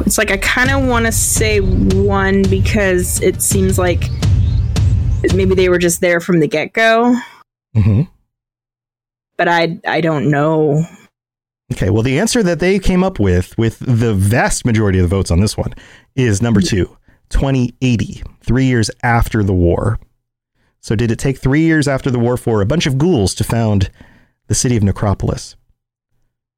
It's 0.05 0.19
like 0.19 0.31
I 0.31 0.37
kind 0.37 0.71
of 0.71 0.87
want 0.87 1.07
to 1.07 1.13
say 1.13 1.61
one 1.61 2.43
because 2.43 3.23
it 3.23 3.41
seems 3.41 3.79
like 3.79 4.11
maybe 5.35 5.55
they 5.55 5.71
were 5.71 5.79
just 5.79 6.03
there 6.03 6.21
from 6.21 6.41
the 6.41 6.47
get 6.47 6.75
go, 6.75 7.17
hmm 7.75 8.03
but 9.39 9.49
I 9.49 9.81
I 9.87 10.03
don't 10.03 10.31
know. 10.31 10.85
Okay, 11.75 11.91
well, 11.91 12.05
the 12.05 12.21
answer 12.21 12.41
that 12.45 12.61
they 12.61 12.79
came 12.79 13.03
up 13.03 13.19
with, 13.19 13.59
with 13.59 13.81
the 13.81 14.15
vast 14.15 14.65
majority 14.65 15.01
of 15.01 15.03
the 15.03 15.17
votes 15.17 15.33
on 15.33 15.41
this 15.41 15.57
one, 15.57 15.75
is 16.15 16.41
number 16.41 16.61
hmm. 16.61 16.69
two, 16.69 16.97
2080, 17.31 18.23
three 18.43 18.67
years 18.67 18.93
after 19.03 19.43
the 19.43 19.53
war. 19.53 19.99
So, 20.81 20.95
did 20.95 21.11
it 21.11 21.19
take 21.19 21.37
three 21.37 21.63
years 21.63 21.89
after 21.89 22.13
the 22.13 22.19
war 22.21 22.37
for 22.37 22.61
a 22.61 22.67
bunch 22.67 22.87
of 22.87 22.97
ghouls 22.97 23.35
to 23.35 23.45
found 23.45 23.91
the 24.47 24.55
city 24.55 24.77
of 24.77 24.85
Necropolis? 24.85 25.57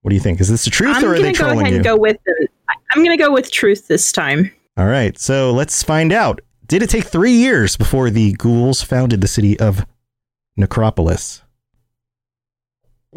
What 0.02 0.10
do 0.10 0.14
you 0.16 0.20
think? 0.20 0.38
Is 0.38 0.50
this 0.50 0.66
the 0.66 0.70
truth 0.70 0.96
I'm 0.96 1.04
or 1.06 1.14
are 1.14 1.18
they 1.18 1.32
go 1.32 1.38
trolling 1.38 1.60
ahead 1.60 1.70
you? 1.70 1.76
and 1.76 1.84
go 1.84 1.96
with 1.96 2.18
I'm 2.92 3.02
gonna 3.02 3.16
go 3.16 3.32
with 3.32 3.50
truth 3.50 3.88
this 3.88 4.12
time. 4.12 4.52
All 4.76 4.86
right, 4.86 5.18
so 5.18 5.50
let's 5.50 5.82
find 5.82 6.12
out. 6.12 6.42
Did 6.66 6.82
it 6.82 6.90
take 6.90 7.04
three 7.04 7.32
years 7.32 7.78
before 7.78 8.10
the 8.10 8.34
ghouls 8.34 8.82
founded 8.82 9.22
the 9.22 9.28
city 9.28 9.58
of 9.58 9.86
Necropolis? 10.58 11.42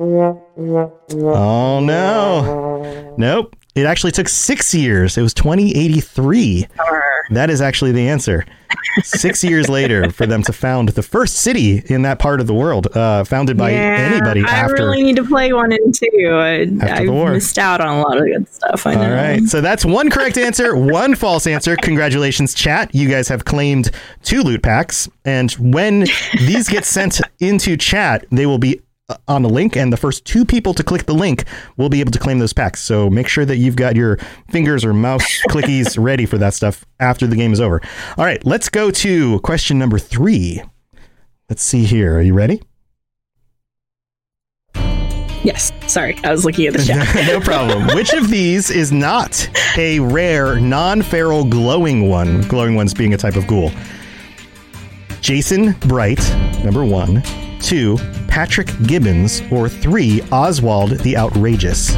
Oh 0.02 1.80
no. 1.82 3.16
Nope. 3.18 3.56
It 3.76 3.86
actually 3.86 4.12
took 4.12 4.28
six 4.28 4.74
years. 4.74 5.18
It 5.18 5.22
was 5.22 5.34
2083. 5.34 6.66
That 7.32 7.50
is 7.50 7.62
actually 7.62 7.91
the 7.91 8.08
answer. 8.10 8.43
Six 9.04 9.43
years 9.43 9.70
later 9.70 10.10
for 10.12 10.26
them 10.26 10.41
to 10.43 10.54
found 10.54 10.89
the 10.89 11.04
first 11.04 11.36
city 11.36 11.84
in 11.86 12.02
that 12.02 12.18
part 12.18 12.41
of 12.41 12.47
the 12.47 12.54
world, 12.54 12.88
uh, 12.95 13.24
founded 13.24 13.56
by 13.58 13.72
Yeah, 13.72 14.10
anybody 14.12 14.43
I 14.43 14.50
after. 14.50 14.76
really 14.76 15.04
need 15.04 15.16
to 15.18 15.24
play 15.24 15.54
one 15.54 15.72
and 15.72 15.93
two. 15.93 16.28
I, 16.30 16.62
I 16.82 17.04
missed 17.06 17.60
out 17.60 17.82
on 17.82 18.00
a 18.00 18.02
lot 18.02 18.18
of 18.18 18.26
good 18.26 18.47
stuff. 18.52 18.88
I 18.88 18.95
know. 18.95 19.04
All 19.04 19.12
right. 19.12 19.43
So 19.43 19.62
that's 19.62 19.86
one 19.86 20.10
correct 20.10 20.38
answer, 20.38 20.76
one 20.76 21.14
false 21.16 21.45
answer. 21.45 21.76
Congratulations, 21.78 22.54
chat. 22.54 22.93
You 22.95 23.08
guys 23.10 23.28
have 23.28 23.45
claimed 23.45 23.91
two 24.24 24.41
loot 24.41 24.64
packs. 24.64 25.08
And 25.24 25.52
when 25.54 26.06
these 26.39 26.68
get 26.68 26.86
sent 26.86 27.22
into 27.39 27.78
chat, 27.78 28.26
they 28.32 28.45
will 28.47 28.58
be 28.60 28.82
Uh, 29.10 29.18
on 29.28 29.41
the 29.41 29.49
link, 29.49 29.76
and 29.76 29.91
the 29.91 29.97
first 29.97 30.24
two 30.24 30.45
people 30.45 30.72
to 30.72 30.84
click 30.84 31.07
the 31.07 31.14
link 31.14 31.43
will 31.78 31.89
be 31.89 31.99
able 31.99 32.12
to 32.12 32.20
claim 32.20 32.38
those 32.38 32.53
packs. 32.53 32.80
So 32.80 33.10
make 33.10 33.28
sure 33.28 33.43
that 33.43 33.57
you've 33.57 33.76
got 33.76 33.95
your 33.95 34.18
fingers 34.51 34.86
or 34.86 34.93
mouse 34.93 35.26
clickies 35.49 36.01
ready 36.01 36.28
for 36.28 36.38
that 36.38 36.53
stuff 36.53 36.86
after 36.99 37.26
the 37.26 37.36
game 37.36 37.51
is 37.51 37.60
over. 37.60 37.82
All 38.18 38.26
right. 38.26 38.43
Let's 38.45 38.70
go 38.70 38.91
to 38.91 39.39
question 39.39 39.80
number 39.80 39.97
three. 39.97 40.62
Let's 41.49 41.64
see 41.64 41.86
here. 41.86 42.18
Are 42.18 42.22
you 42.22 42.36
ready? 42.36 42.62
Yes. 45.41 45.72
Sorry, 45.88 46.16
I 46.24 46.32
was 46.32 46.45
looking 46.45 46.68
at 46.68 46.74
the 46.74 46.84
chat. 46.84 47.16
no 47.28 47.39
problem. 47.39 47.88
Which 47.95 48.14
of 48.14 48.30
these 48.30 48.70
is 48.70 48.91
not 48.91 49.49
a 49.76 49.99
rare 50.01 50.60
non-feral 50.60 51.45
glowing 51.45 52.10
one? 52.10 52.41
Glowing 52.43 52.76
ones 52.76 52.93
being 52.93 53.16
a 53.16 53.18
type 53.18 53.38
of 53.38 53.47
ghoul. 53.47 53.72
Jason 55.22 55.72
Bright, 55.80 56.20
number 56.64 56.86
one. 56.86 57.24
Two, 57.62 57.97
Patrick 58.28 58.70
Gibbons, 58.88 59.41
or 59.51 59.70
three, 59.70 60.22
Oswald 60.32 60.91
the 60.99 61.18
Outrageous. 61.18 61.95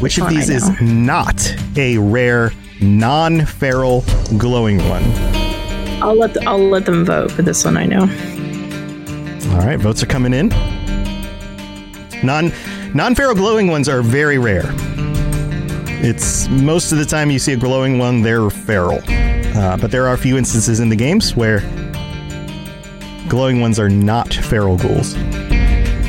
Which 0.00 0.18
of 0.18 0.28
these 0.28 0.48
is 0.48 0.68
not 0.80 1.54
a 1.76 1.98
rare 1.98 2.52
non-feral 2.80 4.04
glowing 4.36 4.78
one? 4.88 5.02
I'll 6.00 6.14
let 6.14 6.34
the, 6.34 6.44
I'll 6.46 6.58
let 6.58 6.84
them 6.84 7.04
vote 7.04 7.32
for 7.32 7.42
this 7.42 7.64
one. 7.64 7.76
I 7.76 7.86
know. 7.86 8.02
All 9.52 9.66
right, 9.66 9.78
votes 9.78 10.02
are 10.02 10.06
coming 10.06 10.32
in. 10.32 10.48
Non 12.22 12.52
non-feral 12.94 13.34
glowing 13.34 13.66
ones 13.68 13.88
are 13.88 14.02
very 14.02 14.38
rare. 14.38 14.64
It's 16.00 16.48
most 16.48 16.92
of 16.92 16.98
the 16.98 17.04
time 17.04 17.30
you 17.30 17.40
see 17.40 17.54
a 17.54 17.56
glowing 17.56 17.98
one, 17.98 18.22
they're 18.22 18.50
feral. 18.50 19.00
Uh, 19.08 19.76
but 19.76 19.90
there 19.90 20.06
are 20.06 20.14
a 20.14 20.18
few 20.18 20.38
instances 20.38 20.78
in 20.78 20.88
the 20.88 20.96
games 20.96 21.34
where 21.34 21.58
glowing 23.28 23.60
ones 23.60 23.78
are 23.78 23.88
not 23.88 24.32
feral 24.32 24.76
ghouls. 24.76 25.14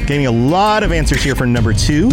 Getting 0.05 0.25
a 0.25 0.31
lot 0.31 0.83
of 0.83 0.91
answers 0.91 1.21
here 1.21 1.35
for 1.35 1.45
number 1.45 1.73
two. 1.73 2.09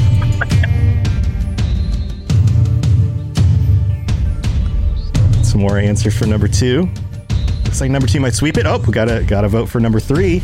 Some 5.42 5.60
more 5.60 5.78
answers 5.78 6.16
for 6.18 6.26
number 6.26 6.48
two. 6.48 6.88
Looks 7.64 7.80
like 7.80 7.90
number 7.90 8.06
two 8.06 8.20
might 8.20 8.34
sweep 8.34 8.58
it. 8.58 8.66
Oh, 8.66 8.78
we 8.78 8.92
gotta 8.92 9.24
gotta 9.26 9.48
vote 9.48 9.68
for 9.68 9.80
number 9.80 10.00
three. 10.00 10.40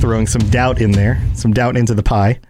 Throwing 0.00 0.26
some 0.26 0.48
doubt 0.50 0.80
in 0.80 0.92
there, 0.92 1.22
some 1.34 1.52
doubt 1.52 1.76
into 1.76 1.94
the 1.94 2.02
pie. 2.02 2.40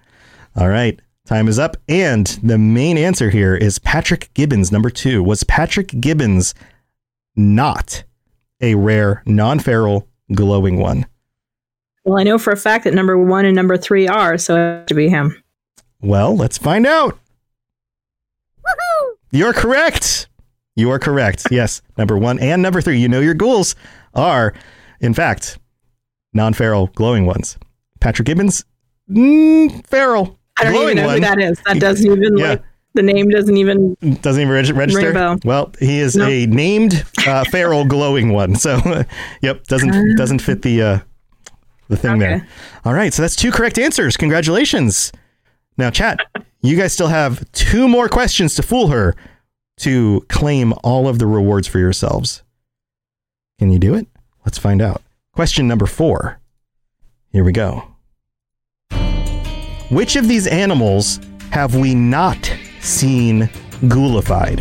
All 0.57 0.69
right, 0.69 0.99
time 1.27 1.49
is 1.49 1.59
up, 1.59 1.77
and 1.89 2.27
the 2.43 2.57
main 2.59 2.97
answer 2.97 3.31
here 3.31 3.57
is 3.57 3.79
Patrick 3.81 4.31
Gibbons. 4.35 4.71
Number 4.71 4.91
two 4.91 5.23
was 5.23 5.45
Patrick 5.45 5.89
Gibbons 6.01 6.55
not 7.37 8.05
a 8.61 8.75
rare 8.75 9.23
non-feral 9.27 10.07
glowing 10.35 10.79
one. 10.79 11.07
Well, 12.05 12.19
I 12.19 12.23
know 12.23 12.39
for 12.39 12.53
a 12.53 12.57
fact 12.57 12.85
that 12.85 12.95
number 12.95 13.19
one 13.19 13.45
and 13.45 13.55
number 13.55 13.77
three 13.77 14.09
are, 14.09 14.39
so 14.39 14.55
it 14.57 14.59
has 14.59 14.87
to 14.87 14.95
be 14.95 15.09
him. 15.09 15.43
Well, 16.01 16.35
let's 16.37 16.57
find 16.59 16.87
out. 16.87 17.19
You're 19.33 19.53
correct. 19.53 20.29
You 20.77 20.91
are 20.91 20.99
correct. 20.99 21.47
Yes, 21.51 21.83
number 21.97 22.17
one 22.19 22.39
and 22.41 22.63
number 22.63 22.81
three. 22.81 22.99
You 22.99 23.09
know 23.09 23.21
your 23.21 23.35
ghouls 23.35 23.75
are, 24.15 24.55
in 25.01 25.15
fact, 25.15 25.59
non-feral 26.33 26.89
glowing 26.95 27.27
ones. 27.27 27.57
Patrick 28.01 28.27
Gibbons, 28.27 28.65
mm, 29.11 29.87
feral. 29.87 30.39
I 30.59 30.65
don't 30.65 30.73
glowing 30.73 30.91
even 30.99 31.03
know 31.03 31.07
one. 31.07 31.15
who 31.17 31.21
that 31.21 31.41
is. 31.41 31.61
That 31.67 31.81
doesn't 31.81 32.11
even 32.11 32.37
Yeah. 32.39 32.49
like 32.51 32.63
the 32.95 33.03
name 33.03 33.29
doesn't 33.29 33.57
even 33.57 33.95
Doesn't 34.21 34.41
even 34.43 34.53
reg- 34.53 34.71
register. 34.77 35.37
Well, 35.45 35.73
he 35.79 35.99
is 36.01 36.17
No. 36.17 36.27
a 36.27 36.47
named 36.47 37.05
uh, 37.27 37.45
feral 37.45 37.85
glowing 37.85 38.33
one. 38.33 38.55
So, 38.57 38.81
yep, 39.43 39.65
doesn't 39.65 40.17
doesn't 40.17 40.41
fit 40.41 40.63
the 40.63 40.83
uh, 40.83 40.99
the 41.89 41.97
thing 41.97 42.19
there. 42.19 42.47
All 42.85 42.95
right, 42.95 43.13
so 43.13 43.23
that's 43.23 43.37
two 43.37 43.51
correct 43.53 43.79
answers. 43.79 44.17
Congratulations. 44.17 45.13
Now, 45.79 45.91
chat, 45.91 46.19
you 46.63 46.77
guys 46.77 46.93
still 46.93 47.09
have 47.09 47.51
two 47.53 47.89
more 47.89 48.09
questions 48.09 48.55
to 48.57 48.63
fool 48.63 48.89
her 48.89 49.15
to 49.79 50.25
claim 50.29 50.75
all 50.85 51.09
of 51.09 51.19
the 51.19 51.27
rewards 51.27 51.67
for 51.67 51.79
yourselves. 51.79 52.43
Can 53.59 53.71
you 53.71 53.79
do 53.79 53.95
it? 53.95 54.07
Let's 54.45 54.59
find 54.59 54.83
out. 54.83 55.03
Question 55.33 55.67
number 55.69 55.87
four. 55.87 56.39
Here 57.33 57.45
we 57.45 57.53
go. 57.53 57.85
Which 59.91 60.17
of 60.17 60.29
these 60.29 60.47
animals 60.47 61.19
have 61.51 61.75
we 61.75 61.95
not 61.95 62.53
seen 62.81 63.49
ghoulified? 63.89 64.61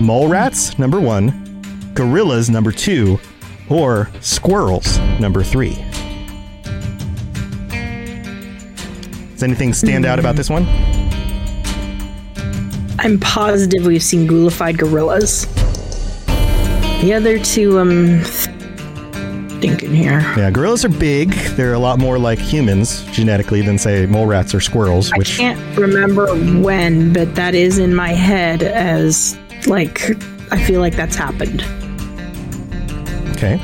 Mole 0.00 0.28
rats, 0.28 0.78
number 0.78 1.00
one, 1.00 1.92
gorillas, 1.94 2.50
number 2.50 2.72
two, 2.72 3.18
or 3.68 4.10
squirrels, 4.20 4.98
number 5.20 5.42
three? 5.42 5.74
Does 9.32 9.42
anything 9.42 9.72
stand 9.72 10.06
out 10.06 10.18
about 10.18 10.36
this 10.36 10.48
one? 10.48 10.66
I'm 12.98 13.18
positive 13.18 13.84
we've 13.84 14.02
seen 14.02 14.28
ghoulified 14.28 14.78
gorillas. 14.78 15.46
The 17.02 17.12
other 17.14 17.38
two, 17.40 17.80
um, 17.80 18.22
thinking 19.62 19.94
here. 19.94 20.20
Yeah, 20.36 20.50
gorillas 20.50 20.84
are 20.84 20.90
big. 20.90 21.30
They're 21.56 21.72
a 21.72 21.78
lot 21.78 21.98
more 21.98 22.18
like 22.18 22.38
humans 22.38 23.04
genetically 23.12 23.62
than, 23.62 23.78
say, 23.78 24.06
mole 24.06 24.26
rats 24.26 24.54
or 24.54 24.60
squirrels, 24.60 25.10
Which... 25.16 25.38
I 25.38 25.54
can't 25.54 25.78
remember 25.78 26.26
when, 26.60 27.12
but 27.12 27.34
that 27.36 27.54
is 27.54 27.78
in 27.78 27.94
my 27.94 28.10
head 28.10 28.62
as 28.62 29.38
like 29.66 30.10
I 30.52 30.62
feel 30.62 30.80
like 30.80 30.96
that's 30.96 31.16
happened. 31.16 31.62
Okay. 33.30 33.58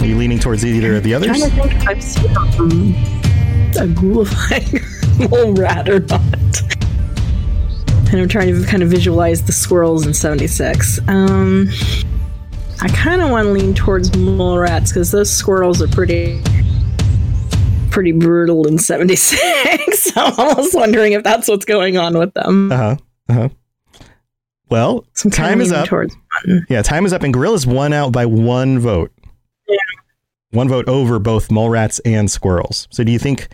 Are 0.00 0.06
you 0.06 0.16
leaning 0.16 0.38
towards 0.38 0.64
either 0.64 0.96
of 0.96 1.04
the 1.04 1.14
others? 1.14 1.38
trying 1.38 1.50
to 1.50 1.56
think 1.56 1.72
if 1.72 1.88
I've 1.88 2.02
seen 2.02 2.36
um, 2.36 2.94
a 3.76 3.86
ghoulified 3.94 5.30
mole 5.30 5.54
rat 5.54 5.88
or 5.88 6.00
not. 6.00 6.22
And 8.12 8.20
I'm 8.20 8.28
trying 8.28 8.54
to 8.54 8.66
kind 8.66 8.82
of 8.82 8.90
visualize 8.90 9.42
the 9.42 9.52
squirrels 9.52 10.06
in 10.06 10.14
76. 10.14 10.98
Um, 11.08 11.68
I 12.84 12.88
kind 12.88 13.22
of 13.22 13.30
want 13.30 13.46
to 13.46 13.52
lean 13.52 13.72
towards 13.72 14.14
mole 14.14 14.58
rats 14.58 14.92
because 14.92 15.10
those 15.10 15.32
squirrels 15.32 15.80
are 15.80 15.88
pretty 15.88 16.38
pretty 17.90 18.12
brutal 18.12 18.66
in 18.66 18.76
76. 18.76 20.12
I'm 20.16 20.34
almost 20.38 20.74
wondering 20.74 21.12
if 21.12 21.22
that's 21.22 21.48
what's 21.48 21.64
going 21.64 21.96
on 21.96 22.18
with 22.18 22.34
them. 22.34 22.70
Uh 22.70 22.76
huh. 22.76 22.96
Uh 23.30 23.32
huh. 23.32 23.48
Well, 24.68 25.06
So 25.14 25.30
time 25.30 25.62
is 25.62 25.72
up. 25.72 25.88
Yeah, 26.68 26.82
time 26.82 27.06
is 27.06 27.14
up, 27.14 27.22
and 27.22 27.32
gorillas 27.32 27.66
won 27.66 27.94
out 27.94 28.12
by 28.12 28.26
one 28.26 28.78
vote. 28.78 29.12
Yeah. 29.66 29.76
One 30.50 30.68
vote 30.68 30.86
over 30.86 31.18
both 31.18 31.50
mole 31.50 31.70
rats 31.70 32.00
and 32.00 32.30
squirrels. 32.30 32.86
So, 32.90 33.02
do 33.02 33.12
you 33.12 33.18
think 33.18 33.48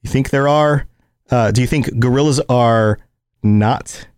you 0.00 0.08
think 0.08 0.30
there 0.30 0.48
are? 0.48 0.86
Uh, 1.30 1.50
do 1.50 1.60
you 1.60 1.66
think 1.66 1.98
gorillas 1.98 2.40
are 2.48 2.98
not 3.42 4.08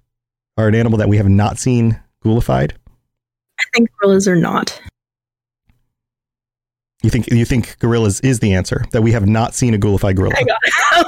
are 0.56 0.68
an 0.68 0.76
animal 0.76 0.98
that 0.98 1.08
we 1.08 1.16
have 1.16 1.28
not 1.28 1.58
seen 1.58 2.00
ghoulified? 2.22 2.74
I 3.58 3.64
think 3.74 3.90
gorillas 4.00 4.28
are 4.28 4.36
not. 4.36 4.80
You 7.04 7.10
think 7.10 7.30
you 7.30 7.44
think 7.44 7.78
gorillas 7.80 8.20
is 8.20 8.40
the 8.40 8.54
answer 8.54 8.86
that 8.92 9.02
we 9.02 9.12
have 9.12 9.26
not 9.26 9.54
seen 9.54 9.74
a 9.74 9.78
ghoulified 9.78 10.16
gorilla? 10.16 10.34
Hang 10.36 10.46
on. 10.96 11.04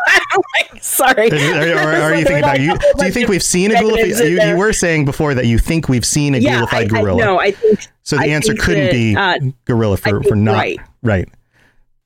Like, 0.59 0.84
sorry. 0.84 1.30
Are, 1.30 2.14
you 2.14 2.24
thinking 2.26 2.38
about 2.38 2.61
you? 2.61 2.76
Do 2.99 3.07
you 3.07 3.12
think 3.12 3.30
we've 3.30 3.42
seen 3.42 3.70
a 3.70 3.76
ghoulified? 3.76 4.28
You, 4.28 4.42
you 4.42 4.57
were 4.59 4.74
saying 4.74 5.07
before 5.07 5.34
that 5.34 5.47
you 5.47 5.59
think 5.59 5.88
we've 5.88 6.05
seen 6.05 6.34
a 6.34 6.38
yeah, 6.38 6.61
ghoulified 6.61 6.72
I, 6.72 6.80
I, 6.99 7.03
gorilla. 7.03 7.24
no, 7.24 7.40
I 7.40 7.51
think 7.53 7.88
so 8.03 8.16
the 8.16 8.24
I 8.24 8.26
answer 8.26 8.55
couldn't 8.55 8.84
that, 8.84 8.92
be 8.92 9.16
uh, 9.16 9.38
gorilla 9.64 9.97
for, 9.97 10.22
for 10.22 10.36
not 10.36 10.57
right. 10.57 10.78
right. 11.03 11.28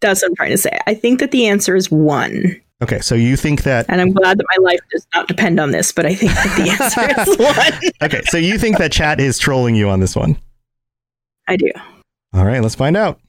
that's 0.01 0.23
what 0.23 0.29
I'm 0.29 0.37
trying 0.37 0.51
to 0.51 0.59
say. 0.59 0.79
I 0.87 0.95
think 0.95 1.19
that 1.19 1.33
the 1.33 1.49
answer 1.49 1.75
is 1.75 1.91
one. 1.91 2.61
Okay, 2.83 3.01
so 3.01 3.15
you 3.15 3.37
think 3.37 3.63
that 3.65 3.87
And 3.89 4.01
I'm 4.01 4.13
glad 4.13 4.39
that 4.39 4.47
my 4.57 4.63
life 4.65 4.81
does 4.91 5.07
not 5.15 5.29
depend 5.29 5.61
on 5.61 5.71
this, 5.71 5.93
but 5.93 6.07
I 6.07 6.15
think 6.15 6.33
that 6.33 6.57
the 6.57 6.71
answer 6.83 7.31
is 7.31 7.39
one. 7.39 7.93
okay, 8.03 8.23
so 8.27 8.39
you 8.39 8.59
think 8.59 8.79
that 8.79 8.91
chat 8.91 9.21
is 9.21 9.39
trolling 9.39 9.75
you 9.75 9.91
on 9.91 10.01
this 10.01 10.17
one? 10.17 10.39
I 11.47 11.57
do. 11.57 11.71
All 12.33 12.45
right, 12.45 12.63
let's 12.63 12.75
find 12.75 12.97
out. 12.97 13.21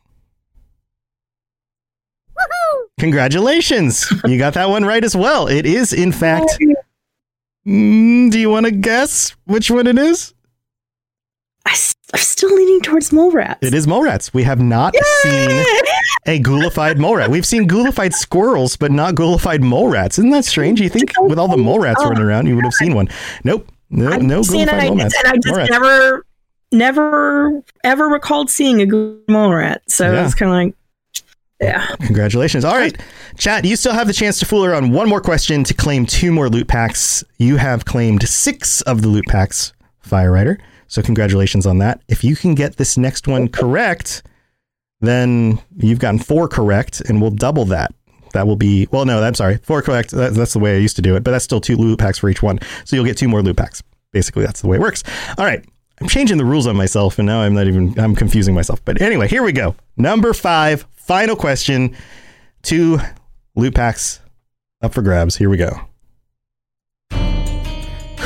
Woohoo! 2.38 2.86
Congratulations. 2.99 4.12
you 4.26 4.38
got 4.38 4.54
that 4.54 4.70
one 4.70 4.86
right 4.86 5.04
as 5.04 5.16
well. 5.16 5.47
It 5.47 5.66
is, 5.66 5.91
in 5.91 6.12
fact. 6.12 6.58
Mm, 7.68 8.32
do 8.32 8.39
you 8.39 8.49
want 8.49 8.66
to 8.68 8.72
guess 8.72 9.36
which 9.45 9.70
one 9.70 9.86
it 9.88 9.97
is? 9.97 10.34
I, 11.66 11.72
am 12.14 12.20
still 12.20 12.53
leaning 12.53 12.82
towards 12.82 13.12
mole 13.12 13.32
rats. 13.32 13.59
It 13.62 13.74
is 13.74 13.88
mole 13.88 14.03
rats. 14.03 14.34
We 14.34 14.43
have 14.43 14.59
not 14.59 14.93
Yay! 14.93 15.01
seen 15.24 15.66
a 16.26 16.39
ghoulified 16.39 16.97
mole 16.97 17.16
rat. 17.16 17.30
We've 17.30 17.45
seen 17.45 17.68
ghoulified 17.68 18.14
squirrels, 18.14 18.76
but 18.76 18.91
not 18.91 19.16
ghoulified 19.16 19.62
mole 19.62 19.89
rats. 19.89 20.18
Isn't 20.18 20.32
that 20.32 20.45
strange? 20.45 20.82
You 20.82 20.89
think 20.89 21.12
with 21.22 21.39
all 21.39 21.47
the 21.47 21.57
mole 21.57 21.80
rats 21.80 22.03
running 22.03 22.24
around, 22.24 22.47
you 22.47 22.55
would 22.55 22.66
have 22.66 22.74
seen 22.74 22.93
one. 22.93 23.09
Nope. 23.43 23.68
No, 23.89 24.12
I've 24.12 24.24
no 24.24 24.41
ghoulified 24.41 24.88
mole 24.88 24.97
rats. 24.97 25.16
And 25.24 25.34
I 25.34 25.38
just 25.38 25.72
never, 25.72 26.26
never, 26.72 27.64
ever 27.84 28.07
recalled 28.07 28.49
seeing 28.49 28.82
a 28.82 28.86
mole 29.32 29.53
rat. 29.53 29.84
So 29.88 30.12
yeah. 30.12 30.26
it's 30.26 30.36
kind 30.36 30.51
of 30.51 30.55
like, 30.55 30.76
yeah. 31.62 31.95
Congratulations. 32.01 32.66
All 32.66 32.76
right. 32.76 32.99
Chat, 33.38 33.66
you 33.66 33.76
still 33.76 33.93
have 33.93 34.07
the 34.07 34.14
chance 34.14 34.39
to 34.39 34.45
fool 34.45 34.66
around 34.66 34.86
on 34.86 34.91
one 34.91 35.07
more 35.07 35.22
question 35.22 35.64
to 35.66 35.74
claim 35.76 36.07
two 36.07 36.32
more 36.32 36.49
loot 36.49 36.68
packs. 36.68 37.24
You 37.38 37.57
have 37.57 37.86
claimed 37.86 38.28
six 38.28 38.82
of 38.82 39.03
the 39.03 39.07
loot 39.07 39.26
packs, 39.28 39.74
Fire 39.99 40.32
Writer. 40.32 40.59
So 40.92 41.02
congratulations 41.02 41.66
on 41.66 41.78
that. 41.78 42.02
If 42.10 42.22
you 42.22 42.36
can 42.36 42.54
get 42.54 42.76
this 42.76 42.98
next 42.98 43.26
one 43.26 43.48
correct, 43.48 44.24
then 45.00 45.58
you've 45.78 46.00
gotten 46.00 46.20
four 46.20 46.50
correct, 46.50 47.00
and 47.00 47.22
we'll 47.22 47.32
double 47.32 47.64
that. 47.66 47.94
That 48.34 48.46
will 48.46 48.58
be 48.58 48.89
well. 48.92 49.06
No, 49.06 49.24
I'm 49.24 49.34
sorry, 49.34 49.56
four 49.64 49.82
correct. 49.82 50.12
That, 50.12 50.34
that's 50.34 50.52
the 50.52 50.60
way 50.60 50.76
I 50.76 50.80
used 50.80 50.98
to 50.98 51.02
do 51.02 51.16
it, 51.16 51.24
but 51.24 51.32
that's 51.32 51.46
still 51.46 51.62
two 51.62 51.78
loot 51.78 51.98
packs 51.98 52.18
for 52.18 52.28
each 52.28 52.44
one. 52.44 52.60
So 52.84 52.98
you'll 52.98 53.06
get 53.06 53.18
two 53.18 53.30
more 53.30 53.42
loot 53.42 53.56
packs. 53.56 53.82
Basically, 54.12 54.44
that's 54.44 54.60
the 54.60 54.68
way 54.68 54.76
it 54.76 54.82
works. 54.82 55.02
All 55.38 55.46
right, 55.46 55.64
I'm 56.02 56.10
changing 56.10 56.38
the 56.38 56.44
rules 56.44 56.68
on 56.68 56.76
myself, 56.76 57.18
and 57.20 57.26
now 57.26 57.39
I'm 57.39 57.54
not 57.54 57.68
even 57.68 57.98
I'm 57.98 58.14
confusing 58.14 58.54
myself. 58.54 58.84
But 58.84 59.02
anyway, 59.02 59.30
here 59.30 59.44
we 59.44 59.54
go. 59.54 59.76
Number 59.96 60.34
five, 60.34 60.86
final 60.96 61.38
question. 61.38 61.96
Two 62.64 63.00
loot 63.56 63.76
packs 63.76 64.20
up 64.82 64.94
for 64.94 65.02
grabs. 65.02 65.38
Here 65.38 65.50
we 65.50 65.56
go. 65.56 65.72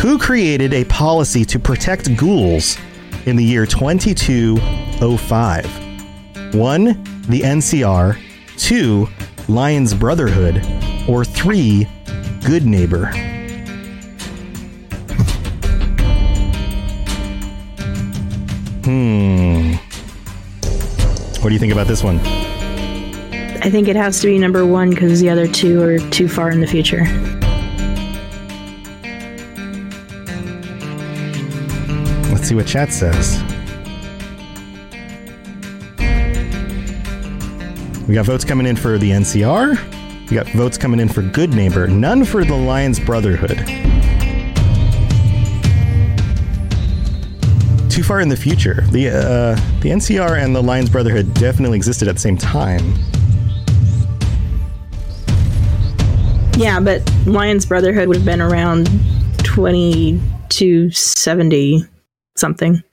Who 0.05 0.17
created 0.19 0.71
a 0.71 0.85
policy 0.85 1.43
to 1.45 1.57
protect 1.57 2.15
ghouls 2.15 2.77
in 3.25 3.37
the 3.37 3.43
year 3.43 3.65
2205? 3.65 5.65
One, 6.53 6.85
the 7.23 7.41
NCR. 7.41 8.15
Two, 8.55 9.09
Lyons 9.47 9.95
Brotherhood. 9.95 10.57
Or 11.09 11.25
three, 11.25 11.87
Goodneighbor. 12.45 13.07
Hmm. 18.83 19.71
What 21.41 21.49
do 21.49 21.53
you 21.53 21.59
think 21.59 21.73
about 21.73 21.87
this 21.87 22.03
one? 22.03 22.19
I 22.19 23.71
think 23.71 23.87
it 23.87 23.95
has 23.95 24.19
to 24.19 24.27
be 24.27 24.37
number 24.37 24.67
one 24.67 24.91
because 24.91 25.19
the 25.19 25.31
other 25.31 25.47
two 25.47 25.81
are 25.81 25.97
too 26.11 26.27
far 26.27 26.51
in 26.51 26.61
the 26.61 26.67
future. 26.67 27.07
Let's 32.45 32.51
see 32.51 32.55
what 32.57 32.67
chat 32.67 32.93
says. 32.93 33.41
We 38.07 38.13
got 38.13 38.27
votes 38.27 38.45
coming 38.45 38.67
in 38.67 38.75
for 38.75 38.99
the 38.99 39.09
NCR. 39.09 40.29
We 40.29 40.35
got 40.35 40.47
votes 40.49 40.77
coming 40.77 40.99
in 40.99 41.09
for 41.09 41.23
Goodneighbor. 41.23 41.87
None 41.87 42.23
for 42.23 42.45
the 42.45 42.53
Lyons 42.53 42.99
Brotherhood. 42.99 43.57
Too 47.89 48.03
far 48.03 48.21
in 48.21 48.29
the 48.29 48.37
future. 48.39 48.81
The 48.91 49.07
uh, 49.07 49.79
the 49.79 49.89
NCR 49.89 50.39
and 50.39 50.55
the 50.55 50.61
Lyons 50.61 50.91
Brotherhood 50.91 51.33
definitely 51.33 51.77
existed 51.77 52.07
at 52.07 52.13
the 52.13 52.21
same 52.21 52.37
time. 52.37 52.93
Yeah, 56.59 56.79
but 56.79 57.11
Lyons 57.25 57.65
Brotherhood 57.65 58.07
would 58.07 58.17
have 58.17 58.25
been 58.25 58.39
around 58.39 58.87
twenty 59.43 60.21
two 60.49 60.91
seventy 60.91 61.87
something. 62.35 62.83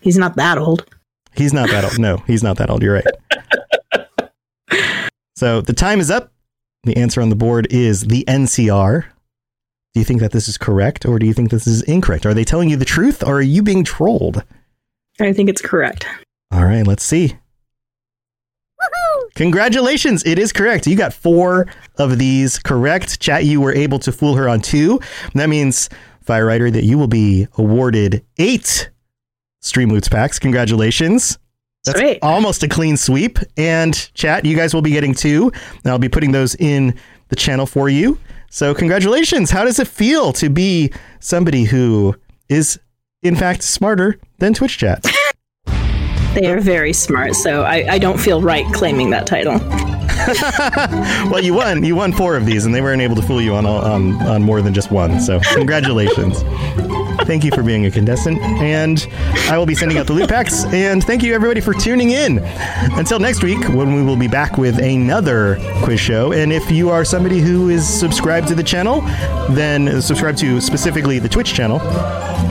He's 0.00 0.18
not 0.18 0.36
that 0.36 0.58
old. 0.58 0.84
He's 1.34 1.52
not 1.52 1.68
that 1.70 1.84
old. 1.84 1.98
No, 1.98 2.16
he's 2.26 2.42
not 2.42 2.56
that 2.58 2.70
old. 2.70 2.82
You're 2.82 2.94
right. 2.94 3.06
so 5.36 5.60
the 5.60 5.72
time 5.72 6.00
is 6.00 6.10
up. 6.10 6.32
The 6.84 6.96
answer 6.96 7.22
on 7.22 7.28
the 7.28 7.36
board 7.36 7.68
is 7.70 8.02
the 8.02 8.24
NCR. 8.26 9.04
Do 9.94 10.00
you 10.00 10.04
think 10.04 10.20
that 10.20 10.32
this 10.32 10.48
is 10.48 10.58
correct 10.58 11.06
or 11.06 11.18
do 11.18 11.26
you 11.26 11.32
think 11.32 11.50
this 11.50 11.66
is 11.66 11.82
incorrect? 11.82 12.26
Are 12.26 12.34
they 12.34 12.44
telling 12.44 12.68
you 12.68 12.76
the 12.76 12.84
truth 12.84 13.22
or 13.22 13.36
are 13.36 13.42
you 13.42 13.62
being 13.62 13.84
trolled? 13.84 14.42
I 15.20 15.32
think 15.32 15.48
it's 15.48 15.62
correct. 15.62 16.06
All 16.50 16.64
right, 16.64 16.86
let's 16.86 17.04
see. 17.04 17.36
Congratulations, 19.34 20.22
it 20.26 20.38
is 20.38 20.52
correct. 20.52 20.86
You 20.86 20.96
got 20.96 21.14
four 21.14 21.66
of 21.96 22.18
these 22.18 22.58
correct. 22.58 23.20
Chat, 23.20 23.44
you 23.44 23.60
were 23.60 23.72
able 23.72 23.98
to 24.00 24.12
fool 24.12 24.34
her 24.36 24.48
on 24.48 24.60
two. 24.60 25.00
That 25.34 25.48
means 25.48 25.88
Fire 26.24 26.46
Writer, 26.46 26.70
that 26.70 26.84
you 26.84 26.98
will 26.98 27.08
be 27.08 27.46
awarded 27.58 28.24
eight 28.38 28.90
Stream 29.60 29.90
Loots 29.90 30.08
packs. 30.08 30.38
Congratulations. 30.38 31.38
That's 31.84 31.98
Sweet. 31.98 32.18
almost 32.22 32.62
a 32.62 32.68
clean 32.68 32.96
sweep. 32.96 33.38
And 33.56 33.94
chat, 34.14 34.44
you 34.44 34.56
guys 34.56 34.72
will 34.74 34.82
be 34.82 34.90
getting 34.90 35.14
two. 35.14 35.50
And 35.82 35.92
I'll 35.92 35.98
be 35.98 36.08
putting 36.08 36.32
those 36.32 36.54
in 36.56 36.94
the 37.28 37.36
channel 37.36 37.66
for 37.66 37.88
you. 37.88 38.18
So 38.50 38.74
congratulations. 38.74 39.50
How 39.50 39.64
does 39.64 39.78
it 39.78 39.88
feel 39.88 40.32
to 40.34 40.48
be 40.50 40.92
somebody 41.20 41.64
who 41.64 42.14
is 42.48 42.78
in 43.22 43.34
fact 43.36 43.62
smarter 43.62 44.18
than 44.38 44.54
Twitch 44.54 44.78
chat? 44.78 45.04
they 46.34 46.50
are 46.50 46.60
very 46.60 46.92
smart, 46.92 47.34
so 47.34 47.62
I, 47.62 47.86
I 47.90 47.98
don't 47.98 48.18
feel 48.18 48.40
right 48.40 48.64
claiming 48.72 49.10
that 49.10 49.26
title. 49.26 49.58
well, 51.30 51.42
you 51.42 51.54
won. 51.54 51.84
You 51.84 51.96
won 51.96 52.12
four 52.12 52.36
of 52.36 52.46
these, 52.46 52.64
and 52.64 52.74
they 52.74 52.80
weren't 52.80 53.02
able 53.02 53.16
to 53.16 53.22
fool 53.22 53.40
you 53.40 53.54
on 53.54 53.66
on 53.66 54.14
on 54.22 54.42
more 54.42 54.62
than 54.62 54.74
just 54.74 54.90
one. 54.90 55.20
So, 55.20 55.40
congratulations. 55.54 56.42
thank 57.20 57.44
you 57.44 57.50
for 57.50 57.62
being 57.62 57.86
a 57.86 57.90
contestant, 57.90 58.40
and 58.40 59.06
I 59.48 59.58
will 59.58 59.66
be 59.66 59.74
sending 59.74 59.98
out 59.98 60.06
the 60.06 60.12
loot 60.12 60.28
packs. 60.28 60.64
And 60.66 61.02
thank 61.02 61.22
you 61.22 61.34
everybody 61.34 61.60
for 61.60 61.74
tuning 61.74 62.10
in. 62.10 62.38
Until 62.98 63.18
next 63.18 63.42
week, 63.42 63.60
when 63.68 63.94
we 63.94 64.02
will 64.02 64.16
be 64.16 64.28
back 64.28 64.58
with 64.58 64.78
another 64.78 65.58
quiz 65.82 66.00
show. 66.00 66.32
And 66.32 66.52
if 66.52 66.70
you 66.70 66.90
are 66.90 67.04
somebody 67.04 67.40
who 67.40 67.68
is 67.68 67.88
subscribed 67.88 68.48
to 68.48 68.54
the 68.54 68.62
channel, 68.62 69.00
then 69.50 70.00
subscribe 70.02 70.36
to 70.38 70.60
specifically 70.60 71.18
the 71.18 71.28
Twitch 71.28 71.54
channel, 71.54 71.78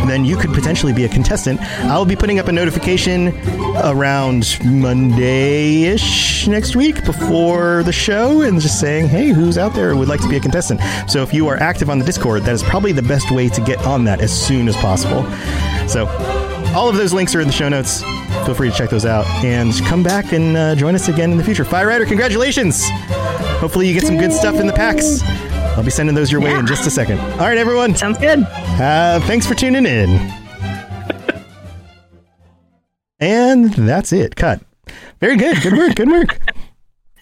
then 0.07 0.26
you 0.26 0.38
could 0.38 0.51
potentially 0.53 0.93
be 0.93 1.05
a 1.05 1.09
contestant. 1.09 1.62
I'll 1.62 2.05
be 2.05 2.16
putting 2.16 2.39
up 2.39 2.47
a 2.47 2.51
notification 2.51 3.30
around 3.84 4.57
Monday 4.64 5.84
ish 5.84 6.47
next 6.47 6.76
week 6.76 7.03
before 7.05 7.84
the 7.84 7.91
show 7.91 8.41
and 8.41 8.59
just 8.59 8.80
saying, 8.80 9.07
hey, 9.07 9.30
who's 9.30 9.57
out 9.57 9.74
there 9.74 9.95
would 9.95 10.07
like 10.07 10.22
to 10.22 10.30
be 10.30 10.38
a 10.38 10.39
contestant? 10.39 10.82
So 11.07 11.22
if 11.22 11.34
you 11.34 11.47
are 11.47 11.57
active 11.57 11.89
on 11.89 11.99
the 11.99 12.05
Discord, 12.05 12.43
that 12.43 12.53
is 12.53 12.64
probably 12.64 12.91
the 12.91 13.03
best 13.03 13.32
way 13.32 13.49
to 13.49 13.62
get 13.62 13.80
on 13.86 14.03
that 14.05 14.22
as 14.22 14.32
soon 14.52 14.68
as 14.68 14.76
possible. 14.76 15.24
So 15.88 16.08
all 16.76 16.89
of 16.89 16.97
those 16.97 17.14
links 17.14 17.34
are 17.36 17.39
in 17.39 17.47
the 17.47 17.54
show 17.54 17.70
notes. 17.70 18.04
Feel 18.45 18.54
free 18.54 18.70
to 18.70 18.76
check 18.76 18.89
those 18.89 19.06
out 19.06 19.26
and 19.45 19.74
come 19.86 20.04
back 20.04 20.34
and 20.34 20.58
uh, 20.58 20.76
join 20.76 20.93
us 20.93 21.08
again 21.08 21.32
in 21.32 21.38
the 21.38 21.43
future. 21.43 21.64
Fire 21.64 21.88
Writer, 21.88 22.06
congratulations! 22.06 22.84
Hopefully, 23.62 23.88
you 23.88 23.93
get 23.93 24.06
some 24.06 24.18
good 24.18 24.34
stuff 24.34 24.56
in 24.60 24.68
the 24.68 24.74
packs. 24.74 25.22
I'll 25.78 25.86
be 25.86 25.89
sending 25.89 26.16
those 26.16 26.34
your 26.34 26.41
way 26.41 26.54
in 26.54 26.68
just 26.68 26.86
a 26.86 26.89
second. 26.89 27.18
All 27.20 27.47
right, 27.47 27.58
everyone. 27.58 27.95
Sounds 27.95 28.18
good. 28.18 28.39
Uh, 28.41 29.22
thanks 29.22 29.47
for 29.47 29.56
tuning 29.56 29.86
in. 29.86 30.10
and 33.22 33.72
that's 33.72 34.12
it. 34.12 34.36
Cut. 34.36 34.62
Very 35.22 35.38
good. 35.38 35.62
Good 35.62 35.74
work. 35.78 35.95
Good 35.95 36.10
work. 36.10 36.39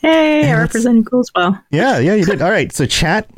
Hey, 0.01 0.43
and 0.43 0.51
I 0.51 0.61
represented 0.61 1.05
cool 1.11 1.19
as 1.19 1.29
well. 1.35 1.61
Yeah, 1.71 1.99
yeah, 1.99 2.13
you 2.13 2.23
did. 2.23 2.41
All 2.41 2.49
right. 2.49 2.71
So, 2.71 2.85
chat, 2.85 3.29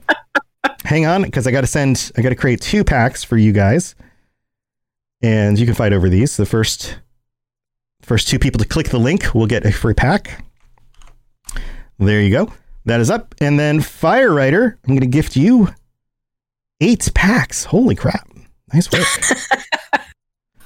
hang 0.84 1.06
on 1.06 1.24
because 1.24 1.48
I 1.48 1.52
got 1.52 1.62
to 1.62 1.68
send, 1.68 2.12
I 2.18 2.22
got 2.22 2.30
to 2.30 2.36
create 2.36 2.62
two 2.62 2.84
packs 2.84 3.24
for 3.24 3.38
you 3.38 3.52
guys. 3.52 3.96
And 5.22 5.60
you 5.60 5.66
can 5.66 5.76
fight 5.76 5.94
over 5.94 6.10
these. 6.10 6.38
The 6.38 6.46
first, 6.46 6.98
first 8.02 8.28
two 8.28 8.40
people 8.40 8.60
to 8.60 8.68
click 8.68 8.90
the 8.90 9.00
link 9.00 9.36
will 9.36 9.48
get 9.48 9.66
a 9.66 9.72
free 9.72 9.94
pack. 9.94 10.44
There 12.00 12.22
you 12.22 12.32
go. 12.32 12.52
That 12.86 13.00
is 13.00 13.12
up. 13.12 13.36
And 13.40 13.60
then 13.60 13.82
Fire 13.82 14.34
Writer, 14.34 14.80
I'm 14.84 14.96
going 14.96 15.02
to 15.02 15.08
gift 15.08 15.36
you 15.36 15.70
eight 16.80 17.10
packs. 17.14 17.66
Holy 17.66 17.96
crap. 17.96 18.28
Nice 18.74 18.92
work. 18.92 19.06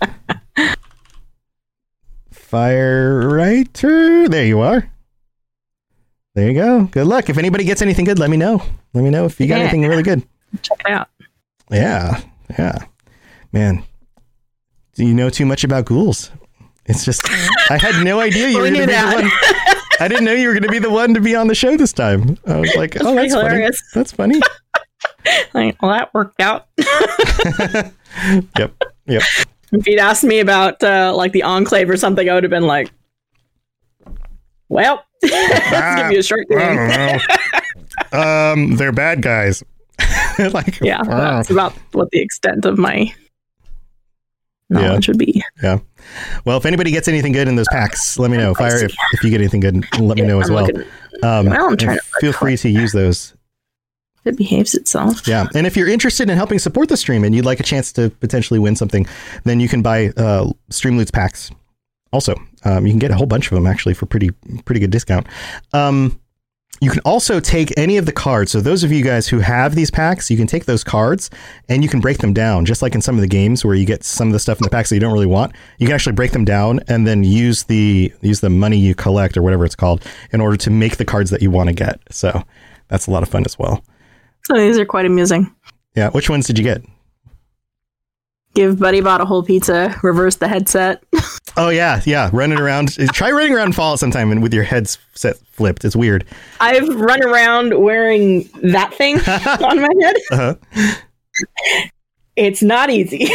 Fire 2.31 3.27
Writer. 3.27 4.29
There 4.29 4.45
you 4.45 4.61
are. 4.61 4.89
There 6.35 6.49
you 6.49 6.53
go. 6.53 6.83
Good 6.83 7.07
luck. 7.07 7.29
If 7.29 7.37
anybody 7.37 7.63
gets 7.63 7.81
anything 7.81 8.03
good, 8.03 8.19
let 8.19 8.29
me 8.29 8.35
know. 8.35 8.61
Let 8.93 9.05
me 9.05 9.09
know 9.09 9.23
if 9.23 9.39
you 9.39 9.47
got 9.47 9.55
yeah. 9.55 9.63
anything 9.63 9.87
really 9.87 10.03
good. 10.03 10.21
Check 10.61 10.81
it 10.81 10.91
out. 10.91 11.07
Yeah. 11.71 12.21
Yeah. 12.59 12.77
Man, 13.53 13.83
do 14.95 15.05
you 15.05 15.13
know 15.13 15.29
too 15.29 15.45
much 15.45 15.63
about 15.63 15.85
ghouls? 15.85 16.31
It's 16.87 17.05
just, 17.05 17.21
I 17.69 17.77
had 17.77 18.03
no 18.03 18.19
idea 18.19 18.49
you 18.49 18.57
were 18.57 18.69
going 18.69 18.73
to 18.73 18.79
be 18.81 18.85
that. 18.87 19.15
the 19.15 19.21
one. 19.23 19.81
I 20.01 20.09
didn't 20.09 20.25
know 20.25 20.33
you 20.33 20.49
were 20.49 20.53
going 20.53 20.63
to 20.63 20.69
be 20.69 20.79
the 20.79 20.89
one 20.89 21.13
to 21.13 21.21
be 21.21 21.37
on 21.37 21.47
the 21.47 21.55
show 21.55 21.77
this 21.77 21.93
time. 21.93 22.37
I 22.45 22.59
was 22.59 22.75
like, 22.75 22.95
that's 22.95 23.05
oh, 23.05 23.15
that's 23.15 23.33
hilarious. 23.33 23.81
funny. 23.93 24.03
That's 24.03 24.11
funny. 24.11 24.41
like, 25.53 25.81
well, 25.81 25.91
that 25.91 26.13
worked 26.13 26.41
out. 26.41 26.67
yep. 28.57 28.75
Yep. 29.07 29.23
If 29.71 29.87
you'd 29.87 29.99
asked 29.99 30.25
me 30.25 30.41
about 30.41 30.83
uh, 30.83 31.13
like 31.15 31.31
the 31.31 31.43
Enclave 31.43 31.89
or 31.89 31.95
something, 31.95 32.29
I 32.29 32.33
would 32.33 32.43
have 32.43 32.49
been 32.49 32.67
like, 32.67 32.91
Well, 34.69 35.03
gonna 35.29 36.09
be 36.09 36.17
a 36.17 36.23
short 36.23 36.45
I 36.51 36.55
game. 36.55 36.75
don't 36.75 37.21
know. 38.11 38.19
um, 38.51 38.75
they're 38.77 38.91
bad 38.91 39.21
guys. 39.21 39.63
like, 40.51 40.79
yeah, 40.81 40.99
ah. 41.01 41.37
that's 41.37 41.49
about 41.49 41.73
what 41.93 42.09
the 42.11 42.19
extent 42.19 42.65
of 42.65 42.77
my 42.77 43.13
knowledge 44.69 45.07
would 45.07 45.17
be. 45.17 45.43
Yeah. 45.63 45.79
Well, 46.43 46.57
if 46.57 46.65
anybody 46.65 46.91
gets 46.91 47.07
anything 47.07 47.31
good 47.31 47.47
in 47.47 47.55
those 47.55 47.67
packs, 47.71 48.19
let 48.19 48.31
me 48.31 48.37
know. 48.37 48.53
Fire 48.53 48.83
if, 48.85 48.95
if 49.13 49.23
you 49.23 49.29
get 49.29 49.39
anything 49.41 49.59
good, 49.61 49.85
let 49.99 50.17
me 50.17 50.23
know 50.23 50.41
as 50.41 50.49
I'm 50.49 50.55
well. 50.55 50.65
looking- 50.65 50.83
Um, 51.23 51.45
Well, 51.47 51.69
I'm 51.69 51.77
trying 51.77 51.99
feel 52.19 52.33
free 52.33 52.57
to 52.57 52.69
use 52.69 52.91
those. 52.91 53.33
It 54.25 54.37
behaves 54.37 54.73
itself. 54.73 55.27
Yeah. 55.27 55.45
And 55.53 55.67
if 55.67 55.77
you're 55.77 55.87
interested 55.87 56.29
in 56.29 56.35
helping 56.35 56.57
support 56.57 56.89
the 56.89 56.97
stream 56.97 57.23
and 57.23 57.35
you'd 57.35 57.45
like 57.45 57.59
a 57.59 57.63
chance 57.63 57.93
to 57.93 58.09
potentially 58.09 58.59
win 58.59 58.75
something, 58.75 59.05
then 59.43 59.59
you 59.59 59.69
can 59.69 59.83
buy 59.83 60.07
uh, 60.17 60.51
Stream 60.71 60.97
Loots 60.97 61.11
packs. 61.11 61.51
Also, 62.11 62.35
um, 62.63 62.85
you 62.85 62.91
can 62.91 62.99
get 62.99 63.11
a 63.11 63.15
whole 63.15 63.25
bunch 63.25 63.51
of 63.51 63.55
them 63.55 63.67
actually 63.67 63.93
for 63.93 64.05
pretty 64.05 64.31
pretty 64.63 64.79
good 64.79 64.91
discount. 64.91 65.27
Um, 65.73 66.19
you 66.81 66.91
can 66.91 66.99
also 67.05 67.39
take 67.39 67.77
any 67.77 67.97
of 67.97 68.05
the 68.05 68.11
cards. 68.11 68.51
So 68.51 68.59
those 68.59 68.83
of 68.83 68.91
you 68.91 69.03
guys 69.03 69.27
who 69.27 69.39
have 69.39 69.75
these 69.75 69.89
packs, 69.89 70.29
you 70.29 70.35
can 70.35 70.45
take 70.45 70.65
those 70.65 70.83
cards 70.83 71.29
and 71.69 71.81
you 71.81 71.89
can 71.89 72.01
break 72.01 72.17
them 72.17 72.33
down, 72.33 72.65
just 72.65 72.81
like 72.81 72.95
in 72.95 73.01
some 73.01 73.15
of 73.15 73.21
the 73.21 73.27
games 73.27 73.63
where 73.63 73.75
you 73.75 73.85
get 73.85 74.03
some 74.03 74.27
of 74.27 74.33
the 74.33 74.39
stuff 74.39 74.59
in 74.59 74.63
the 74.63 74.69
packs 74.69 74.89
that 74.89 74.95
you 74.95 74.99
don't 74.99 75.13
really 75.13 75.25
want. 75.25 75.53
You 75.77 75.87
can 75.87 75.95
actually 75.95 76.13
break 76.13 76.31
them 76.31 76.43
down 76.43 76.81
and 76.87 77.07
then 77.07 77.23
use 77.23 77.63
the 77.63 78.13
use 78.21 78.41
the 78.41 78.49
money 78.49 78.77
you 78.77 78.93
collect 78.93 79.37
or 79.37 79.41
whatever 79.41 79.63
it's 79.63 79.75
called 79.75 80.05
in 80.31 80.41
order 80.41 80.57
to 80.57 80.69
make 80.69 80.97
the 80.97 81.05
cards 81.05 81.29
that 81.29 81.41
you 81.41 81.49
want 81.49 81.69
to 81.69 81.73
get. 81.73 81.99
So 82.11 82.43
that's 82.89 83.07
a 83.07 83.11
lot 83.11 83.23
of 83.23 83.29
fun 83.29 83.43
as 83.45 83.57
well. 83.57 83.83
So 84.43 84.57
these 84.57 84.77
are 84.77 84.85
quite 84.85 85.05
amusing. 85.05 85.53
Yeah. 85.95 86.09
Which 86.09 86.29
ones 86.29 86.45
did 86.45 86.57
you 86.57 86.63
get? 86.63 86.83
Give 88.53 88.77
Buddy 88.77 89.01
Bot 89.01 89.21
a 89.21 89.25
whole 89.25 89.43
pizza, 89.43 89.97
reverse 90.03 90.35
the 90.35 90.47
headset. 90.47 91.03
Oh 91.57 91.69
yeah, 91.69 92.01
yeah. 92.05 92.29
Running 92.33 92.59
around. 92.59 92.95
Try 93.13 93.31
running 93.31 93.53
around 93.53 93.75
Fallout 93.75 93.97
sometime 93.97 94.29
and 94.29 94.43
with 94.43 94.53
your 94.53 94.63
heads 94.63 94.97
set 95.13 95.37
flipped. 95.37 95.85
It's 95.85 95.95
weird. 95.95 96.25
I've 96.59 96.85
run 96.99 97.23
around 97.23 97.79
wearing 97.81 98.49
that 98.61 98.93
thing 98.93 99.15
on 99.63 99.81
my 99.81 99.89
head. 100.01 100.15
Uh-huh. 100.31 100.55
It's 102.35 102.61
not 102.61 102.89
easy. 102.89 103.29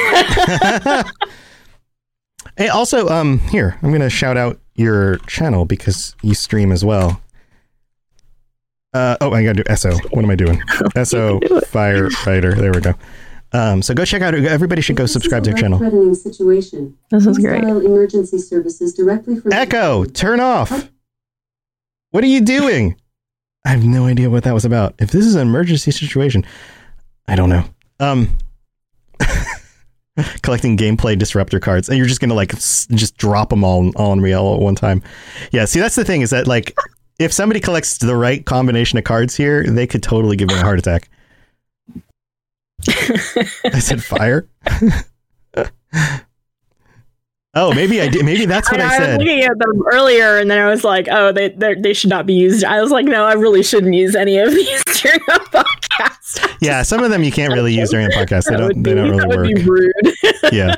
Hey, 2.60 2.68
also, 2.68 3.08
um, 3.08 3.38
here 3.38 3.78
I'm 3.82 3.90
gonna 3.90 4.10
shout 4.10 4.36
out 4.36 4.60
your 4.74 5.16
channel 5.26 5.64
because 5.64 6.14
you 6.22 6.34
stream 6.34 6.72
as 6.72 6.84
well. 6.84 7.22
Uh, 8.92 9.16
oh, 9.22 9.32
I 9.32 9.42
gotta 9.44 9.62
do 9.62 9.76
SO. 9.76 9.96
What 10.10 10.24
am 10.24 10.30
I 10.30 10.34
doing? 10.34 10.60
SO 11.04 11.40
firefighter. 11.40 12.54
There 12.54 12.70
we 12.70 12.82
go. 12.82 12.92
Um, 13.52 13.82
so 13.82 13.94
go 13.94 14.04
check 14.04 14.22
out. 14.22 14.34
Everybody 14.34 14.80
should 14.80 14.96
go 14.96 15.06
subscribe 15.06 15.42
to 15.44 15.50
your 15.50 15.58
channel. 15.58 15.78
Threatening 15.78 16.14
situation. 16.14 16.96
This 17.10 17.26
is 17.26 17.38
great. 17.38 17.64
Emergency 17.64 18.38
services 18.38 18.94
directly 18.94 19.40
from 19.40 19.52
Echo, 19.52 20.04
turn 20.04 20.38
off. 20.40 20.90
What 22.10 22.22
are 22.24 22.28
you 22.28 22.40
doing? 22.40 22.96
I 23.64 23.70
have 23.70 23.84
no 23.84 24.06
idea 24.06 24.30
what 24.30 24.44
that 24.44 24.54
was 24.54 24.64
about. 24.64 24.94
If 24.98 25.10
this 25.10 25.26
is 25.26 25.34
an 25.34 25.42
emergency 25.42 25.90
situation, 25.90 26.44
I 27.28 27.36
don't 27.36 27.48
know. 27.50 27.64
Um, 27.98 28.38
collecting 30.42 30.76
gameplay 30.76 31.18
disruptor 31.18 31.60
cards, 31.60 31.88
and 31.88 31.98
you're 31.98 32.06
just 32.06 32.20
gonna 32.20 32.34
like 32.34 32.54
s- 32.54 32.86
just 32.92 33.16
drop 33.16 33.50
them 33.50 33.64
all 33.64 33.90
all 33.96 34.12
in 34.12 34.20
real 34.20 34.54
at 34.54 34.60
one 34.60 34.74
time. 34.74 35.02
Yeah. 35.52 35.64
See, 35.64 35.80
that's 35.80 35.94
the 35.94 36.04
thing 36.04 36.22
is 36.22 36.30
that 36.30 36.46
like 36.46 36.76
if 37.18 37.32
somebody 37.32 37.60
collects 37.60 37.98
the 37.98 38.16
right 38.16 38.44
combination 38.46 38.98
of 38.98 39.04
cards 39.04 39.36
here, 39.36 39.64
they 39.64 39.86
could 39.86 40.02
totally 40.02 40.36
give 40.36 40.48
me 40.48 40.54
a 40.54 40.62
heart 40.62 40.78
attack. 40.78 41.08
I 42.88 43.78
said 43.78 44.02
fire. 44.02 44.48
oh, 47.54 47.74
maybe 47.74 48.00
I 48.00 48.08
did. 48.08 48.24
Maybe 48.24 48.46
that's 48.46 48.70
what 48.70 48.80
I, 48.80 48.84
I, 48.84 48.86
was 48.88 48.96
said. 48.98 49.18
looking 49.20 49.40
at 49.42 49.58
them 49.58 49.82
earlier, 49.92 50.38
and 50.38 50.50
then 50.50 50.58
I 50.58 50.68
was 50.70 50.84
like, 50.84 51.08
"Oh, 51.10 51.32
they 51.32 51.48
they're- 51.50 51.94
should 51.94 52.10
not 52.10 52.26
be 52.26 52.34
used." 52.34 52.64
I 52.64 52.80
was 52.80 52.90
like, 52.90 53.04
"No, 53.06 53.24
I 53.24 53.32
really 53.34 53.62
shouldn't 53.62 53.94
use 53.94 54.14
any 54.14 54.38
of 54.38 54.50
these 54.54 54.84
during 54.84 55.20
a 55.28 55.38
podcast." 55.40 56.56
Yeah, 56.60 56.82
some 56.82 57.02
of 57.02 57.10
them 57.10 57.22
you 57.22 57.32
can't 57.32 57.52
really 57.52 57.74
use 57.74 57.90
during 57.90 58.06
a 58.06 58.10
podcast. 58.10 58.44
They 58.50 58.56
don't. 58.56 58.68
would 58.68 58.84
They 58.84 58.94
don't 58.94 59.10
really 59.16 59.36
work. 59.36 59.46
be 59.46 59.62
rude. 59.64 59.92
yeah, 60.52 60.76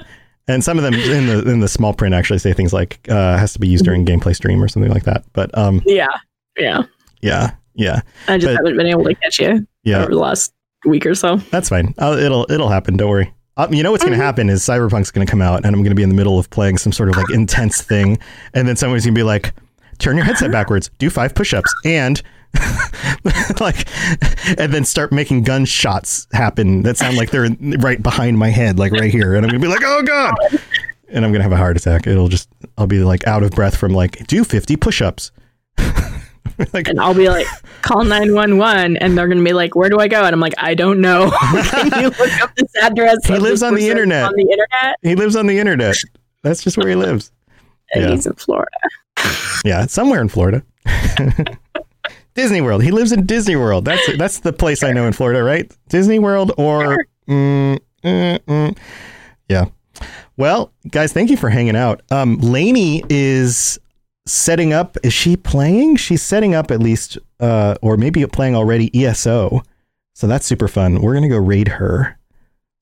and 0.49 0.63
some 0.65 0.79
of 0.79 0.85
them 0.85 0.95
in 0.95 1.27
the 1.27 1.51
in 1.51 1.61
the 1.61 1.69
small 1.69 1.93
print 1.93 2.15
actually 2.15 2.39
say 2.39 2.53
things 2.53 2.73
like 2.73 3.01
uh, 3.09 3.37
has 3.37 3.53
to 3.53 3.59
be 3.59 3.69
used 3.69 3.85
during 3.85 4.05
gameplay 4.07 4.35
stream 4.35 4.63
or 4.63 4.69
something 4.69 4.91
like 4.93 5.05
that. 5.05 5.25
But 5.33 5.57
um, 5.57 5.83
yeah, 5.85 6.07
yeah. 6.59 6.83
yeah, 7.21 7.51
yeah, 7.75 8.01
I 8.29 8.39
just 8.39 8.47
But- 8.49 8.57
haven't 8.57 8.77
been 8.77 8.87
able 8.87 9.05
to 9.05 9.15
catch 9.15 9.39
you 9.41 9.67
Yeah. 9.85 10.03
over 10.03 10.11
the 10.13 10.19
last 10.19 10.53
week 10.85 11.07
or 11.07 11.15
so. 11.15 11.37
that's 11.37 11.69
fine. 11.69 11.95
I'll, 11.99 12.15
it'll 12.19 12.51
it'll 12.51 12.69
happen. 12.69 12.97
Don't 12.97 13.11
worry. 13.11 13.33
Uh, 13.57 13.69
you 13.71 13.83
know 13.83 13.91
what's 13.91 14.03
going 14.03 14.19
to 14.19 14.23
happen 14.25 14.49
is 14.49 14.63
Cyberpunk's 14.63 15.11
going 15.11 15.27
to 15.27 15.31
come 15.31 15.43
out, 15.43 15.59
and 15.59 15.67
I'm 15.67 15.83
going 15.83 15.91
to 15.91 15.95
be 15.95 16.03
in 16.03 16.09
the 16.09 16.15
middle 16.15 16.39
of 16.39 16.49
playing 16.49 16.79
some 16.79 16.91
sort 16.91 17.11
of 17.11 17.17
like 17.17 17.31
intense 17.31 17.83
thing, 17.83 18.19
and 18.55 18.67
then 18.67 18.77
someone's 18.77 19.05
going 19.05 19.15
to 19.15 19.19
be 19.19 19.23
like, 19.23 19.53
"Turn 19.99 20.17
your 20.17 20.25
headset 20.25 20.51
backwards, 20.51 20.91
do 20.99 21.11
five 21.11 21.35
push-ups, 21.35 21.73
and." 21.85 22.21
like 23.61 23.89
and 24.59 24.75
then 24.75 24.85
start 24.85 25.11
making 25.11 25.43
gunshots 25.43 26.27
happen 26.33 26.83
that 26.83 26.99
sound 26.99 27.17
like 27.17 27.31
they're 27.31 27.49
right 27.79 28.03
behind 28.03 28.39
my 28.39 28.51
head 28.51 28.79
like 28.79 28.93
right 28.93 29.11
here 29.11 29.35
and 29.35 29.47
i'm 29.47 29.51
gonna 29.51 29.59
be 29.59 29.69
like 29.69 29.81
oh 29.83 30.03
god 30.03 30.35
and 31.09 31.25
i'm 31.25 31.33
gonna 31.33 31.43
have 31.43 31.53
a 31.53 31.57
heart 31.57 31.79
attack 31.79 32.07
it'll 32.07 32.29
just 32.29 32.51
i'll 32.77 32.87
be 32.87 32.99
like 33.03 33.27
out 33.27 33.43
of 33.43 33.53
breath 33.53 33.75
from 33.75 33.95
like 33.95 34.27
do 34.27 34.45
50 34.45 34.77
push-ups 34.77 35.33
and 36.75 37.01
I'll 37.01 37.15
be 37.15 37.29
like, 37.29 37.47
"Call 37.83 38.05
nine 38.05 38.35
one 38.35 38.59
one," 38.59 38.97
and 38.99 39.17
they're 39.17 39.29
gonna 39.29 39.43
be 39.43 39.53
like, 39.53 39.75
"Where 39.75 39.89
do 39.89 39.99
I 39.99 40.09
go?" 40.09 40.23
And 40.25 40.33
I'm 40.33 40.41
like, 40.41 40.55
"I 40.59 40.75
don't 40.75 41.01
know. 41.01 41.31
Can 41.71 42.03
you 42.03 42.09
look 42.09 42.43
up 42.43 42.55
this 42.57 42.75
address?" 42.83 43.25
He 43.27 43.39
lives 43.39 43.63
on 43.63 43.75
the 43.75 43.89
internet. 43.89 44.25
On 44.25 44.35
the 44.35 44.43
internet. 44.43 44.97
he 45.03 45.15
lives 45.15 45.37
on 45.37 45.47
the 45.47 45.59
internet 45.59 45.97
that's 46.43 46.63
just 46.63 46.77
where 46.77 46.89
he 46.89 46.95
lives 46.95 47.33
And 47.93 48.05
Yeah. 48.05 48.11
He's 48.11 48.27
in 48.27 48.35
Florida. 48.35 48.71
Yeah, 49.65 49.87
somewhere 49.87 50.21
in 50.21 50.29
Florida. 50.29 50.63
Disney 52.35 52.61
World. 52.61 52.83
He 52.83 52.91
lives 52.91 53.13
in 53.13 53.27
Disney 53.27 53.57
World. 53.57 53.85
That's 53.85 54.17
that's 54.17 54.41
the 54.41 54.53
place 54.53 54.83
I 54.83 54.93
know 54.93 55.07
in 55.07 55.13
Florida, 55.13 55.43
right? 55.43 55.71
Disney 55.89 56.19
World 56.19 56.53
or 56.57 57.05
mm, 57.29 57.79
mm, 58.03 58.39
mm. 58.39 58.79
yeah. 59.49 59.67
Well, 60.37 60.73
guys, 60.91 61.13
thank 61.13 61.31
you 61.31 61.37
for 61.37 61.51
hanging 61.51 61.77
out. 61.77 62.03
Um, 62.11 62.39
Lainey 62.39 63.05
is 63.11 63.79
setting 64.27 64.73
up. 64.73 64.97
Is 65.03 65.13
she 65.13 65.37
playing? 65.37 65.97
She's 65.97 66.23
setting 66.23 66.55
up 66.55 66.71
at 66.71 66.81
least, 66.81 67.19
uh, 67.41 67.77
or 67.83 67.97
maybe 67.97 68.25
playing 68.27 68.55
already 68.55 68.91
ESO. 69.05 69.63
So 70.15 70.27
that's 70.27 70.47
super 70.47 70.69
fun. 70.69 71.01
We're 71.01 71.15
gonna 71.15 71.29
go 71.29 71.39
raid 71.39 71.69
her. 71.69 72.19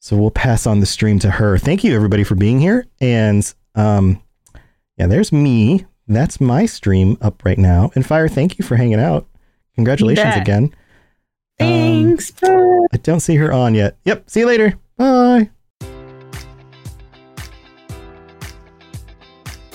So 0.00 0.16
we'll 0.16 0.30
pass 0.30 0.66
on 0.66 0.80
the 0.80 0.86
stream 0.86 1.18
to 1.20 1.30
her. 1.30 1.58
Thank 1.58 1.84
you 1.84 1.94
everybody 1.94 2.24
for 2.24 2.34
being 2.34 2.58
here. 2.60 2.86
And 3.00 3.52
um, 3.74 4.22
yeah, 4.96 5.06
there's 5.06 5.32
me. 5.32 5.86
That's 6.08 6.40
my 6.40 6.66
stream 6.66 7.16
up 7.20 7.44
right 7.44 7.58
now. 7.58 7.92
And 7.94 8.04
Fire, 8.04 8.28
thank 8.28 8.58
you 8.58 8.64
for 8.64 8.76
hanging 8.76 8.98
out. 8.98 9.26
Congratulations 9.76 10.34
again. 10.36 10.64
Um, 11.60 11.66
Thanks. 11.68 12.32
I 12.42 12.96
don't 13.02 13.20
see 13.20 13.36
her 13.36 13.52
on 13.52 13.74
yet. 13.74 13.96
Yep. 14.04 14.28
See 14.28 14.40
you 14.40 14.46
later. 14.46 14.74
Bye. 14.96 15.50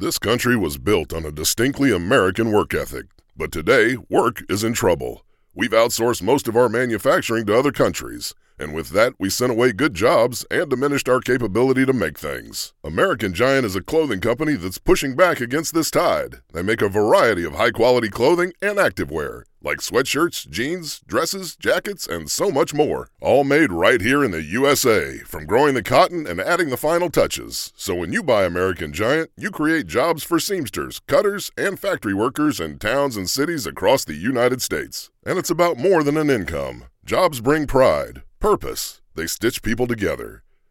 This 0.00 0.20
country 0.20 0.56
was 0.56 0.78
built 0.78 1.12
on 1.12 1.24
a 1.24 1.32
distinctly 1.32 1.90
American 1.90 2.52
work 2.52 2.72
ethic, 2.72 3.06
but 3.36 3.50
today, 3.50 3.96
work 4.08 4.44
is 4.48 4.62
in 4.62 4.72
trouble. 4.72 5.24
We've 5.56 5.72
outsourced 5.72 6.22
most 6.22 6.46
of 6.46 6.54
our 6.56 6.68
manufacturing 6.68 7.46
to 7.46 7.58
other 7.58 7.72
countries, 7.72 8.32
and 8.60 8.72
with 8.72 8.90
that, 8.90 9.14
we 9.18 9.28
sent 9.28 9.50
away 9.50 9.72
good 9.72 9.94
jobs 9.94 10.46
and 10.52 10.70
diminished 10.70 11.08
our 11.08 11.18
capability 11.18 11.84
to 11.84 11.92
make 11.92 12.16
things. 12.16 12.74
American 12.84 13.34
Giant 13.34 13.66
is 13.66 13.74
a 13.74 13.82
clothing 13.82 14.20
company 14.20 14.54
that's 14.54 14.78
pushing 14.78 15.16
back 15.16 15.40
against 15.40 15.74
this 15.74 15.90
tide. 15.90 16.42
They 16.52 16.62
make 16.62 16.80
a 16.80 16.88
variety 16.88 17.42
of 17.44 17.54
high 17.54 17.72
quality 17.72 18.08
clothing 18.08 18.52
and 18.62 18.78
activewear. 18.78 19.42
Like 19.62 19.78
sweatshirts, 19.78 20.48
jeans, 20.48 21.00
dresses, 21.06 21.56
jackets, 21.56 22.06
and 22.06 22.30
so 22.30 22.50
much 22.50 22.72
more. 22.74 23.08
All 23.20 23.44
made 23.44 23.72
right 23.72 24.00
here 24.00 24.24
in 24.24 24.30
the 24.30 24.42
USA, 24.42 25.18
from 25.18 25.46
growing 25.46 25.74
the 25.74 25.82
cotton 25.82 26.26
and 26.26 26.40
adding 26.40 26.70
the 26.70 26.76
final 26.76 27.10
touches. 27.10 27.72
So 27.76 27.94
when 27.94 28.12
you 28.12 28.22
buy 28.22 28.44
American 28.44 28.92
Giant, 28.92 29.30
you 29.36 29.50
create 29.50 29.86
jobs 29.86 30.22
for 30.22 30.38
seamsters, 30.38 31.00
cutters, 31.06 31.50
and 31.56 31.78
factory 31.78 32.14
workers 32.14 32.60
in 32.60 32.78
towns 32.78 33.16
and 33.16 33.28
cities 33.28 33.66
across 33.66 34.04
the 34.04 34.14
United 34.14 34.62
States. 34.62 35.10
And 35.24 35.38
it's 35.38 35.50
about 35.50 35.78
more 35.78 36.02
than 36.02 36.16
an 36.16 36.30
income. 36.30 36.84
Jobs 37.04 37.40
bring 37.40 37.66
pride, 37.66 38.22
purpose. 38.40 39.00
They 39.14 39.26
stitch 39.26 39.62
people 39.62 39.86
together. 39.86 40.42